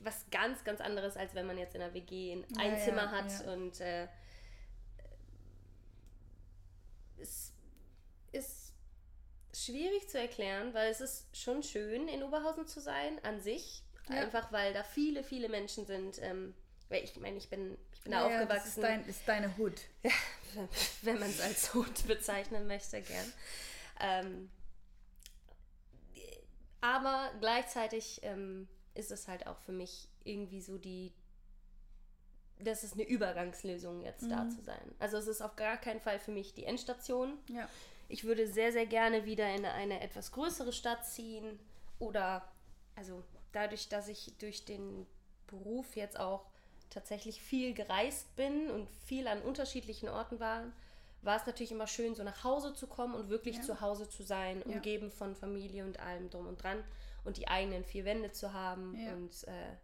was 0.00 0.24
ganz, 0.30 0.64
ganz 0.64 0.80
anderes, 0.80 1.16
als 1.16 1.34
wenn 1.34 1.46
man 1.46 1.58
jetzt 1.58 1.74
in 1.74 1.82
einer 1.82 1.94
WG 1.94 2.32
ein 2.32 2.44
Ja, 2.58 2.64
ja, 2.72 2.84
Zimmer 2.84 3.10
hat 3.10 3.30
ja. 3.44 3.52
und 3.52 3.80
äh, 3.80 4.08
es 7.18 7.52
ist 8.32 8.72
schwierig 9.52 10.08
zu 10.08 10.18
erklären, 10.18 10.72
weil 10.74 10.90
es 10.90 11.00
ist 11.00 11.36
schon 11.36 11.62
schön, 11.62 12.08
in 12.08 12.22
Oberhausen 12.22 12.66
zu 12.66 12.80
sein, 12.80 13.22
an 13.24 13.40
sich. 13.40 13.82
Ja. 14.08 14.16
Einfach 14.16 14.50
weil 14.52 14.72
da 14.72 14.82
viele, 14.82 15.22
viele 15.22 15.48
Menschen 15.48 15.86
sind. 15.86 16.18
Ähm, 16.22 16.54
weil 16.88 17.04
ich 17.04 17.16
meine, 17.16 17.36
ich 17.36 17.48
bin, 17.48 17.78
ich 17.92 18.00
bin 18.02 18.12
da 18.12 18.28
Ja, 18.28 18.40
ja, 18.40 18.44
das 18.44 18.58
aufgewachsen 18.58 18.68
ist, 18.68 18.82
dein, 18.82 19.04
ist 19.06 19.28
deine 19.28 19.56
Hood. 19.58 19.80
wenn 21.02 21.18
man 21.18 21.30
es 21.30 21.40
als 21.40 21.74
Hut 21.74 22.06
bezeichnen 22.06 22.66
möchte, 22.66 23.00
gern. 23.02 23.32
Ähm, 24.00 24.50
aber 26.80 27.30
gleichzeitig 27.40 28.20
ähm, 28.22 28.66
ist 29.00 29.10
es 29.10 29.26
halt 29.26 29.46
auch 29.46 29.58
für 29.58 29.72
mich 29.72 30.08
irgendwie 30.24 30.60
so 30.60 30.78
die, 30.78 31.12
das 32.58 32.84
ist 32.84 32.92
eine 32.94 33.04
Übergangslösung 33.04 34.02
jetzt 34.02 34.30
da 34.30 34.44
Mhm. 34.44 34.50
zu 34.50 34.62
sein. 34.62 34.94
Also 34.98 35.16
es 35.16 35.26
ist 35.26 35.40
auf 35.40 35.56
gar 35.56 35.76
keinen 35.78 36.00
Fall 36.00 36.18
für 36.20 36.30
mich 36.30 36.54
die 36.54 36.64
Endstation. 36.64 37.38
Ja. 37.48 37.68
Ich 38.08 38.24
würde 38.24 38.46
sehr, 38.46 38.72
sehr 38.72 38.86
gerne 38.86 39.24
wieder 39.24 39.52
in 39.54 39.64
eine 39.64 40.00
etwas 40.00 40.32
größere 40.32 40.72
Stadt 40.72 41.06
ziehen 41.06 41.58
oder, 41.98 42.46
also 42.96 43.24
dadurch, 43.52 43.88
dass 43.88 44.08
ich 44.08 44.34
durch 44.38 44.64
den 44.64 45.06
Beruf 45.46 45.96
jetzt 45.96 46.18
auch 46.18 46.44
tatsächlich 46.90 47.40
viel 47.40 47.72
gereist 47.72 48.34
bin 48.36 48.68
und 48.70 48.88
viel 49.06 49.26
an 49.28 49.40
unterschiedlichen 49.42 50.08
Orten 50.08 50.38
war, 50.40 50.64
war 51.22 51.36
es 51.36 51.46
natürlich 51.46 51.72
immer 51.72 51.86
schön, 51.86 52.14
so 52.14 52.22
nach 52.22 52.44
Hause 52.44 52.72
zu 52.74 52.86
kommen 52.86 53.14
und 53.14 53.28
wirklich 53.28 53.56
Ja. 53.56 53.62
zu 53.62 53.80
Hause 53.80 54.08
zu 54.08 54.22
sein, 54.22 54.62
umgeben 54.62 55.10
von 55.10 55.34
Familie 55.36 55.84
und 55.84 56.00
allem 56.00 56.30
drum 56.30 56.46
und 56.46 56.62
dran 56.62 56.82
und 57.24 57.36
die 57.36 57.48
eigenen 57.48 57.84
vier 57.84 58.04
Wände 58.04 58.32
zu 58.32 58.52
haben 58.52 58.94
und 59.14 59.44
äh, 59.48 59.76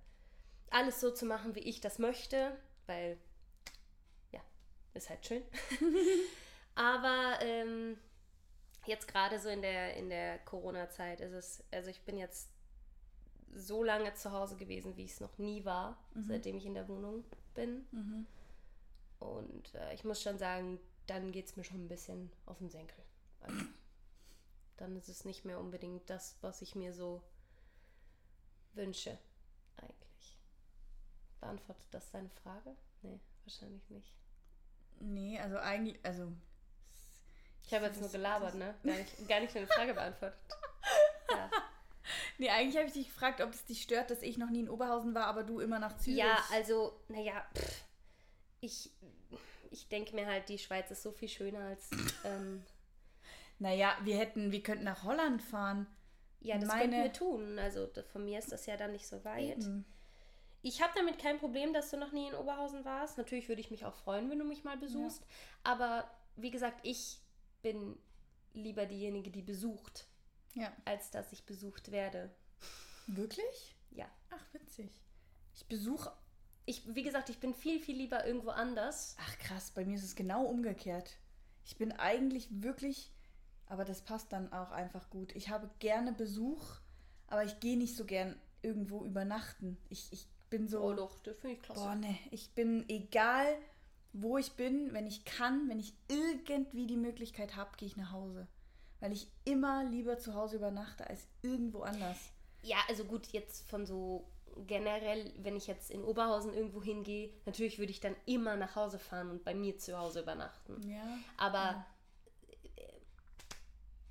alles 0.71 1.01
so 1.01 1.11
zu 1.11 1.27
machen, 1.27 1.55
wie 1.55 1.61
ich 1.61 1.81
das 1.81 1.99
möchte, 1.99 2.57
weil 2.87 3.19
ja, 4.33 4.41
ist 4.95 5.11
halt 5.11 5.25
schön. 5.27 5.43
Aber 6.75 7.39
ähm, 7.43 7.99
jetzt 8.87 9.09
gerade 9.09 9.39
so 9.39 9.49
in 9.49 9.63
der, 9.63 9.95
in 9.97 10.09
der 10.09 10.39
Corona-Zeit 10.41 11.21
ist 11.21 11.33
es, 11.33 11.65
also 11.71 11.91
ich 11.91 12.03
bin 12.03 12.19
jetzt 12.19 12.51
so 13.55 13.83
lange 13.83 14.13
zu 14.15 14.33
Hause 14.33 14.57
gewesen, 14.57 14.97
wie 14.97 15.05
ich 15.05 15.13
es 15.13 15.21
noch 15.21 15.39
nie 15.39 15.65
war, 15.65 15.99
seitdem 16.27 16.57
ich 16.59 16.67
in 16.67 16.75
der 16.75 16.89
Wohnung 16.89 17.25
bin. 17.55 17.87
Mhm. 17.91 18.27
Und 19.19 19.75
äh, 19.75 19.95
ich 19.95 20.05
muss 20.05 20.23
schon 20.23 20.39
sagen, 20.39 20.79
dann 21.07 21.33
geht 21.33 21.47
es 21.47 21.57
mir 21.57 21.65
schon 21.65 21.85
ein 21.85 21.89
bisschen 21.89 22.31
auf 22.47 22.59
den 22.59 22.71
Senkel. 22.71 23.03
Also, 23.41 23.65
dann 24.77 24.97
ist 24.97 25.09
es 25.09 25.25
nicht 25.25 25.45
mehr 25.45 25.59
unbedingt 25.59 26.09
das, 26.11 26.37
was 26.41 26.63
ich 26.63 26.75
mir 26.75 26.93
so 26.93 27.23
wünsche, 28.75 29.19
eigentlich. 29.77 30.39
Beantwortet 31.41 31.87
das 31.91 32.11
deine 32.11 32.31
Frage? 32.43 32.77
Nee, 33.03 33.21
wahrscheinlich 33.45 33.89
nicht. 33.91 34.13
Nee, 35.01 35.39
also 35.39 35.59
eigentlich, 35.59 35.99
also. 36.05 36.33
Ich 37.65 37.75
habe 37.75 37.87
jetzt 37.87 38.01
nur 38.01 38.11
gelabert, 38.11 38.55
ne? 38.55 38.75
Gar 38.85 38.97
nicht, 38.97 39.29
gar 39.29 39.41
nicht 39.41 39.55
deine 39.55 39.67
Frage 39.67 39.95
beantwortet. 39.95 40.39
Ja. 41.29 41.51
Nee, 42.39 42.51
eigentlich 42.51 42.77
habe 42.77 42.87
ich 42.87 42.93
dich 42.93 43.09
gefragt, 43.09 43.41
ob 43.41 43.51
es 43.51 43.65
dich 43.65 43.83
stört, 43.83 44.13
dass 44.13 44.23
ich 44.23 44.39
noch 44.39 44.49
nie 44.49 44.61
in 44.61 44.71
Oberhausen 44.71 45.13
war, 45.13 45.27
aber 45.27 45.43
du 45.43 45.59
immer 45.59 45.81
nach 45.81 45.97
Zürich. 45.99 46.21
Ja, 46.21 46.39
also, 46.53 47.01
naja, 47.09 47.45
ich, 48.61 48.91
ich 49.77 49.89
denke 49.89 50.15
mir 50.15 50.27
halt, 50.27 50.49
die 50.49 50.59
Schweiz 50.59 50.91
ist 50.91 51.03
so 51.03 51.13
viel 51.13 51.29
schöner 51.29 51.61
als. 51.61 51.91
Ähm, 52.25 52.65
Naja, 53.59 53.97
wir 54.03 54.17
hätten, 54.19 54.53
wir 54.53 54.63
könnten 54.63 54.85
nach 54.85 55.03
Holland 55.05 55.43
fahren. 55.43 55.87
ja, 56.41 56.59
das 56.59 56.69
Meine- 56.69 56.81
könnten 56.83 57.03
wir 57.03 57.13
tun. 57.13 57.59
Also 57.59 57.89
von 58.13 58.25
mir 58.25 58.39
ist 58.39 58.53
das 58.53 58.67
ja 58.67 58.77
dann 58.77 58.93
nicht 58.93 59.07
so 59.07 59.25
weit. 59.25 59.59
Eben. 59.59 59.85
Ich 60.63 60.83
habe 60.83 60.93
damit 60.97 61.19
kein 61.19 61.39
Problem, 61.39 61.73
dass 61.73 61.91
du 61.91 61.97
noch 61.97 62.13
nie 62.13 62.29
in 62.29 62.35
Oberhausen 62.35 62.85
warst. 62.85 63.19
Natürlich 63.19 63.49
würde 63.49 63.61
ich 63.61 63.71
mich 63.71 63.85
auch 63.85 63.95
freuen, 63.95 64.29
wenn 64.31 64.39
du 64.39 64.45
mich 64.45 64.65
mal 64.65 64.77
besuchst. 64.77 65.25
Aber 65.63 66.11
wie 66.37 66.51
gesagt, 66.51 66.81
ich 66.83 67.19
bin 67.63 67.97
lieber 68.53 68.85
diejenige, 68.87 69.31
die 69.31 69.43
besucht, 69.43 70.07
Ja. 70.55 70.73
als 70.85 71.11
dass 71.11 71.33
ich 71.33 71.45
besucht 71.47 71.91
werde. 71.93 72.31
Wirklich? 73.07 73.77
Ja. 73.91 74.07
Ach, 74.31 74.45
witzig. 74.55 74.91
Ich 75.55 75.67
besuche. 75.67 76.13
Ich, 76.67 76.83
wie 76.95 77.03
gesagt, 77.03 77.31
ich 77.31 77.39
bin 77.39 77.55
viel, 77.55 77.81
viel 77.81 77.97
lieber 77.97 78.27
irgendwo 78.27 78.51
anders. 78.51 79.17
Ach 79.21 79.39
krass, 79.39 79.71
bei 79.71 79.85
mir 79.85 79.97
ist 79.97 80.05
es 80.05 80.17
genau 80.17 80.45
umgekehrt. 80.45 81.17
Ich 81.65 81.77
bin 81.77 81.93
eigentlich 81.93 82.49
wirklich, 82.51 83.13
aber 83.67 83.85
das 83.85 84.03
passt 84.03 84.33
dann 84.33 84.53
auch 84.53 84.73
einfach 84.73 85.09
gut. 85.11 85.35
Ich 85.37 85.49
habe 85.49 85.71
gerne 85.79 86.13
Besuch, 86.13 86.63
aber 87.29 87.45
ich 87.45 87.61
gehe 87.61 87.79
nicht 87.79 87.97
so 87.97 88.05
gern 88.05 88.37
irgendwo 88.63 89.05
übernachten. 89.05 89.79
Ich, 89.89 90.13
ich 90.13 90.27
bin 90.51 90.69
so. 90.69 90.81
Oh 90.83 90.93
doch, 90.93 91.19
das 91.21 91.39
finde 91.39 91.57
ich 91.57 91.63
klasse. 91.63 91.81
Boah, 91.81 91.95
ne, 91.95 92.19
ich 92.31 92.51
bin 92.51 92.85
egal, 92.89 93.47
wo 94.13 94.39
ich 94.39 94.53
bin, 94.53 94.93
wenn 94.93 95.07
ich 95.07 95.25
kann, 95.25 95.69
wenn 95.69 95.79
ich 95.79 95.95
irgendwie 96.09 96.87
die 96.87 96.97
Möglichkeit 96.97 97.55
habe, 97.57 97.77
gehe 97.77 97.87
ich 97.87 97.97
nach 97.97 98.13
Hause. 98.13 98.49
Weil 98.99 99.13
ich 99.13 99.29
immer 99.45 99.85
lieber 99.85 100.19
zu 100.19 100.35
Hause 100.35 100.57
übernachte 100.57 101.07
als 101.07 101.27
irgendwo 101.43 101.83
anders. 101.83 102.17
Ja, 102.63 102.79
also 102.89 103.05
gut, 103.05 103.29
jetzt 103.29 103.69
von 103.69 103.87
so 103.87 104.27
generell, 104.67 105.33
wenn 105.39 105.57
ich 105.57 105.67
jetzt 105.67 105.91
in 105.91 106.05
Oberhausen 106.05 106.55
irgendwo 106.55 106.83
hingehe, 106.83 107.33
natürlich 107.45 107.79
würde 107.79 107.93
ich 107.93 108.01
dann 108.01 108.17
immer 108.25 108.57
nach 108.57 108.77
Hause 108.77 108.99
fahren 108.99 109.31
und 109.31 109.45
bei 109.45 109.55
mir 109.55 109.79
zu 109.79 109.99
Hause 109.99 110.21
übernachten. 110.21 110.81
Ja. 110.89 111.19
Aber 111.37 111.85
äh, 112.77 112.83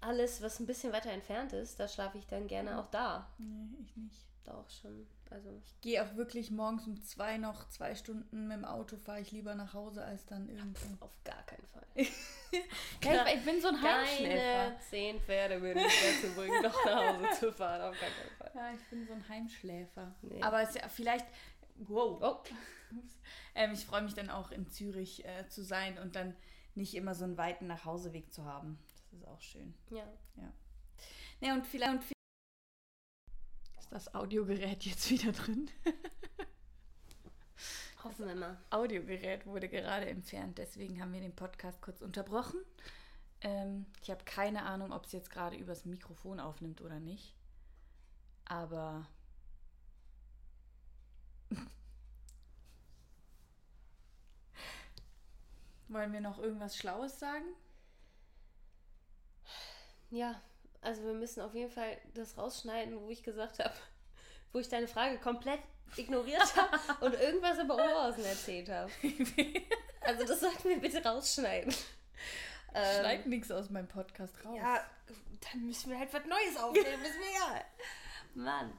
alles, 0.02 0.42
was 0.42 0.60
ein 0.60 0.66
bisschen 0.66 0.94
weiter 0.94 1.12
entfernt 1.12 1.54
ist, 1.54 1.80
da 1.80 1.88
schlafe 1.88 2.18
ich 2.18 2.28
dann 2.28 2.48
gerne 2.48 2.80
auch 2.80 2.90
da. 2.92 3.30
Nee, 3.38 3.78
ich 3.82 3.96
nicht. 3.98 4.26
Da 4.46 4.54
auch 4.54 4.70
schon. 4.70 5.08
Also, 5.32 5.50
Ich 5.66 5.82
gehe 5.82 6.04
auch 6.04 6.16
wirklich 6.16 6.52
morgens 6.52 6.86
um 6.86 7.02
zwei 7.02 7.38
noch 7.38 7.68
zwei 7.70 7.96
Stunden 7.96 8.48
mit 8.48 8.58
dem 8.58 8.66
Auto, 8.66 8.96
fahre 8.98 9.20
ich 9.22 9.32
lieber 9.32 9.56
nach 9.56 9.74
Hause 9.74 10.04
als 10.06 10.26
dann 10.28 10.48
irgendwo. 10.50 11.04
auf 11.04 11.12
gar 11.24 11.44
keinen 11.44 11.66
Fall. 11.68 11.86
Ja, 13.04 13.26
ich, 13.28 13.36
ich 13.36 13.44
bin 13.46 13.60
so 13.60 13.68
ein 13.68 13.82
Heimschläfer. 13.82 14.80
Zehn 14.90 15.20
Pferde 15.20 15.62
würden 15.62 15.84
mich 15.84 15.94
dazu 16.22 16.34
bringen, 16.36 16.62
noch 16.64 16.86
nach 16.86 17.16
Hause 17.18 17.26
zu 17.40 17.52
fahren. 17.52 17.82
Auf 17.82 18.00
gar 18.00 18.10
keinen 18.10 18.38
Fall. 18.38 18.52
Ja, 18.56 18.72
ich 18.74 18.84
bin 18.90 19.06
so 19.06 19.12
ein 19.14 19.28
Heimschläfer. 19.28 20.16
Nee. 20.22 20.42
Aber 20.42 20.62
es 20.62 20.70
ist 20.70 20.82
ja 20.82 20.88
vielleicht. 20.88 21.26
Wow. 21.80 22.22
Oh. 22.22 22.44
Ähm, 23.56 23.72
ich 23.74 23.86
freue 23.86 24.02
mich 24.02 24.14
dann 24.14 24.30
auch 24.30 24.52
in 24.52 24.68
Zürich 24.70 25.26
äh, 25.26 25.48
zu 25.48 25.64
sein 25.64 25.98
und 25.98 26.16
dann 26.18 26.36
nicht 26.76 26.94
immer 26.94 27.16
so 27.16 27.24
einen 27.24 27.38
weiten 27.38 27.68
Nachhauseweg 27.68 28.32
zu 28.34 28.44
haben. 28.46 28.78
Das 29.12 29.20
ist 29.20 29.28
auch 29.28 29.42
schön. 29.42 29.74
ja. 29.90 30.04
Ja, 31.42 31.54
und 31.54 31.66
vielleicht. 31.66 31.92
Und 31.94 32.04
vi- 32.04 32.15
ist 33.86 33.92
das 33.92 34.16
Audiogerät 34.16 34.84
jetzt 34.84 35.12
wieder 35.12 35.32
drin? 35.32 35.70
Hoffen 38.04 38.28
wir 38.28 38.36
mal. 38.36 38.58
Audiogerät 38.72 39.46
wurde 39.46 39.70
gerade 39.70 40.08
entfernt, 40.08 40.58
deswegen 40.58 41.00
haben 41.02 41.14
wir 41.14 41.22
den 41.22 41.36
Podcast 41.36 41.82
kurz 41.82 42.02
unterbrochen. 42.02 42.60
Ähm, 43.42 43.86
ich 44.02 44.10
habe 44.10 44.24
keine 44.24 44.64
Ahnung, 44.64 44.92
ob 44.92 45.06
es 45.06 45.12
jetzt 45.12 45.30
gerade 45.30 45.56
übers 45.56 45.86
Mikrofon 45.86 46.40
aufnimmt 46.40 46.82
oder 46.82 47.00
nicht. 47.00 47.36
Aber. 48.46 49.06
Wollen 55.88 56.12
wir 56.12 56.22
noch 56.22 56.40
irgendwas 56.40 56.76
Schlaues 56.76 57.20
sagen? 57.20 57.46
Ja, 60.10 60.42
also 60.86 61.04
wir 61.04 61.14
müssen 61.14 61.42
auf 61.42 61.54
jeden 61.54 61.72
Fall 61.72 61.98
das 62.14 62.38
rausschneiden, 62.38 63.00
wo 63.02 63.10
ich 63.10 63.24
gesagt 63.24 63.60
habe, 63.60 63.74
wo 64.54 64.60
ich 64.60 64.70
deine 64.70 64.88
Frage 64.88 65.18
komplett 65.20 65.60
ignoriert 65.98 66.56
habe 66.56 66.80
und 67.06 67.14
irgendwas 67.16 67.58
über 67.60 67.74
Oberhausen 67.76 68.24
erzählt 68.26 68.70
habe. 68.70 68.92
Also 70.08 70.24
das 70.24 70.40
sollten 70.40 70.70
wir 70.70 70.80
bitte 70.80 71.04
rausschneiden. 71.04 71.74
Ähm, 72.76 73.00
Schneid 73.00 73.26
nichts 73.26 73.50
aus 73.50 73.72
meinem 73.72 73.88
Podcast 73.88 74.36
raus. 74.46 74.56
Ja, 74.56 74.80
dann 75.52 75.66
müssen 75.66 75.90
wir 75.90 75.98
halt 75.98 76.14
was 76.14 76.24
Neues 76.26 76.58
aufnehmen, 76.58 77.04
ist 77.04 77.18
mir 77.18 77.32
egal. 77.36 77.66
Mann. 78.36 78.78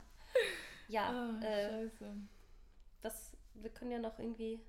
Ja, 0.86 1.08
Ah, 1.10 1.44
äh, 1.44 1.68
scheiße. 1.90 2.14
was, 3.02 3.36
wir 3.54 3.70
können 3.70 3.90
ja 3.90 3.98
noch 3.98 4.16
irgendwie. 4.20 4.60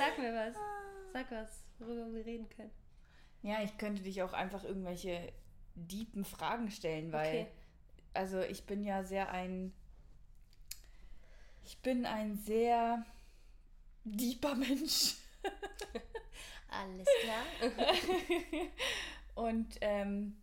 Sag 0.00 0.18
mir 0.18 0.32
was. 0.34 0.56
Sag 1.12 1.30
was, 1.30 1.62
worüber 1.78 2.10
wir 2.12 2.24
reden 2.24 2.48
können. 2.48 2.70
Ja, 3.42 3.62
ich 3.62 3.76
könnte 3.76 4.02
dich 4.02 4.22
auch 4.22 4.32
einfach 4.32 4.64
irgendwelche 4.64 5.30
deepen 5.74 6.24
Fragen 6.24 6.70
stellen, 6.70 7.12
weil, 7.12 7.42
Okay. 7.42 7.46
also 8.14 8.40
ich 8.40 8.64
bin 8.64 8.82
ja 8.82 9.04
sehr 9.04 9.30
ein 9.30 9.72
Ich 11.64 11.78
bin 11.82 12.06
ein 12.06 12.36
sehr 12.36 13.04
deeper 14.04 14.54
Mensch. 14.54 15.16
Alles 16.70 17.06
klar. 17.22 17.44
und 19.34 19.76
ähm, 19.82 20.40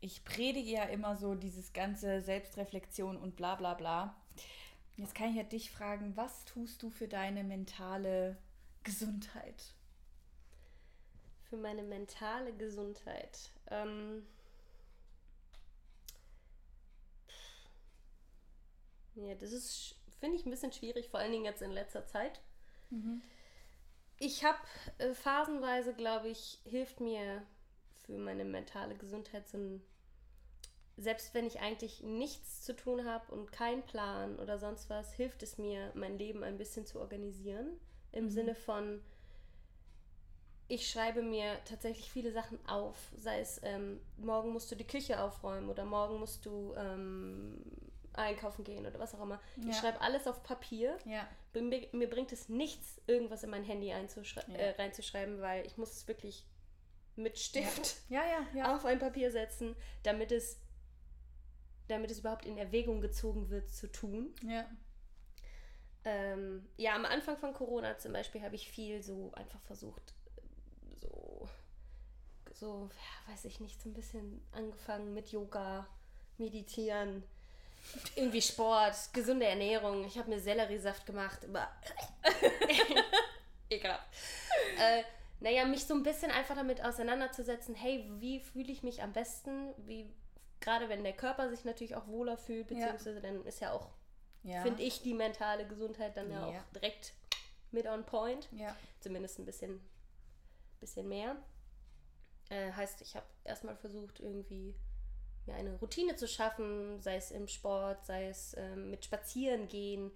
ich 0.00 0.24
predige 0.24 0.70
ja 0.70 0.84
immer 0.84 1.16
so 1.16 1.34
dieses 1.34 1.72
ganze 1.74 2.22
Selbstreflexion 2.22 3.16
und 3.18 3.36
bla 3.36 3.56
bla 3.56 3.74
bla. 3.74 4.16
Jetzt 4.96 5.14
kann 5.14 5.30
ich 5.30 5.36
ja 5.36 5.42
dich 5.42 5.70
fragen, 5.70 6.16
was 6.16 6.46
tust 6.46 6.82
du 6.82 6.88
für 6.90 7.08
deine 7.08 7.44
mentale 7.44 8.38
Gesundheit? 8.86 9.74
Für 11.50 11.56
meine 11.56 11.82
mentale 11.82 12.52
Gesundheit. 12.54 13.50
Ähm, 13.70 14.26
ja, 19.14 19.34
das 19.34 19.52
ist, 19.52 19.96
finde 20.18 20.36
ich, 20.36 20.46
ein 20.46 20.50
bisschen 20.50 20.72
schwierig, 20.72 21.08
vor 21.08 21.20
allen 21.20 21.32
Dingen 21.32 21.44
jetzt 21.44 21.62
in 21.62 21.70
letzter 21.70 22.06
Zeit. 22.06 22.40
Mhm. 22.90 23.20
Ich 24.18 24.44
habe 24.44 24.58
äh, 24.98 25.12
phasenweise, 25.12 25.94
glaube 25.94 26.28
ich, 26.28 26.60
hilft 26.64 27.00
mir 27.00 27.42
für 28.06 28.16
meine 28.16 28.44
mentale 28.44 28.96
Gesundheit 28.96 29.46
so 29.48 29.58
ein 29.58 29.82
selbst 30.96 31.34
wenn 31.34 31.46
ich 31.46 31.60
eigentlich 31.60 32.02
nichts 32.02 32.62
zu 32.62 32.74
tun 32.74 33.04
habe 33.04 33.32
und 33.32 33.52
keinen 33.52 33.82
Plan 33.82 34.38
oder 34.38 34.58
sonst 34.58 34.88
was, 34.88 35.12
hilft 35.12 35.42
es 35.42 35.58
mir, 35.58 35.92
mein 35.94 36.18
Leben 36.18 36.42
ein 36.42 36.56
bisschen 36.56 36.86
zu 36.86 37.00
organisieren. 37.00 37.78
Im. 38.16 38.30
Sinne 38.30 38.54
von, 38.54 39.00
ich 40.68 40.90
schreibe 40.90 41.22
mir 41.22 41.58
tatsächlich 41.64 42.10
viele 42.10 42.32
Sachen 42.32 42.58
auf. 42.66 42.96
Sei 43.16 43.40
es, 43.40 43.60
ähm, 43.62 44.00
morgen 44.16 44.52
musst 44.52 44.70
du 44.70 44.76
die 44.76 44.86
Küche 44.86 45.20
aufräumen 45.20 45.68
oder 45.68 45.84
morgen 45.84 46.18
musst 46.18 46.44
du 46.46 46.74
ähm, 46.76 47.62
einkaufen 48.14 48.64
gehen 48.64 48.86
oder 48.86 48.98
was 48.98 49.14
auch 49.14 49.22
immer. 49.22 49.40
Ja. 49.56 49.70
Ich 49.70 49.76
schreibe 49.76 50.00
alles 50.00 50.26
auf 50.26 50.42
Papier. 50.42 50.98
Ja. 51.04 51.28
Mir, 51.54 51.88
mir, 51.92 52.10
bringt 52.10 52.32
es 52.32 52.48
nichts, 52.48 53.00
irgendwas 53.06 53.42
in 53.42 53.50
mein 53.50 53.64
Handy 53.64 53.88
ja. 53.88 53.96
äh, 53.96 54.70
reinzuschreiben, 54.70 55.40
weil 55.40 55.64
ich 55.66 55.76
muss 55.76 55.92
es 55.92 56.08
wirklich 56.08 56.44
mit 57.14 57.38
Stift 57.38 57.96
auf 58.74 58.84
ein 58.84 58.98
Papier 58.98 59.30
setzen, 59.30 59.74
damit 60.02 60.32
es 60.32 60.60
damit 61.88 62.10
es 62.10 62.18
überhaupt 62.18 62.44
in 62.44 62.58
Erwägung 62.58 63.00
gezogen 63.00 63.50
wird, 63.50 63.70
zu 63.70 63.90
tun. 63.90 64.34
Ja. 66.76 66.94
Am 66.94 67.04
Anfang 67.04 67.36
von 67.36 67.54
Corona 67.54 67.98
zum 67.98 68.12
Beispiel 68.12 68.42
habe 68.42 68.54
ich 68.54 68.68
viel 68.68 69.02
so 69.02 69.32
einfach 69.34 69.60
versucht, 69.62 70.14
so, 71.00 71.48
so, 72.52 72.90
ja, 72.92 73.32
weiß 73.32 73.46
ich 73.46 73.60
nicht, 73.60 73.80
so 73.80 73.88
ein 73.88 73.94
bisschen 73.94 74.42
angefangen 74.52 75.14
mit 75.14 75.30
Yoga, 75.30 75.86
Meditieren, 76.38 77.22
irgendwie 78.14 78.42
Sport, 78.42 78.94
gesunde 79.12 79.46
Ernährung. 79.46 80.04
Ich 80.04 80.18
habe 80.18 80.30
mir 80.30 80.40
Selleriesaft 80.40 81.06
gemacht. 81.06 81.40
Ekelhaft. 83.70 84.06
äh, 84.78 85.02
naja, 85.40 85.64
mich 85.64 85.84
so 85.84 85.94
ein 85.94 86.02
bisschen 86.02 86.30
einfach 86.30 86.54
damit 86.54 86.84
auseinanderzusetzen, 86.84 87.74
hey, 87.74 88.04
wie 88.18 88.40
fühle 88.40 88.72
ich 88.72 88.82
mich 88.82 89.02
am 89.02 89.12
besten? 89.12 89.72
Wie 89.78 90.10
gerade 90.60 90.88
wenn 90.88 91.04
der 91.04 91.12
Körper 91.12 91.50
sich 91.50 91.64
natürlich 91.64 91.94
auch 91.94 92.06
wohler 92.06 92.36
fühlt, 92.36 92.68
beziehungsweise 92.68 93.14
ja. 93.14 93.20
dann 93.20 93.44
ist 93.44 93.60
ja 93.60 93.72
auch, 93.72 93.90
ja. 94.46 94.62
finde 94.62 94.82
ich, 94.82 95.02
die 95.02 95.14
mentale 95.14 95.66
Gesundheit 95.66 96.16
dann 96.16 96.30
ja, 96.30 96.50
ja 96.50 96.60
auch 96.60 96.72
direkt 96.72 97.12
mit 97.72 97.86
on 97.86 98.04
point. 98.04 98.48
Ja. 98.52 98.74
Zumindest 99.00 99.38
ein 99.38 99.44
bisschen, 99.44 99.80
bisschen 100.80 101.08
mehr. 101.08 101.36
Äh, 102.48 102.72
heißt, 102.72 103.02
ich 103.02 103.16
habe 103.16 103.26
erstmal 103.44 103.76
versucht, 103.76 104.20
irgendwie 104.20 104.74
mir 105.46 105.54
eine 105.54 105.74
Routine 105.76 106.16
zu 106.16 106.28
schaffen, 106.28 107.00
sei 107.00 107.16
es 107.16 107.30
im 107.30 107.48
Sport, 107.48 108.04
sei 108.06 108.28
es 108.28 108.54
ähm, 108.56 108.90
mit 108.90 109.04
Spazieren 109.04 109.68
gehen, 109.68 110.10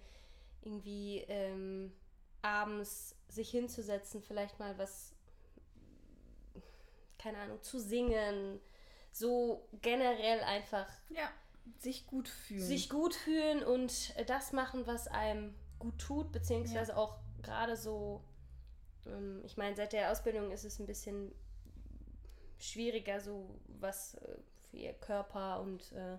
irgendwie 0.61 1.19
ähm, 1.27 1.93
abends 2.41 3.15
sich 3.27 3.49
hinzusetzen, 3.49 4.21
vielleicht 4.21 4.59
mal 4.59 4.77
was, 4.77 5.13
keine 7.17 7.37
Ahnung, 7.37 7.61
zu 7.61 7.79
singen, 7.79 8.59
so 9.11 9.67
generell 9.81 10.41
einfach 10.41 10.87
ja, 11.09 11.29
sich 11.79 12.07
gut 12.07 12.27
fühlen. 12.27 12.61
Sich 12.61 12.89
gut 12.89 13.15
fühlen 13.15 13.63
und 13.63 14.13
das 14.27 14.51
machen, 14.51 14.85
was 14.87 15.07
einem 15.07 15.53
gut 15.79 15.97
tut, 15.97 16.31
beziehungsweise 16.31 16.91
ja. 16.91 16.97
auch 16.97 17.17
gerade 17.41 17.75
so, 17.75 18.23
ähm, 19.05 19.41
ich 19.45 19.57
meine, 19.57 19.75
seit 19.75 19.93
der 19.93 20.11
Ausbildung 20.11 20.51
ist 20.51 20.63
es 20.63 20.79
ein 20.79 20.85
bisschen 20.85 21.33
schwieriger, 22.59 23.19
so 23.19 23.59
was 23.79 24.15
äh, 24.15 24.37
für 24.69 24.77
ihr 24.77 24.93
Körper 24.93 25.61
und 25.61 25.91
äh, 25.93 26.17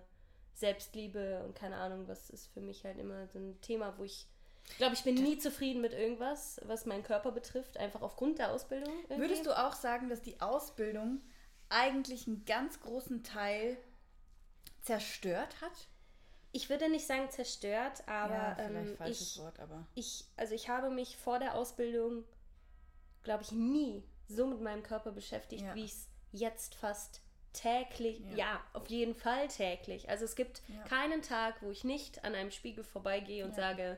Selbstliebe 0.53 1.43
und 1.43 1.55
keine 1.55 1.77
Ahnung, 1.77 2.07
was 2.07 2.29
ist 2.29 2.47
für 2.47 2.61
mich 2.61 2.83
halt 2.83 2.99
immer 2.99 3.27
so 3.27 3.39
ein 3.39 3.59
Thema, 3.61 3.97
wo 3.97 4.03
ich 4.03 4.27
ich 4.69 4.77
glaube, 4.77 4.93
ich 4.93 5.03
bin 5.03 5.15
nie 5.15 5.37
zufrieden 5.37 5.81
mit 5.81 5.91
irgendwas, 5.91 6.61
was 6.63 6.85
meinen 6.85 7.03
Körper 7.03 7.33
betrifft, 7.33 7.77
einfach 7.77 8.01
aufgrund 8.01 8.39
der 8.39 8.51
Ausbildung. 8.51 8.93
Irgendwie. 9.09 9.21
Würdest 9.21 9.45
du 9.45 9.51
auch 9.51 9.73
sagen, 9.73 10.07
dass 10.07 10.21
die 10.21 10.39
Ausbildung 10.39 11.21
eigentlich 11.67 12.27
einen 12.27 12.45
ganz 12.45 12.79
großen 12.79 13.23
Teil 13.23 13.77
zerstört 14.83 15.61
hat? 15.61 15.87
Ich 16.51 16.69
würde 16.69 16.89
nicht 16.89 17.07
sagen 17.07 17.29
zerstört, 17.31 18.07
aber 18.07 18.35
ja, 18.35 18.55
vielleicht 18.55 18.89
ähm, 18.89 18.97
falsches 18.97 19.35
ich, 19.35 19.41
Wort, 19.41 19.59
aber 19.59 19.87
ich 19.95 20.25
also 20.37 20.53
ich 20.53 20.69
habe 20.69 20.91
mich 20.91 21.17
vor 21.17 21.39
der 21.39 21.55
Ausbildung 21.55 22.23
glaube 23.23 23.43
ich 23.43 23.51
nie 23.51 24.03
so 24.27 24.45
mit 24.45 24.61
meinem 24.61 24.83
Körper 24.83 25.11
beschäftigt, 25.11 25.63
ja. 25.63 25.73
wie 25.73 25.85
ich 25.85 25.93
es 25.93 26.09
jetzt 26.31 26.75
fast 26.75 27.21
täglich, 27.53 28.19
ja. 28.31 28.37
ja. 28.37 28.63
auf 28.73 28.87
jeden 28.87 29.15
Fall 29.15 29.47
täglich. 29.47 30.09
Also 30.09 30.25
es 30.25 30.35
gibt 30.35 30.61
ja. 30.67 30.83
keinen 30.83 31.21
Tag, 31.21 31.55
wo 31.61 31.71
ich 31.71 31.83
nicht 31.83 32.23
an 32.23 32.35
einem 32.35 32.51
Spiegel 32.51 32.83
vorbeigehe 32.83 33.45
und 33.45 33.51
ja. 33.51 33.55
sage, 33.55 33.97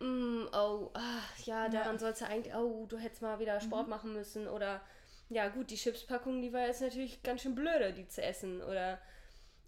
mm, 0.00 0.46
oh, 0.52 0.90
ach, 0.92 1.38
ja, 1.44 1.68
daran 1.68 1.98
sollst 1.98 2.20
du 2.20 2.26
eigentlich, 2.26 2.54
oh, 2.54 2.86
du 2.86 2.98
hättest 2.98 3.22
mal 3.22 3.38
wieder 3.38 3.60
Sport 3.60 3.86
mhm. 3.86 3.90
machen 3.90 4.12
müssen 4.12 4.48
oder 4.48 4.80
ja 5.28 5.48
gut, 5.48 5.70
die 5.70 5.76
Chipspackung, 5.76 6.42
die 6.42 6.52
war 6.52 6.66
jetzt 6.66 6.82
natürlich 6.82 7.22
ganz 7.22 7.42
schön 7.42 7.54
blöde, 7.54 7.92
die 7.92 8.06
zu 8.08 8.22
essen. 8.22 8.62
Oder 8.62 9.00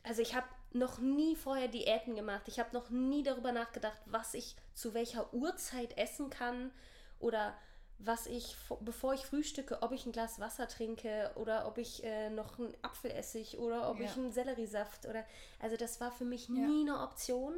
also 0.06 0.22
ich 0.22 0.34
habe 0.34 0.46
noch 0.72 0.98
nie 0.98 1.36
vorher 1.36 1.68
Diäten 1.68 2.14
gemacht. 2.14 2.42
Ich 2.46 2.58
habe 2.60 2.72
noch 2.72 2.90
nie 2.90 3.22
darüber 3.22 3.52
nachgedacht, 3.52 4.00
was 4.06 4.34
ich 4.34 4.56
zu 4.74 4.94
welcher 4.94 5.32
Uhrzeit 5.34 5.96
essen 5.98 6.30
kann 6.30 6.70
oder 7.18 7.56
was 7.98 8.26
ich, 8.26 8.56
bevor 8.80 9.14
ich 9.14 9.24
frühstücke, 9.24 9.80
ob 9.82 9.92
ich 9.92 10.04
ein 10.04 10.12
Glas 10.12 10.38
Wasser 10.38 10.68
trinke 10.68 11.32
oder 11.34 11.66
ob 11.66 11.78
ich 11.78 12.04
äh, 12.04 12.28
noch 12.28 12.58
einen 12.58 12.74
Apfelessig 12.82 13.58
oder 13.58 13.90
ob 13.90 13.98
ja. 13.98 14.04
ich 14.04 14.16
einen 14.16 14.32
Selleriesaft 14.32 15.06
oder. 15.06 15.24
Also, 15.60 15.76
das 15.76 16.00
war 16.00 16.12
für 16.12 16.26
mich 16.26 16.48
ja. 16.48 16.54
nie 16.54 16.82
eine 16.82 17.00
Option. 17.00 17.54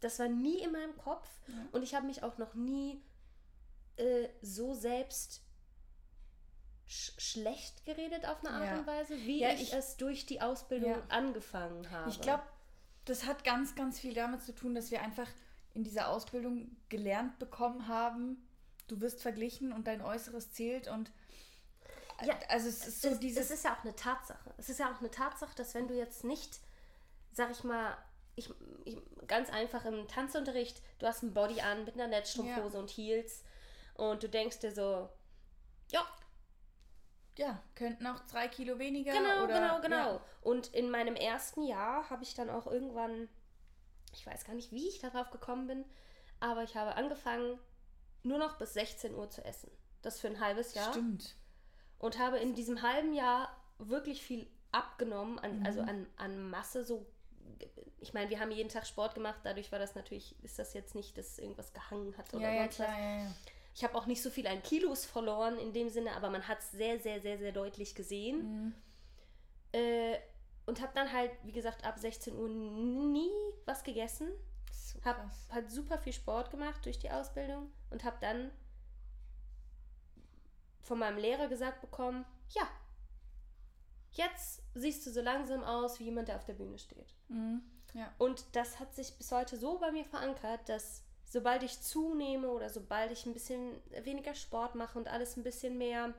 Das 0.00 0.18
war 0.18 0.28
nie 0.28 0.58
in 0.58 0.72
meinem 0.72 0.96
Kopf. 0.98 1.28
Ja. 1.48 1.54
Und 1.72 1.82
ich 1.82 1.94
habe 1.94 2.06
mich 2.06 2.22
auch 2.22 2.36
noch 2.36 2.54
nie 2.54 3.02
äh, 3.96 4.28
so 4.42 4.74
selbst 4.74 5.40
sch 6.88 7.12
schlecht 7.18 7.84
geredet 7.84 8.26
auf 8.26 8.44
eine 8.44 8.54
Art 8.54 8.64
ja. 8.64 8.78
und 8.78 8.86
Weise, 8.86 9.16
wie 9.18 9.40
ja, 9.40 9.50
ich, 9.50 9.62
ich, 9.62 9.72
es 9.74 9.96
durch 9.96 10.26
die 10.26 10.40
Ausbildung 10.40 10.90
ja. 10.90 11.02
angefangen 11.08 11.90
habe. 11.90 12.10
Ich 12.10 12.20
glaube, 12.20 12.42
das 13.04 13.26
hat 13.26 13.44
ganz, 13.44 13.74
ganz 13.74 14.00
viel 14.00 14.14
damit 14.14 14.42
zu 14.42 14.54
tun, 14.54 14.74
dass 14.74 14.90
wir 14.90 15.02
einfach 15.02 15.28
in 15.74 15.84
dieser 15.84 16.08
Ausbildung 16.08 16.76
gelernt 16.88 17.38
bekommen 17.38 17.88
haben, 17.88 18.48
du 18.88 19.00
wirst 19.00 19.22
verglichen 19.22 19.72
und 19.72 19.86
dein 19.86 20.00
Äußeres 20.00 20.52
zählt 20.52 20.88
und 20.88 21.12
ja, 22.24 22.36
also 22.48 22.68
es 22.68 22.86
ist 22.86 23.02
so 23.02 23.10
es, 23.10 23.20
dieses. 23.20 23.44
Es 23.44 23.50
ist 23.52 23.64
ja 23.64 23.74
auch 23.74 23.84
eine 23.84 23.94
Tatsache. 23.94 24.52
Es 24.56 24.68
ist 24.68 24.80
ja 24.80 24.92
auch 24.92 24.98
eine 24.98 25.10
Tatsache, 25.10 25.54
dass 25.54 25.74
wenn 25.74 25.86
du 25.86 25.94
jetzt 25.94 26.24
nicht, 26.24 26.58
sag 27.32 27.50
ich 27.52 27.62
mal, 27.62 27.96
ich, 28.34 28.50
ich 28.84 28.96
ganz 29.28 29.50
einfach 29.50 29.84
im 29.84 30.08
Tanzunterricht, 30.08 30.82
du 30.98 31.06
hast 31.06 31.22
ein 31.22 31.32
Body 31.32 31.60
an 31.60 31.84
mit 31.84 31.94
einer 31.94 32.08
Netzstrumpfhose 32.08 32.74
ja. 32.74 32.80
und 32.80 32.90
Heels 32.90 33.44
und 33.94 34.22
du 34.22 34.28
denkst 34.28 34.58
dir 34.60 34.72
so, 34.72 35.08
ja, 35.90 36.04
ja, 37.38 37.62
könnten 37.76 38.06
auch 38.06 38.20
drei 38.30 38.48
Kilo 38.48 38.78
weniger. 38.78 39.12
Genau, 39.12 39.44
oder, 39.44 39.54
genau, 39.60 39.80
genau. 39.80 40.12
Ja. 40.14 40.20
Und 40.42 40.74
in 40.74 40.90
meinem 40.90 41.14
ersten 41.14 41.62
Jahr 41.62 42.10
habe 42.10 42.24
ich 42.24 42.34
dann 42.34 42.50
auch 42.50 42.66
irgendwann, 42.66 43.28
ich 44.12 44.26
weiß 44.26 44.44
gar 44.44 44.54
nicht, 44.54 44.72
wie 44.72 44.88
ich 44.88 44.98
darauf 44.98 45.30
gekommen 45.30 45.68
bin, 45.68 45.84
aber 46.40 46.64
ich 46.64 46.76
habe 46.76 46.96
angefangen, 46.96 47.58
nur 48.24 48.38
noch 48.38 48.58
bis 48.58 48.74
16 48.74 49.14
Uhr 49.14 49.30
zu 49.30 49.44
essen. 49.44 49.70
Das 50.02 50.20
für 50.20 50.26
ein 50.26 50.40
halbes 50.40 50.74
Jahr. 50.74 50.92
Stimmt. 50.92 51.36
Und 51.98 52.18
habe 52.18 52.38
in 52.38 52.54
diesem 52.54 52.82
halben 52.82 53.14
Jahr 53.14 53.56
wirklich 53.78 54.20
viel 54.22 54.48
abgenommen, 54.72 55.38
an, 55.38 55.60
mhm. 55.60 55.66
also 55.66 55.80
an, 55.80 56.06
an 56.16 56.50
Masse 56.50 56.84
so. 56.84 57.06
Ich 58.00 58.14
meine, 58.14 58.30
wir 58.30 58.40
haben 58.40 58.50
jeden 58.50 58.68
Tag 58.68 58.86
Sport 58.86 59.14
gemacht, 59.14 59.40
dadurch 59.44 59.70
war 59.70 59.78
das 59.78 59.94
natürlich, 59.94 60.34
ist 60.42 60.58
das 60.58 60.74
jetzt 60.74 60.96
nicht, 60.96 61.16
dass 61.16 61.38
irgendwas 61.38 61.72
gehangen 61.72 62.16
hat 62.16 62.34
oder 62.34 62.42
ja, 62.42 62.62
ja, 62.62 62.68
klar, 62.68 62.98
ja, 62.98 63.18
ja. 63.22 63.30
Ich 63.78 63.84
habe 63.84 63.94
auch 63.94 64.06
nicht 64.06 64.20
so 64.20 64.28
viel 64.28 64.48
an 64.48 64.60
Kilos 64.60 65.04
verloren 65.04 65.56
in 65.56 65.72
dem 65.72 65.88
Sinne, 65.88 66.10
aber 66.16 66.30
man 66.30 66.48
hat 66.48 66.58
es 66.58 66.72
sehr, 66.72 66.98
sehr, 66.98 67.20
sehr, 67.20 67.38
sehr 67.38 67.52
deutlich 67.52 67.94
gesehen. 67.94 68.64
Mhm. 68.64 68.74
Äh, 69.70 70.18
und 70.66 70.80
habe 70.80 70.90
dann 70.96 71.12
halt, 71.12 71.30
wie 71.44 71.52
gesagt, 71.52 71.84
ab 71.84 71.96
16 71.96 72.34
Uhr 72.34 72.48
nie 72.48 73.30
was 73.66 73.84
gegessen. 73.84 74.30
So 74.72 75.00
habe 75.04 75.30
halt 75.52 75.70
super 75.70 75.96
viel 75.96 76.12
Sport 76.12 76.50
gemacht 76.50 76.84
durch 76.86 76.98
die 76.98 77.08
Ausbildung 77.08 77.70
und 77.90 78.02
habe 78.02 78.16
dann 78.20 78.50
von 80.82 80.98
meinem 80.98 81.18
Lehrer 81.18 81.46
gesagt 81.46 81.80
bekommen, 81.80 82.24
ja, 82.48 82.68
jetzt 84.10 84.60
siehst 84.74 85.06
du 85.06 85.12
so 85.12 85.20
langsam 85.20 85.62
aus 85.62 86.00
wie 86.00 86.04
jemand, 86.06 86.26
der 86.26 86.34
auf 86.34 86.44
der 86.44 86.54
Bühne 86.54 86.80
steht. 86.80 87.14
Mhm. 87.28 87.62
Ja. 87.94 88.12
Und 88.18 88.44
das 88.56 88.80
hat 88.80 88.92
sich 88.96 89.16
bis 89.16 89.30
heute 89.30 89.56
so 89.56 89.78
bei 89.78 89.92
mir 89.92 90.04
verankert, 90.04 90.68
dass 90.68 91.04
sobald 91.28 91.62
ich 91.62 91.80
zunehme 91.80 92.48
oder 92.48 92.68
sobald 92.70 93.10
ich 93.12 93.26
ein 93.26 93.32
bisschen 93.32 93.80
weniger 94.04 94.34
Sport 94.34 94.74
mache 94.74 94.98
und 94.98 95.08
alles 95.08 95.36
ein 95.36 95.42
bisschen 95.42 95.76
mehr, 95.78 96.14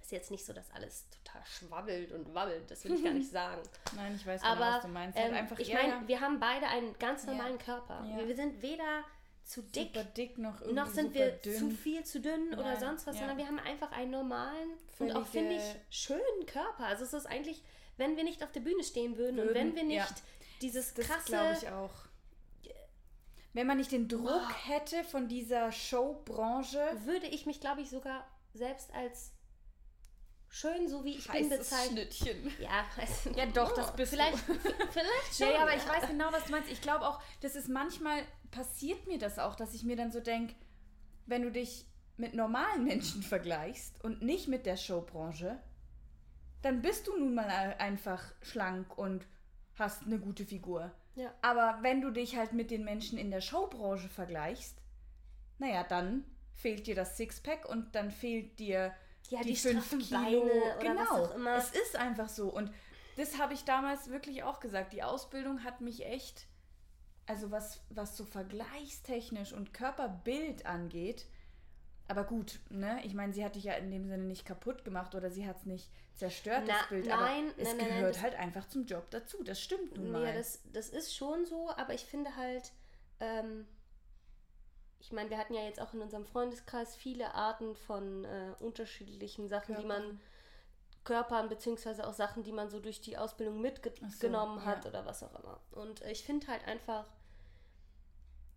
ist 0.00 0.12
jetzt 0.12 0.30
nicht 0.30 0.44
so, 0.44 0.52
dass 0.52 0.70
alles 0.72 1.06
total 1.10 1.42
schwabbelt 1.46 2.12
und 2.12 2.34
wabbelt, 2.34 2.70
das 2.70 2.84
will 2.84 2.94
ich 2.94 3.04
gar 3.04 3.12
nicht 3.14 3.30
sagen. 3.30 3.62
Nein, 3.96 4.14
ich 4.16 4.26
weiß 4.26 4.42
genau, 4.42 4.52
Aber 4.52 4.66
was 4.76 4.82
du 4.82 4.88
meinst. 4.88 5.18
Halt 5.18 5.30
ähm, 5.30 5.34
einfach 5.36 5.58
ich 5.58 5.72
meine, 5.72 6.06
wir 6.06 6.20
haben 6.20 6.38
beide 6.40 6.66
einen 6.66 6.98
ganz 6.98 7.24
Ja. 7.24 7.30
normalen 7.32 7.58
Körper. 7.58 8.04
Ja. 8.10 8.18
Wir, 8.18 8.28
wir 8.28 8.36
sind 8.36 8.60
weder 8.60 9.02
zu 9.44 9.62
dick, 9.62 9.92
dick 10.14 10.38
noch 10.38 10.64
noch 10.72 10.86
sind 10.88 11.12
wir 11.14 11.30
dünn. 11.32 11.54
zu 11.58 11.70
viel 11.70 12.02
zu 12.04 12.18
dünn 12.20 12.52
Ja, 12.52 12.58
oder 12.58 12.76
sonst 12.80 13.06
was, 13.06 13.16
sondern 13.16 13.36
wir 13.36 13.46
haben 13.46 13.58
einfach 13.58 13.92
einen 13.92 14.10
normalen 14.10 14.70
und 14.98 15.12
auch, 15.12 15.26
Völlige- 15.26 15.60
finde 15.60 15.76
ich, 15.90 15.96
schönen 15.98 16.46
Körper. 16.46 16.86
Also 16.86 17.04
es 17.04 17.12
ist 17.12 17.26
eigentlich, 17.26 17.62
wenn 17.98 18.16
wir 18.16 18.24
nicht 18.24 18.42
auf 18.42 18.52
der 18.52 18.60
Bühne 18.60 18.82
stehen 18.82 19.16
würden, 19.18 19.38
und 19.40 19.46
Würden, 19.48 19.54
wenn 19.54 19.76
wir 19.76 19.84
nicht 19.84 20.14
dieses 20.62 20.94
Das 20.94 21.06
krasse... 21.06 21.92
Wenn 23.54 23.68
man 23.68 23.78
nicht 23.78 23.92
den 23.92 24.08
Druck 24.08 24.52
hätte 24.66 25.04
von 25.04 25.28
dieser 25.28 25.70
Showbranche, 25.72 26.80
würde 27.04 27.26
ich 27.26 27.46
mich, 27.46 27.60
glaube 27.60 27.80
ich, 27.80 27.88
sogar 27.88 28.26
selbst 28.52 28.92
als 28.92 29.32
schön, 30.48 30.88
so 30.88 31.04
wie 31.04 31.16
ich 31.16 31.26
bin, 31.26 31.50
heißes 31.50 31.58
bezeichnen. 31.58 31.96
Schnittchen. 31.96 32.52
Ja, 32.60 32.84
also, 32.96 33.30
Ja, 33.36 33.46
doch, 33.46 33.72
das 33.74 33.94
bist 33.94 34.12
du. 34.12 34.16
vielleicht, 34.16 34.38
vielleicht 34.38 35.36
schon. 35.36 35.48
Ja, 35.48 35.54
ja, 35.54 35.62
aber 35.62 35.76
ich 35.76 35.88
weiß 35.88 36.08
genau, 36.08 36.32
was 36.32 36.44
du 36.44 36.50
meinst. 36.50 36.70
Ich 36.70 36.80
glaube 36.80 37.06
auch, 37.06 37.22
das 37.40 37.54
ist 37.54 37.68
manchmal, 37.68 38.22
passiert 38.50 39.06
mir 39.06 39.18
das 39.18 39.38
auch, 39.38 39.54
dass 39.54 39.72
ich 39.72 39.84
mir 39.84 39.96
dann 39.96 40.10
so 40.10 40.20
denke, 40.20 40.54
wenn 41.26 41.42
du 41.42 41.50
dich 41.50 41.86
mit 42.16 42.34
normalen 42.34 42.84
Menschen 42.84 43.22
vergleichst 43.22 44.02
und 44.02 44.22
nicht 44.22 44.48
mit 44.48 44.66
der 44.66 44.76
Showbranche, 44.76 45.60
dann 46.62 46.82
bist 46.82 47.06
du 47.06 47.16
nun 47.16 47.34
mal 47.34 47.48
einfach 47.78 48.22
schlank 48.42 48.98
und 48.98 49.26
hast 49.76 50.02
eine 50.02 50.18
gute 50.18 50.44
Figur. 50.44 50.92
Ja. 51.14 51.32
Aber 51.42 51.78
wenn 51.82 52.00
du 52.00 52.10
dich 52.10 52.36
halt 52.36 52.52
mit 52.52 52.70
den 52.70 52.84
Menschen 52.84 53.18
in 53.18 53.30
der 53.30 53.40
Showbranche 53.40 54.08
vergleichst, 54.08 54.80
naja, 55.58 55.84
dann 55.84 56.24
fehlt 56.54 56.86
dir 56.86 56.94
das 56.94 57.16
Sixpack 57.16 57.68
und 57.68 57.94
dann 57.94 58.10
fehlt 58.10 58.58
dir 58.58 58.94
Ja, 59.28 59.40
die, 59.42 59.50
die 59.52 59.56
fünf 59.56 59.88
Kilo. 59.88 60.20
Beine 60.20 60.40
oder 60.40 60.78
genau. 60.78 61.00
was 61.00 61.10
auch 61.10 61.34
immer. 61.34 61.56
Es 61.56 61.70
ist 61.70 61.96
einfach 61.96 62.28
so. 62.28 62.48
Und 62.48 62.72
das 63.16 63.38
habe 63.38 63.54
ich 63.54 63.64
damals 63.64 64.08
wirklich 64.08 64.42
auch 64.42 64.60
gesagt. 64.60 64.92
Die 64.92 65.02
Ausbildung 65.02 65.62
hat 65.62 65.80
mich 65.80 66.04
echt, 66.06 66.46
also 67.26 67.50
was, 67.50 67.80
was 67.90 68.16
so 68.16 68.24
vergleichstechnisch 68.24 69.52
und 69.52 69.72
Körperbild 69.72 70.66
angeht, 70.66 71.26
aber 72.06 72.24
gut, 72.24 72.60
ne? 72.70 73.00
Ich 73.04 73.14
meine, 73.14 73.32
sie 73.32 73.44
hat 73.44 73.54
dich 73.54 73.64
ja 73.64 73.74
in 73.74 73.90
dem 73.90 74.06
Sinne 74.06 74.24
nicht 74.24 74.44
kaputt 74.44 74.84
gemacht 74.84 75.14
oder 75.14 75.30
sie 75.30 75.46
hat 75.46 75.56
es 75.58 75.66
nicht 75.66 75.90
zerstört, 76.14 76.64
Na, 76.66 76.78
das 76.78 76.88
Bild. 76.88 77.06
nein, 77.06 77.14
aber 77.14 77.24
nein, 77.26 77.52
es 77.56 77.68
nein, 77.68 77.76
nein, 77.78 77.88
gehört 77.88 78.14
das- 78.16 78.22
halt 78.22 78.34
einfach 78.34 78.68
zum 78.68 78.84
Job 78.86 79.10
dazu. 79.10 79.42
Das 79.42 79.60
stimmt 79.60 79.96
nun 79.96 80.10
mal. 80.12 80.24
Ja, 80.26 80.32
das, 80.32 80.60
das 80.72 80.90
ist 80.90 81.14
schon 81.14 81.46
so, 81.46 81.70
aber 81.70 81.94
ich 81.94 82.04
finde 82.04 82.36
halt, 82.36 82.72
ähm, 83.20 83.66
ich 85.00 85.12
meine, 85.12 85.30
wir 85.30 85.38
hatten 85.38 85.54
ja 85.54 85.62
jetzt 85.62 85.80
auch 85.80 85.92
in 85.92 86.00
unserem 86.00 86.24
Freundeskreis 86.24 86.96
viele 86.96 87.34
Arten 87.34 87.74
von 87.74 88.24
äh, 88.24 88.54
unterschiedlichen 88.60 89.48
Sachen, 89.48 89.76
die 89.76 89.84
man 89.84 90.20
Körpern. 91.04 91.48
Beziehungsweise 91.50 92.06
auch 92.06 92.14
Sachen, 92.14 92.42
die 92.42 92.52
man 92.52 92.70
so 92.70 92.80
durch 92.80 93.00
die 93.00 93.18
Ausbildung 93.18 93.60
mitgenommen 93.60 94.60
so, 94.60 94.64
hat 94.64 94.84
ja. 94.84 94.90
oder 94.90 95.04
was 95.04 95.22
auch 95.22 95.38
immer. 95.38 95.60
Und 95.72 96.00
ich 96.02 96.24
finde 96.24 96.46
halt 96.46 96.66
einfach 96.66 97.06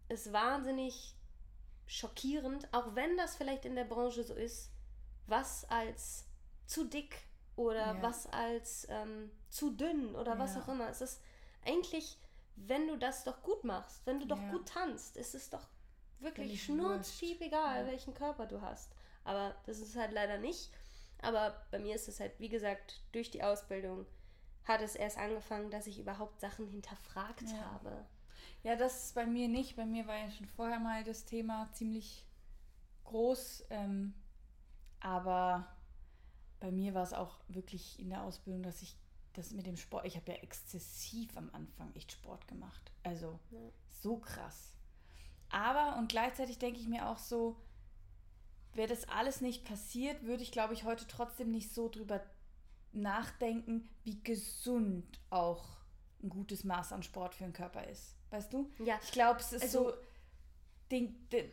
es 0.09 0.31
wahnsinnig 0.31 1.16
schockierend, 1.87 2.71
auch 2.73 2.95
wenn 2.95 3.17
das 3.17 3.35
vielleicht 3.35 3.65
in 3.65 3.75
der 3.75 3.85
Branche 3.85 4.23
so 4.23 4.33
ist, 4.35 4.71
was 5.25 5.65
als 5.69 6.25
zu 6.65 6.85
dick 6.85 7.23
oder 7.55 7.95
Ja. 7.95 8.01
was 8.01 8.27
als 8.27 8.85
ähm, 8.89 9.31
zu 9.49 9.71
dünn 9.71 10.15
oder 10.15 10.37
was 10.37 10.55
Ja. 10.55 10.61
auch 10.61 10.67
immer. 10.67 10.89
Es 10.89 11.01
ist 11.01 11.21
eigentlich, 11.65 12.17
wenn 12.55 12.87
du 12.87 12.97
das 12.97 13.23
doch 13.23 13.41
gut 13.41 13.63
machst, 13.63 14.05
wenn 14.05 14.19
du 14.19 14.27
doch 14.27 14.41
Ja. 14.41 14.51
gut 14.51 14.67
tanzt, 14.69 15.17
ist 15.17 15.33
es 15.33 15.49
doch 15.49 15.67
wirklich 16.19 16.63
schnurzpiep 16.63 17.41
egal, 17.41 17.87
welchen 17.87 18.13
Körper 18.13 18.45
du 18.47 18.61
hast. 18.61 18.91
Aber 19.23 19.55
das 19.65 19.79
ist 19.79 19.95
halt 19.95 20.11
leider 20.11 20.37
nicht. 20.37 20.71
Aber 21.21 21.65
bei 21.71 21.79
mir 21.79 21.95
ist 21.95 22.07
es 22.07 22.19
halt, 22.19 22.39
wie 22.39 22.49
gesagt, 22.49 23.01
durch 23.11 23.31
die 23.31 23.43
Ausbildung 23.43 24.05
hat 24.65 24.81
es 24.81 24.95
erst 24.95 25.17
angefangen, 25.17 25.71
dass 25.71 25.87
ich 25.87 25.99
überhaupt 25.99 26.39
Sachen 26.41 26.67
hinterfragt 26.67 27.43
habe. 27.71 28.05
Ja, 28.63 28.75
das 28.75 29.05
ist 29.05 29.15
bei 29.15 29.25
mir 29.25 29.47
nicht. 29.47 29.75
Bei 29.75 29.85
mir 29.85 30.07
war 30.07 30.17
ja 30.17 30.29
schon 30.31 30.47
vorher 30.47 30.79
mal 30.79 31.03
das 31.03 31.25
Thema 31.25 31.69
ziemlich 31.73 32.25
groß. 33.05 33.65
Ähm, 33.69 34.13
aber 34.99 35.67
bei 36.59 36.71
mir 36.71 36.93
war 36.93 37.03
es 37.03 37.13
auch 37.13 37.39
wirklich 37.47 37.99
in 37.99 38.09
der 38.09 38.23
Ausbildung, 38.23 38.63
dass 38.63 38.81
ich 38.81 38.95
das 39.33 39.51
mit 39.51 39.67
dem 39.67 39.77
Sport, 39.77 40.05
ich 40.05 40.15
habe 40.15 40.31
ja 40.31 40.37
exzessiv 40.39 41.37
am 41.37 41.49
Anfang 41.53 41.93
echt 41.95 42.11
Sport 42.11 42.47
gemacht. 42.47 42.91
Also 43.03 43.39
Ja. 43.51 43.59
so 43.87 44.17
krass. 44.17 44.73
Aber 45.49 45.97
und 45.97 46.09
gleichzeitig 46.09 46.57
denke 46.57 46.79
ich 46.79 46.87
mir 46.87 47.07
auch 47.07 47.19
so, 47.19 47.55
wäre 48.73 48.89
das 48.89 49.07
alles 49.07 49.41
nicht 49.41 49.63
passiert, 49.63 50.23
würde 50.23 50.43
ich 50.43 50.51
glaube 50.51 50.73
ich 50.73 50.83
heute 50.83 51.07
trotzdem 51.07 51.51
nicht 51.51 51.71
so 51.73 51.87
drüber 51.87 52.21
nachdenken, 52.91 53.87
wie 54.03 54.21
gesund 54.23 55.19
auch 55.29 55.76
ein 56.23 56.29
gutes 56.29 56.63
Maß 56.63 56.93
an 56.93 57.03
Sport 57.03 57.35
für 57.35 57.43
den 57.43 57.53
Körper 57.53 57.87
ist. 57.87 58.15
Weißt 58.29 58.51
du? 58.53 58.69
Ja, 58.79 58.99
Ich 59.03 59.11
glaube, 59.11 59.39
es 59.39 59.53
ist 59.53 59.61
Also- 59.63 59.89
so. 59.91 59.97
Den, 60.91 61.27
den, 61.29 61.51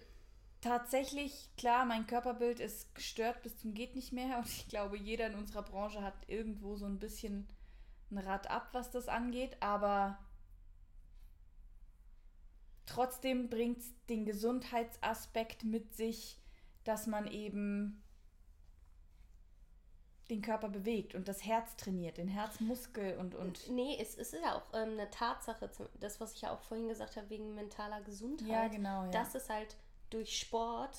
tatsächlich, 0.61 1.51
klar, 1.57 1.85
mein 1.85 2.07
Körperbild 2.07 2.61
ist 2.61 2.95
gestört 2.95 3.43
bis 3.43 3.59
zum 3.59 3.75
Geht 3.75 3.95
nicht 3.97 4.13
mehr. 4.13 4.39
Und 4.39 4.47
ich 4.49 4.69
glaube, 4.69 4.97
jeder 4.97 5.27
in 5.27 5.35
unserer 5.35 5.63
Branche 5.63 6.03
hat 6.03 6.15
irgendwo 6.29 6.77
so 6.77 6.87
ein 6.87 6.99
bisschen 7.01 7.49
ein 8.11 8.19
Rad 8.19 8.49
ab, 8.49 8.69
was 8.73 8.91
das 8.93 9.09
angeht. 9.09 9.57
Aber 9.61 10.19
trotzdem 12.87 13.49
bringt 13.51 13.79
es 13.79 13.93
den 14.09 14.25
Gesundheitsaspekt 14.25 15.65
mit 15.65 15.95
sich, 15.95 16.39
dass 16.85 17.07
man 17.07 17.27
eben 17.27 18.03
den 20.31 20.41
Körper 20.43 20.69
bewegt 20.69 21.15
und 21.15 21.29
das 21.29 21.45
Herz 21.45 21.77
trainiert, 21.77 22.17
den 22.17 22.29
Herzmuskel 22.29 23.19
und, 23.19 23.35
und 23.35 23.69
Nee, 23.71 23.99
es, 24.01 24.17
es 24.17 24.33
ist 24.33 24.43
ja 24.43 24.55
auch 24.57 24.73
ähm, 24.73 24.93
eine 24.93 25.11
Tatsache, 25.11 25.71
das, 26.01 26.21
was 26.21 26.33
ich 26.35 26.41
ja 26.43 26.53
auch 26.55 26.61
vorhin 26.63 26.89
gesagt 26.89 27.17
habe, 27.17 27.29
wegen 27.29 27.55
mentaler 27.55 28.01
Gesundheit, 28.03 28.49
ja, 28.49 28.69
genau, 28.69 29.05
ja. 29.05 29.11
dass 29.11 29.35
es 29.35 29.51
halt 29.51 29.77
durch 30.11 30.39
Sport 30.39 30.97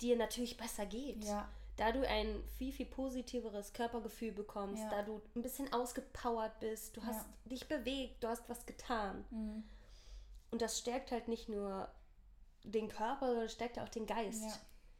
dir 0.00 0.16
natürlich 0.16 0.56
besser 0.56 0.86
geht. 0.86 1.24
ja, 1.24 1.48
Da 1.76 1.90
du 1.92 2.06
ein 2.08 2.42
viel, 2.58 2.72
viel 2.72 2.86
positiveres 2.86 3.72
Körpergefühl 3.72 4.32
bekommst, 4.32 4.82
Ja. 4.82 4.90
da 4.90 5.02
du 5.02 5.20
ein 5.34 5.42
bisschen 5.42 5.72
ausgepowert 5.72 6.60
bist, 6.60 6.96
du 6.96 7.02
hast 7.04 7.26
Ja. 7.26 7.50
dich 7.50 7.66
bewegt, 7.66 8.22
du 8.22 8.28
hast 8.28 8.48
was 8.48 8.66
getan. 8.66 9.24
mhm. 9.30 9.64
Und 10.52 10.62
das 10.62 10.78
stärkt 10.78 11.10
halt 11.10 11.26
nicht 11.26 11.48
nur 11.48 11.88
den 12.62 12.88
Körper, 12.88 13.26
sondern 13.30 13.48
stärkt 13.48 13.78
auch 13.80 13.88
den 13.88 14.06
Geist. 14.06 14.44
Ja. 14.44 14.52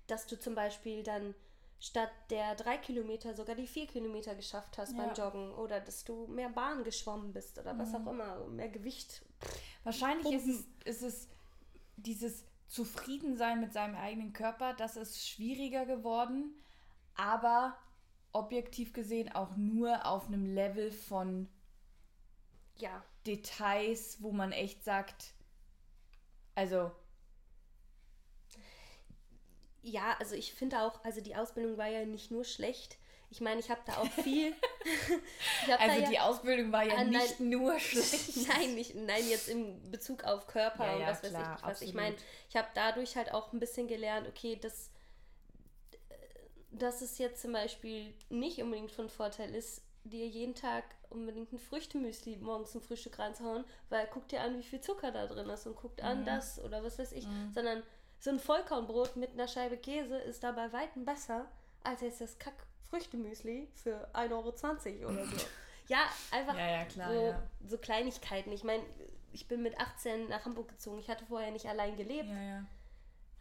Dass 0.09 0.27
du 0.27 0.39
zum 0.39 0.55
Beispiel 0.57 1.03
dann 1.05 1.35
statt 1.79 2.11
der 2.31 2.55
drei 2.55 2.79
Kilometer 2.79 3.35
sogar 3.35 3.55
die 3.55 3.67
vier 3.67 3.87
Kilometer 3.87 4.35
geschafft 4.35 4.79
hast 4.79 4.97
Ja. 4.97 5.07
beim 5.07 5.15
Joggen 5.15 5.53
oder 5.55 5.81
dass 5.81 6.05
du 6.05 6.27
mehr 6.27 6.49
Bahn 6.49 6.85
geschwommen 6.85 7.33
bist 7.33 7.59
oder 7.59 7.77
was 7.79 7.91
Mhm. 7.91 7.95
auch 7.97 8.11
immer, 8.13 8.47
mehr 8.49 8.69
Gewicht. 8.69 9.25
Wahrscheinlich 9.85 10.33
ist 10.33 10.47
es, 10.47 10.67
ist 10.85 11.03
es 11.03 11.29
dieses 11.97 12.45
Zufriedensein 12.69 13.61
mit 13.61 13.73
seinem 13.73 13.95
eigenen 13.95 14.33
Körper, 14.33 14.75
das 14.75 14.97
ist 14.97 15.29
schwieriger 15.29 15.87
geworden, 15.87 16.55
aber 17.15 17.77
objektiv 18.33 18.93
gesehen 18.93 19.33
auch 19.33 19.57
nur 19.57 20.05
auf 20.07 20.27
einem 20.27 20.45
Level 20.47 20.91
von 20.91 21.49
Ja, 22.79 23.03
Details, 23.27 24.23
wo 24.23 24.33
man 24.33 24.53
echt 24.53 24.85
sagt, 24.85 25.35
also 26.55 26.91
ja, 29.89 30.17
also 30.19 30.35
ich 30.35 30.53
finde 30.53 30.81
auch, 30.83 31.03
also 31.05 31.21
die 31.21 31.37
Ausbildung 31.37 31.77
war 31.79 31.87
ja 31.89 32.05
nicht 32.05 32.31
nur 32.31 32.45
schlecht. 32.45 32.99
Ich 33.31 33.41
meine, 33.41 33.59
ich 33.61 33.71
habe 33.71 33.81
da 33.87 33.97
auch 33.99 34.07
viel. 34.23 34.55
ich 35.67 35.73
also 35.75 36.01
ja, 36.01 36.09
die 36.11 36.19
Ausbildung 36.21 36.71
war 36.73 36.85
ja 36.85 36.95
Ah, 36.95 37.05
nein. 37.05 37.09
nicht 37.11 37.41
nur 37.41 37.79
schlecht. 37.81 38.49
Nein, 38.49 38.75
nicht, 38.75 38.95
nein, 38.95 39.29
jetzt 39.29 39.49
im 39.49 39.91
Bezug 39.91 40.25
auf 40.25 40.47
Körper 40.47 40.87
Ja, 40.87 40.95
und 40.95 41.01
ja, 41.01 41.07
was 41.09 41.23
weiß 41.25 41.31
klar, 41.31 41.43
ich 41.43 41.51
nicht 41.51 41.65
was. 41.67 41.83
Ich 41.83 41.95
meine, 41.95 42.17
ich 42.49 42.57
habe 42.57 42.69
dadurch 42.75 43.17
halt 43.17 43.33
auch 43.35 43.53
ein 43.53 43.59
bisschen 43.61 43.89
gelernt, 43.89 44.29
okay, 44.29 44.57
dass, 44.57 44.91
dass 46.71 47.01
es 47.03 47.19
jetzt 47.19 47.43
zum 47.43 47.53
Beispiel 47.53 48.13
nicht 48.29 48.61
unbedingt 48.63 48.93
von 48.93 49.09
Vorteil 49.09 49.55
ist, 49.55 49.83
dir 50.05 50.27
jeden 50.27 50.55
Tag 50.55 50.85
unbedingt 51.11 51.53
ein 51.53 51.59
Früchtemüsli 51.59 52.37
morgens 52.37 52.73
zum 52.73 52.81
Frühstück 52.81 53.19
reinzuhauen, 53.19 53.65
weil 53.89 54.07
guck 54.13 54.29
dir 54.29 54.41
an, 54.41 54.59
wie 54.59 54.63
viel 54.63 54.81
Zucker 54.81 55.11
da 55.11 55.27
drin 55.27 55.49
ist 55.49 55.67
und 55.67 55.77
guckt 55.77 56.03
an 56.03 56.21
Mhm. 56.21 56.27
das 56.27 56.61
oder 56.63 56.83
was 56.85 56.99
weiß 56.99 57.13
ich, 57.13 57.27
Mhm. 57.27 57.53
sondern 57.53 57.83
so 58.27 58.33
ein 58.33 58.41
Vollkornbrot 58.41 59.15
mit 59.15 59.35
einer 59.35 59.47
Scheibe 59.47 59.77
Käse 59.77 60.19
ist 60.19 60.43
da 60.43 60.51
bei 60.51 60.73
Weitem 60.73 61.05
besser, 61.05 61.47
als 61.85 62.01
jetzt 62.01 62.21
das 62.21 62.37
Kack 62.41 62.67
Früchtemüsli 62.91 63.69
für 63.73 64.09
1,20 64.15 65.01
Euro 65.03 65.13
oder 65.13 65.25
so. 65.27 65.37
ja, 65.89 66.01
einfach 66.33 66.57
Ja, 66.59 66.67
ja, 66.71 66.85
klar, 66.87 67.13
so, 67.15 67.21
ja. 67.21 67.43
so 67.65 67.79
Kleinigkeiten. 67.79 68.51
Ich 68.51 68.65
meine, 68.65 68.83
ich 69.33 69.47
bin 69.47 69.63
mit 69.63 69.79
18 69.79 70.29
nach 70.29 70.45
Hamburg 70.45 70.67
gezogen. 70.69 70.99
Ich 70.99 71.09
hatte 71.09 71.25
vorher 71.25 71.53
nicht 71.53 71.67
allein 71.67 71.97
gelebt. 71.97 72.29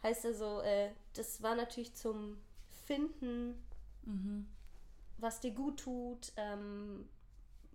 Heißt 0.04 0.24
also, 0.28 0.62
äh, 0.62 0.92
das 1.14 1.42
war 1.42 1.56
natürlich 1.56 1.96
zum 1.96 2.40
Finden, 2.86 3.60
Mhm. 4.04 4.48
was 5.18 5.40
dir 5.40 5.50
gut 5.50 5.80
tut, 5.80 6.32
ähm, 6.38 7.10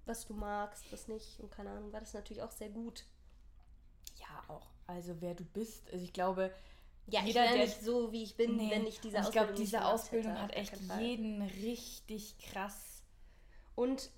was 0.06 0.28
du 0.28 0.34
magst, 0.34 0.92
was 0.92 1.08
nicht 1.08 1.40
und 1.40 1.50
keine 1.50 1.70
Ahnung, 1.70 1.92
war 1.92 1.98
das 1.98 2.14
natürlich 2.14 2.40
auch 2.44 2.52
sehr 2.52 2.68
gut. 2.68 3.04
Ja, 4.20 4.44
auch. 4.46 4.68
Also 4.86 5.20
wer 5.20 5.34
du 5.34 5.44
bist. 5.44 5.90
Also 5.90 6.04
ich 6.04 6.12
glaube, 6.12 6.52
Ja, 7.06 7.20
ich 7.20 7.28
Jeder, 7.28 7.42
wäre 7.42 7.54
der- 7.54 7.66
nicht 7.66 7.80
so, 7.82 8.12
wie 8.12 8.22
ich 8.22 8.36
bin, 8.36 8.56
nee, 8.56 8.70
wenn 8.70 8.86
ich 8.86 9.00
diese 9.00 9.16
und 9.16 9.22
ich 9.22 9.28
Ausbildung 9.28 9.46
glaube, 9.46 9.60
diese 9.60 9.84
Ausbildung 9.84 10.32
hätte, 10.32 10.42
hat 10.42 10.52
echt 10.56 10.76
jeden 11.00 11.42
richtig 11.42 12.38
krass. 12.38 13.02
Und 13.74 14.10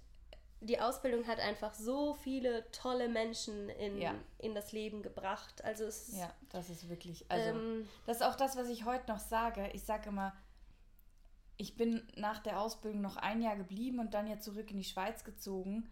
die 0.60 0.78
Ausbildung 0.80 1.26
hat 1.26 1.40
einfach 1.40 1.74
so 1.74 2.14
viele 2.14 2.70
tolle 2.70 3.08
Menschen 3.08 3.68
in, 3.70 3.98
Ja. 3.98 4.14
in 4.38 4.54
das 4.54 4.72
Leben 4.72 5.02
gebracht. 5.02 5.64
Also 5.64 5.84
es 5.84 6.08
ist, 6.10 6.18
Ja, 6.18 6.32
das 6.50 6.70
ist 6.70 6.88
wirklich. 6.88 7.24
Also, 7.30 7.50
ähm, 7.50 7.88
das 8.06 8.18
ist 8.18 8.22
auch 8.22 8.36
das, 8.36 8.56
was 8.56 8.68
ich 8.68 8.84
heute 8.84 9.10
noch 9.10 9.18
sage. 9.18 9.70
Ich 9.72 9.82
sage 9.84 10.10
immer, 10.10 10.34
ich 11.56 11.76
bin 11.76 12.06
nach 12.16 12.40
der 12.40 12.60
Ausbildung 12.60 13.00
noch 13.00 13.16
ein 13.16 13.40
Jahr 13.42 13.56
geblieben 13.56 13.98
und 14.00 14.14
dann 14.14 14.26
ja 14.26 14.38
zurück 14.38 14.70
in 14.70 14.78
die 14.78 14.84
Schweiz 14.84 15.24
gezogen. 15.24 15.90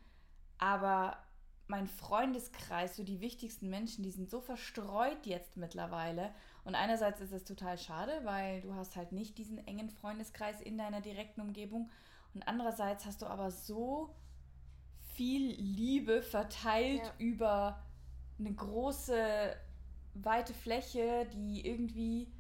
Aber 0.59 1.17
mein 1.67 1.87
Freundeskreis, 1.87 2.97
so 2.97 3.03
die 3.05 3.21
wichtigsten 3.21 3.69
Menschen, 3.71 4.03
die 4.03 4.11
sind 4.11 4.29
so 4.31 4.41
verstreut 4.41 5.27
jetzt 5.27 5.57
mittlerweile. 5.57 6.35
Und 6.65 6.75
einerseits 6.75 7.21
ist 7.21 7.33
es 7.33 7.45
total 7.45 7.79
schade, 7.79 8.21
weil 8.25 8.61
du 8.61 8.75
hast 8.75 8.97
halt 8.97 9.13
nicht 9.13 9.39
diesen 9.39 9.67
engen 9.67 9.89
Freundeskreis 9.91 10.61
in 10.61 10.77
deiner 10.79 11.01
direkten 11.01 11.41
Umgebung. 11.41 11.91
Und 12.35 12.47
andererseits 12.47 13.07
hast 13.07 13.23
du 13.23 13.27
aber 13.27 13.51
so 13.51 14.15
viel 15.15 15.53
Liebe 15.61 16.23
verteilt 16.23 17.03
Ja. 17.03 17.13
über 17.19 17.83
eine 18.39 18.53
große, 18.55 19.57
weite 20.15 20.55
Fläche, 20.55 21.27
die 21.33 21.67
irgendwie, 21.67 22.31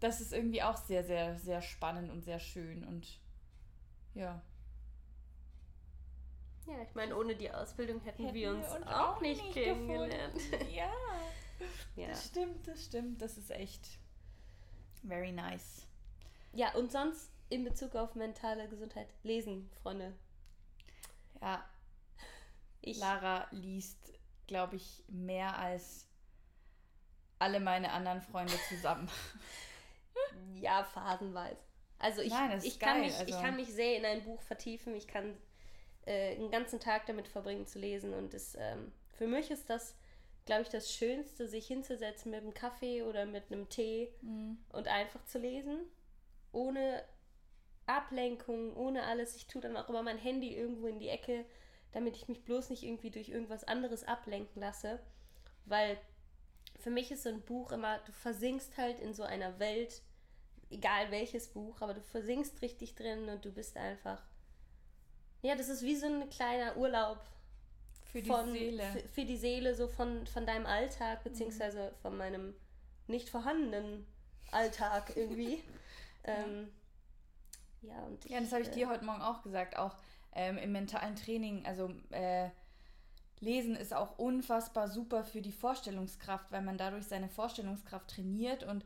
das 0.00 0.20
ist 0.20 0.32
irgendwie 0.32 0.62
auch 0.62 0.76
sehr, 0.76 1.04
sehr, 1.04 1.36
sehr 1.38 1.62
spannend 1.62 2.10
und 2.10 2.22
sehr 2.22 2.38
schön. 2.38 2.84
Und 2.84 3.20
ja. 4.14 4.40
ja, 6.66 6.82
ich 6.82 6.94
meine, 6.94 7.16
ohne 7.16 7.34
die 7.36 7.50
Ausbildung 7.50 8.00
hätten, 8.00 8.24
Hätten 8.24 8.34
wir 8.34 8.50
uns 8.50 8.66
auch, 8.86 9.20
nicht 9.20 9.52
kennengelernt. 9.52 10.34
gefunden. 10.34 10.74
Ja, 10.74 10.90
ja. 11.96 12.08
das 12.08 12.26
stimmt, 12.26 12.66
das 12.66 12.84
stimmt. 12.84 13.20
Das 13.22 13.36
ist 13.38 13.50
echt 13.50 13.98
very 15.06 15.32
nice. 15.32 15.86
ja, 16.52 16.72
und 16.74 16.90
sonst 16.90 17.30
in 17.50 17.64
Bezug 17.64 17.94
auf 17.94 18.14
mentale 18.14 18.68
Gesundheit 18.68 19.08
lesen, 19.22 19.70
Freunde. 19.82 20.14
Ja, 21.40 21.64
Ich, 22.80 22.98
Lara 22.98 23.46
liest, 23.50 24.12
glaube 24.46 24.76
ich, 24.76 25.04
mehr 25.08 25.58
als 25.58 26.06
alle 27.38 27.60
meine 27.60 27.92
anderen 27.92 28.22
Freunde 28.22 28.54
zusammen. 28.68 29.08
ja, 30.54 30.84
phasenweise. 30.84 31.58
Also 31.98 32.22
ich, 32.22 32.30
Nein, 32.30 32.50
das 32.52 32.64
ich, 32.64 32.78
kann 32.78 33.00
geil, 33.00 33.02
mich, 33.06 33.12
ich 33.14 33.34
also- 33.34 33.40
kann 33.40 33.56
mich 33.56 33.68
sehr 33.68 33.98
in 33.98 34.04
ein 34.04 34.24
Buch 34.24 34.40
vertiefen. 34.42 34.94
Ich 34.94 35.06
kann 35.06 35.36
äh, 36.06 36.36
einen 36.36 36.50
ganzen 36.50 36.80
Tag 36.80 37.06
damit 37.06 37.28
verbringen 37.28 37.66
zu 37.66 37.78
lesen. 37.78 38.14
Und 38.14 38.32
es, 38.34 38.54
ähm, 38.58 38.92
für 39.12 39.26
mich 39.26 39.50
ist 39.50 39.68
das, 39.70 39.94
glaube 40.44 40.62
ich, 40.62 40.68
das 40.68 40.92
Schönste, 40.92 41.48
sich 41.48 41.66
hinzusetzen 41.66 42.30
mit 42.30 42.42
einem 42.42 42.54
Kaffee 42.54 43.02
oder 43.02 43.26
mit 43.26 43.50
einem 43.50 43.68
Tee 43.68 44.12
und 44.70 44.88
einfach 44.88 45.24
zu 45.24 45.38
lesen. 45.38 45.80
Ohne 46.52 47.02
Ablenkung, 47.86 48.76
ohne 48.76 49.04
alles. 49.04 49.36
Ich 49.36 49.46
tue 49.46 49.62
dann 49.62 49.76
auch 49.76 49.88
immer 49.88 50.02
mein 50.02 50.18
Handy 50.18 50.54
irgendwo 50.54 50.86
in 50.86 50.98
die 50.98 51.08
Ecke, 51.08 51.44
damit 51.92 52.16
ich 52.16 52.28
mich 52.28 52.44
bloß 52.44 52.70
nicht 52.70 52.82
irgendwie 52.82 53.10
durch 53.10 53.28
irgendwas 53.28 53.64
anderes 53.64 54.04
ablenken 54.04 54.60
lasse. 54.60 55.00
Weil 55.64 55.98
für 56.78 56.90
mich 56.90 57.10
ist 57.10 57.22
so 57.22 57.30
ein 57.30 57.42
Buch 57.42 57.72
immer, 57.72 57.98
du 58.00 58.12
versinkst 58.12 58.76
halt 58.76 59.00
in 59.00 59.14
so 59.14 59.22
einer 59.22 59.58
Welt, 59.58 60.02
egal 60.70 61.10
welches 61.10 61.48
Buch, 61.48 61.80
aber 61.80 61.94
du 61.94 62.02
versinkst 62.02 62.60
richtig 62.62 62.94
drin 62.94 63.28
und 63.28 63.44
du 63.44 63.50
bist 63.50 63.76
einfach. 63.76 64.22
Ja, 65.42 65.56
das 65.56 65.68
ist 65.68 65.82
wie 65.82 65.96
so 65.96 66.06
ein 66.06 66.28
kleiner 66.30 66.76
Urlaub 66.76 67.20
Für 68.14 68.22
die 68.22 68.30
von, 68.30 68.52
Seele. 68.52 68.84
Für, 68.84 69.08
für 69.08 69.24
die 69.24 69.36
Seele, 69.36 69.74
so 69.74 69.88
von, 69.88 70.24
von 70.28 70.46
deinem 70.46 70.66
Alltag, 70.66 71.24
beziehungsweise 71.24 71.92
von 72.00 72.16
meinem 72.16 72.54
nicht 73.08 73.28
vorhandenen 73.28 74.06
Alltag 74.52 75.16
irgendwie. 75.16 75.64
ähm, 76.22 76.68
ja, 77.82 77.98
und 78.04 78.24
Ja, 78.30 78.38
das 78.38 78.52
habe 78.52 78.62
ich 78.62 78.68
äh, 78.68 78.74
dir 78.74 78.88
heute 78.88 79.04
Morgen 79.04 79.20
auch 79.20 79.42
gesagt. 79.42 79.76
Auch 79.76 79.96
ähm, 80.32 80.58
im 80.58 80.70
mentalen 80.70 81.16
Training, 81.16 81.66
also 81.66 81.92
äh, 82.10 82.50
Lesen 83.40 83.74
ist 83.74 83.92
auch 83.92 84.16
unfassbar 84.16 84.86
super 84.86 85.24
für 85.24 85.42
die 85.42 85.50
Vorstellungskraft, 85.50 86.52
weil 86.52 86.62
man 86.62 86.78
dadurch 86.78 87.06
seine 87.06 87.28
Vorstellungskraft 87.28 88.08
trainiert 88.08 88.62
und 88.62 88.84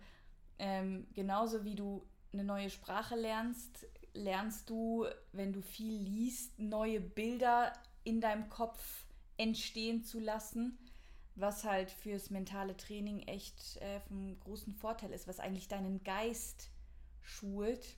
ähm, 0.59 1.07
genauso 1.13 1.67
wie 1.67 1.75
du 1.75 2.03
eine 2.33 2.45
neue 2.45 2.71
Sprache 2.71 3.15
lernst, 3.15 3.87
lernst 4.15 4.71
du, 4.71 5.05
wenn 5.33 5.53
du 5.53 5.61
viel 5.61 6.01
liest, 6.01 6.59
neue 6.59 7.03
Bilder 7.03 7.75
in 8.05 8.23
deinem 8.23 8.49
Kopf 8.49 9.05
entstehen 9.39 10.05
zu 10.05 10.21
lassen, 10.21 10.79
was 11.35 11.65
halt 11.65 11.91
fürs 11.91 12.31
mentale 12.31 12.77
Training 12.77 13.21
echt 13.21 13.77
äh, 13.79 14.01
vom 14.01 14.39
großen 14.41 14.75
Vorteil 14.75 15.13
ist, 15.13 15.27
was 15.29 15.41
eigentlich 15.41 15.69
deinen 15.69 16.03
Geist 16.05 16.71
schult. 17.23 17.97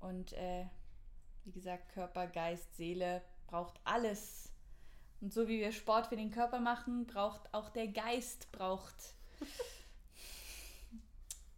Und 0.00 0.32
äh, 0.32 0.66
wie 1.44 1.52
gesagt, 1.52 1.90
Körper, 1.92 2.26
Geist, 2.26 2.74
Seele 2.76 3.22
braucht 3.46 3.78
alles. 3.84 4.50
Und 5.20 5.32
so 5.32 5.48
wie 5.48 5.60
wir 5.60 5.72
Sport 5.72 6.08
für 6.08 6.16
den 6.16 6.30
Körper 6.30 6.60
machen, 6.60 7.06
braucht 7.06 7.52
auch 7.54 7.68
der 7.70 7.88
Geist 7.88 8.50
braucht. 8.52 9.14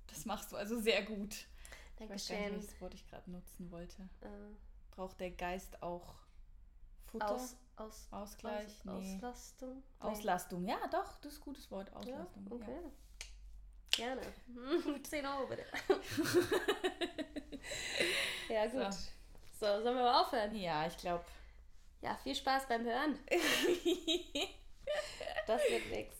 Das 0.09 0.25
machst 0.27 0.53
du 0.53 0.57
also 0.57 0.81
sehr 0.81 1.03
gut. 1.05 1.47
Ich 2.01 2.09
weiß 2.09 2.11
nicht, 2.11 2.31
Dankeschön. 2.31 2.53
welches 2.55 2.81
Wort 2.81 2.95
ich 2.95 3.07
gerade 3.09 3.31
nutzen 3.31 3.71
wollte. 3.71 4.03
Äh, 4.21 4.29
Braucht 4.91 5.21
der 5.21 5.31
Geist 5.31 5.81
auch 5.83 6.15
Futter? 7.07 7.31
aus, 7.31 7.57
aus, 7.81 8.09
Ausgleich? 8.11 8.67
aus, 8.67 8.85
nee. 8.85 9.15
Auslastung? 9.15 9.83
Auslastung. 10.01 10.67
Ja, 10.67 10.79
doch, 10.91 11.19
das 11.19 11.33
ist 11.35 11.39
ein 11.41 11.45
gutes 11.45 11.71
Wort. 11.71 11.89
Ja, 11.91 11.97
Auslastung. 11.97 12.47
okay. 12.51 12.79
Gerne. 13.91 14.23
10 15.03 15.27
Euro 15.27 15.47
bitte. 15.49 15.65
ja, 18.49 18.67
gut. 18.67 18.93
So. 18.93 19.09
So. 19.59 19.67
sollen 19.83 19.97
wir 19.97 20.05
mal 20.05 20.21
aufhören? 20.23 20.55
Ja, 20.55 20.87
ich 20.87 20.97
glaube. 20.97 21.25
Ja, 22.01 22.17
viel 22.23 22.35
Spaß 22.35 22.69
beim 22.69 22.85
Hören. 22.85 23.19
Das 25.47 25.61
wird 25.69 25.91
nix. 25.91 26.17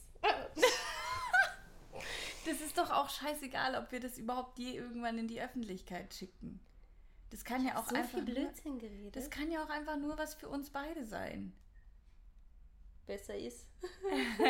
Das 2.47 2.61
ist 2.61 2.77
doch 2.79 2.91
auch 2.91 3.09
scheißegal, 3.11 3.77
ob 3.77 3.93
wir 3.93 4.01
das 4.01 4.19
überhaupt 4.19 4.59
je 4.59 4.77
irgendwann 4.77 5.19
in 5.19 5.29
die 5.29 5.41
Öffentlichkeit 5.41 6.13
schicken. 6.15 6.61
Das 7.31 7.45
kann 7.45 7.65
ja 7.65 7.77
auch 7.79 7.87
So 7.89 7.95
einfach 7.97 8.11
viel 8.11 8.25
nur, 8.25 8.35
Blödsinn 8.35 8.79
geredet. 8.79 9.15
das 9.17 9.29
kann 9.31 9.51
ja 9.51 9.63
auch 9.63 9.69
einfach 9.69 9.97
nur 9.99 10.17
was 10.17 10.35
für 10.35 10.49
uns 10.49 10.71
beide 10.71 11.05
sein. 11.05 11.53
besser 13.07 13.37
ist. 13.37 13.67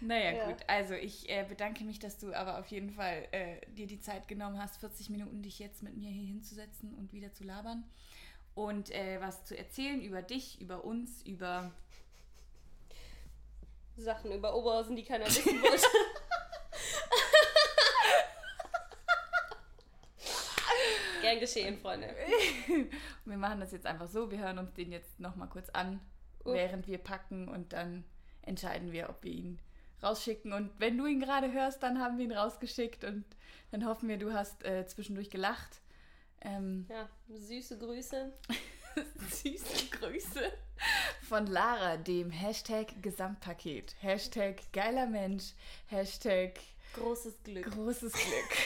Naja, 0.00 0.32
Ja. 0.32 0.46
gut. 0.48 0.58
Also 0.68 0.94
ich 0.94 1.28
äh, 1.28 1.44
bedanke 1.48 1.82
mich, 1.84 1.98
dass 1.98 2.18
du 2.18 2.32
aber 2.32 2.58
auf 2.60 2.66
jeden 2.68 2.90
Fall 2.90 3.26
äh, 3.32 3.60
dir 3.72 3.88
die 3.88 4.00
Zeit 4.00 4.28
genommen 4.28 4.56
hast, 4.62 4.76
40 4.78 5.10
Minuten 5.10 5.42
dich 5.42 5.58
jetzt 5.58 5.82
mit 5.82 5.96
mir 5.96 6.08
hier 6.10 6.24
hinzusetzen 6.26 6.94
und 6.94 7.12
wieder 7.12 7.32
zu 7.32 7.42
labern. 7.42 7.82
Und 8.54 8.90
äh, 8.90 9.20
was 9.20 9.44
zu 9.44 9.58
erzählen 9.58 10.00
über 10.00 10.22
dich, 10.22 10.60
über 10.60 10.84
uns, 10.84 11.22
über... 11.26 11.72
Sachen 13.96 14.30
über 14.30 14.54
Oberhausen, 14.54 14.94
die 14.94 15.02
keiner 15.02 15.26
wissen 15.26 15.60
wollte. 15.60 15.82
Gern 21.28 21.40
geschehen, 21.40 21.78
Freunde. 21.78 22.08
Wir 23.24 23.36
machen 23.36 23.60
das 23.60 23.72
jetzt 23.72 23.86
einfach 23.86 24.08
so. 24.08 24.30
Wir 24.30 24.38
hören 24.38 24.58
uns 24.58 24.72
den 24.74 24.90
jetzt 24.92 25.20
nochmal 25.20 25.48
kurz 25.48 25.68
an, 25.70 26.00
Uff. 26.44 26.54
während 26.54 26.86
wir 26.88 26.98
packen 26.98 27.48
und 27.48 27.72
dann 27.72 28.04
entscheiden 28.42 28.92
wir, 28.92 29.10
ob 29.10 29.22
wir 29.22 29.32
ihn 29.32 29.58
rausschicken. 30.02 30.52
Und 30.54 30.70
wenn 30.78 30.96
du 30.96 31.06
ihn 31.06 31.20
gerade 31.20 31.52
hörst, 31.52 31.82
dann 31.82 32.00
haben 32.00 32.16
wir 32.18 32.24
ihn 32.24 32.32
rausgeschickt 32.32 33.04
und 33.04 33.24
dann 33.72 33.84
hoffen 33.84 34.08
wir, 34.08 34.16
du 34.16 34.32
hast 34.32 34.64
äh, 34.64 34.86
zwischendurch 34.86 35.28
gelacht. 35.28 35.80
Ähm, 36.40 36.86
Ja, 36.88 37.08
süße 37.28 37.78
Grüße. 37.78 38.32
süße 39.30 39.86
Grüße 39.98 40.50
von 41.28 41.46
Lara, 41.46 41.98
dem 41.98 42.30
Hashtag 42.30 43.02
Gesamtpaket. 43.02 43.96
Hashtag 44.00 44.62
geiler 44.72 45.06
Mensch. 45.06 45.52
Hashtag 45.88 46.58
Großes 46.94 47.42
Glück. 47.42 47.70
großes 47.70 48.12
Glück. 48.12 48.56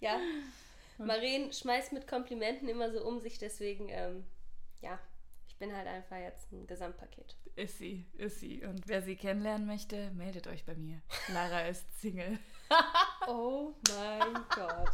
Ja. 0.00 0.18
Maren 1.06 1.52
schmeißt 1.52 1.92
mit 1.92 2.06
Komplimenten 2.06 2.68
immer 2.68 2.90
so 2.92 3.04
um 3.04 3.20
sich, 3.20 3.38
deswegen, 3.38 3.88
ähm, 3.88 4.26
ja, 4.80 4.98
ich 5.48 5.56
bin 5.56 5.74
halt 5.74 5.86
einfach 5.86 6.16
jetzt 6.16 6.50
ein 6.52 6.66
Gesamtpaket. 6.66 7.36
Ist 7.56 7.78
sie, 7.78 8.06
ist 8.14 8.40
sie. 8.40 8.64
Und 8.64 8.86
wer 8.86 9.02
sie 9.02 9.16
kennenlernen 9.16 9.66
möchte, 9.66 10.10
meldet 10.12 10.46
euch 10.46 10.64
bei 10.64 10.74
mir. 10.74 11.00
Lara 11.28 11.60
ist 11.68 12.00
Single. 12.00 12.38
Oh 13.26 13.74
mein 13.88 14.34
Gott. 14.54 14.90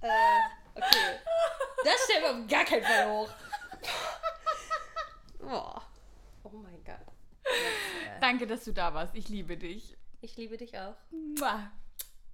Äh, 0.00 0.08
okay. 0.74 1.18
Das 1.84 2.04
stellen 2.04 2.22
wir 2.22 2.30
auf 2.44 2.48
gar 2.48 2.64
keinen 2.64 2.84
Fall 2.84 3.10
hoch. 3.10 3.30
Oh, 5.40 5.80
oh 6.42 6.50
mein 6.50 6.82
Gott. 6.84 6.98
Jetzt, 7.44 8.06
äh, 8.16 8.20
Danke, 8.20 8.46
dass 8.46 8.64
du 8.64 8.72
da 8.72 8.92
warst. 8.92 9.14
Ich 9.14 9.28
liebe 9.28 9.56
dich. 9.56 9.96
ich 10.20 10.36
liebe 10.36 10.56
dich 10.56 10.76
auch. 10.78 10.96
Mua. 11.10 11.70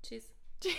Tschüss. 0.02 0.32
Tschüss. 0.60 0.74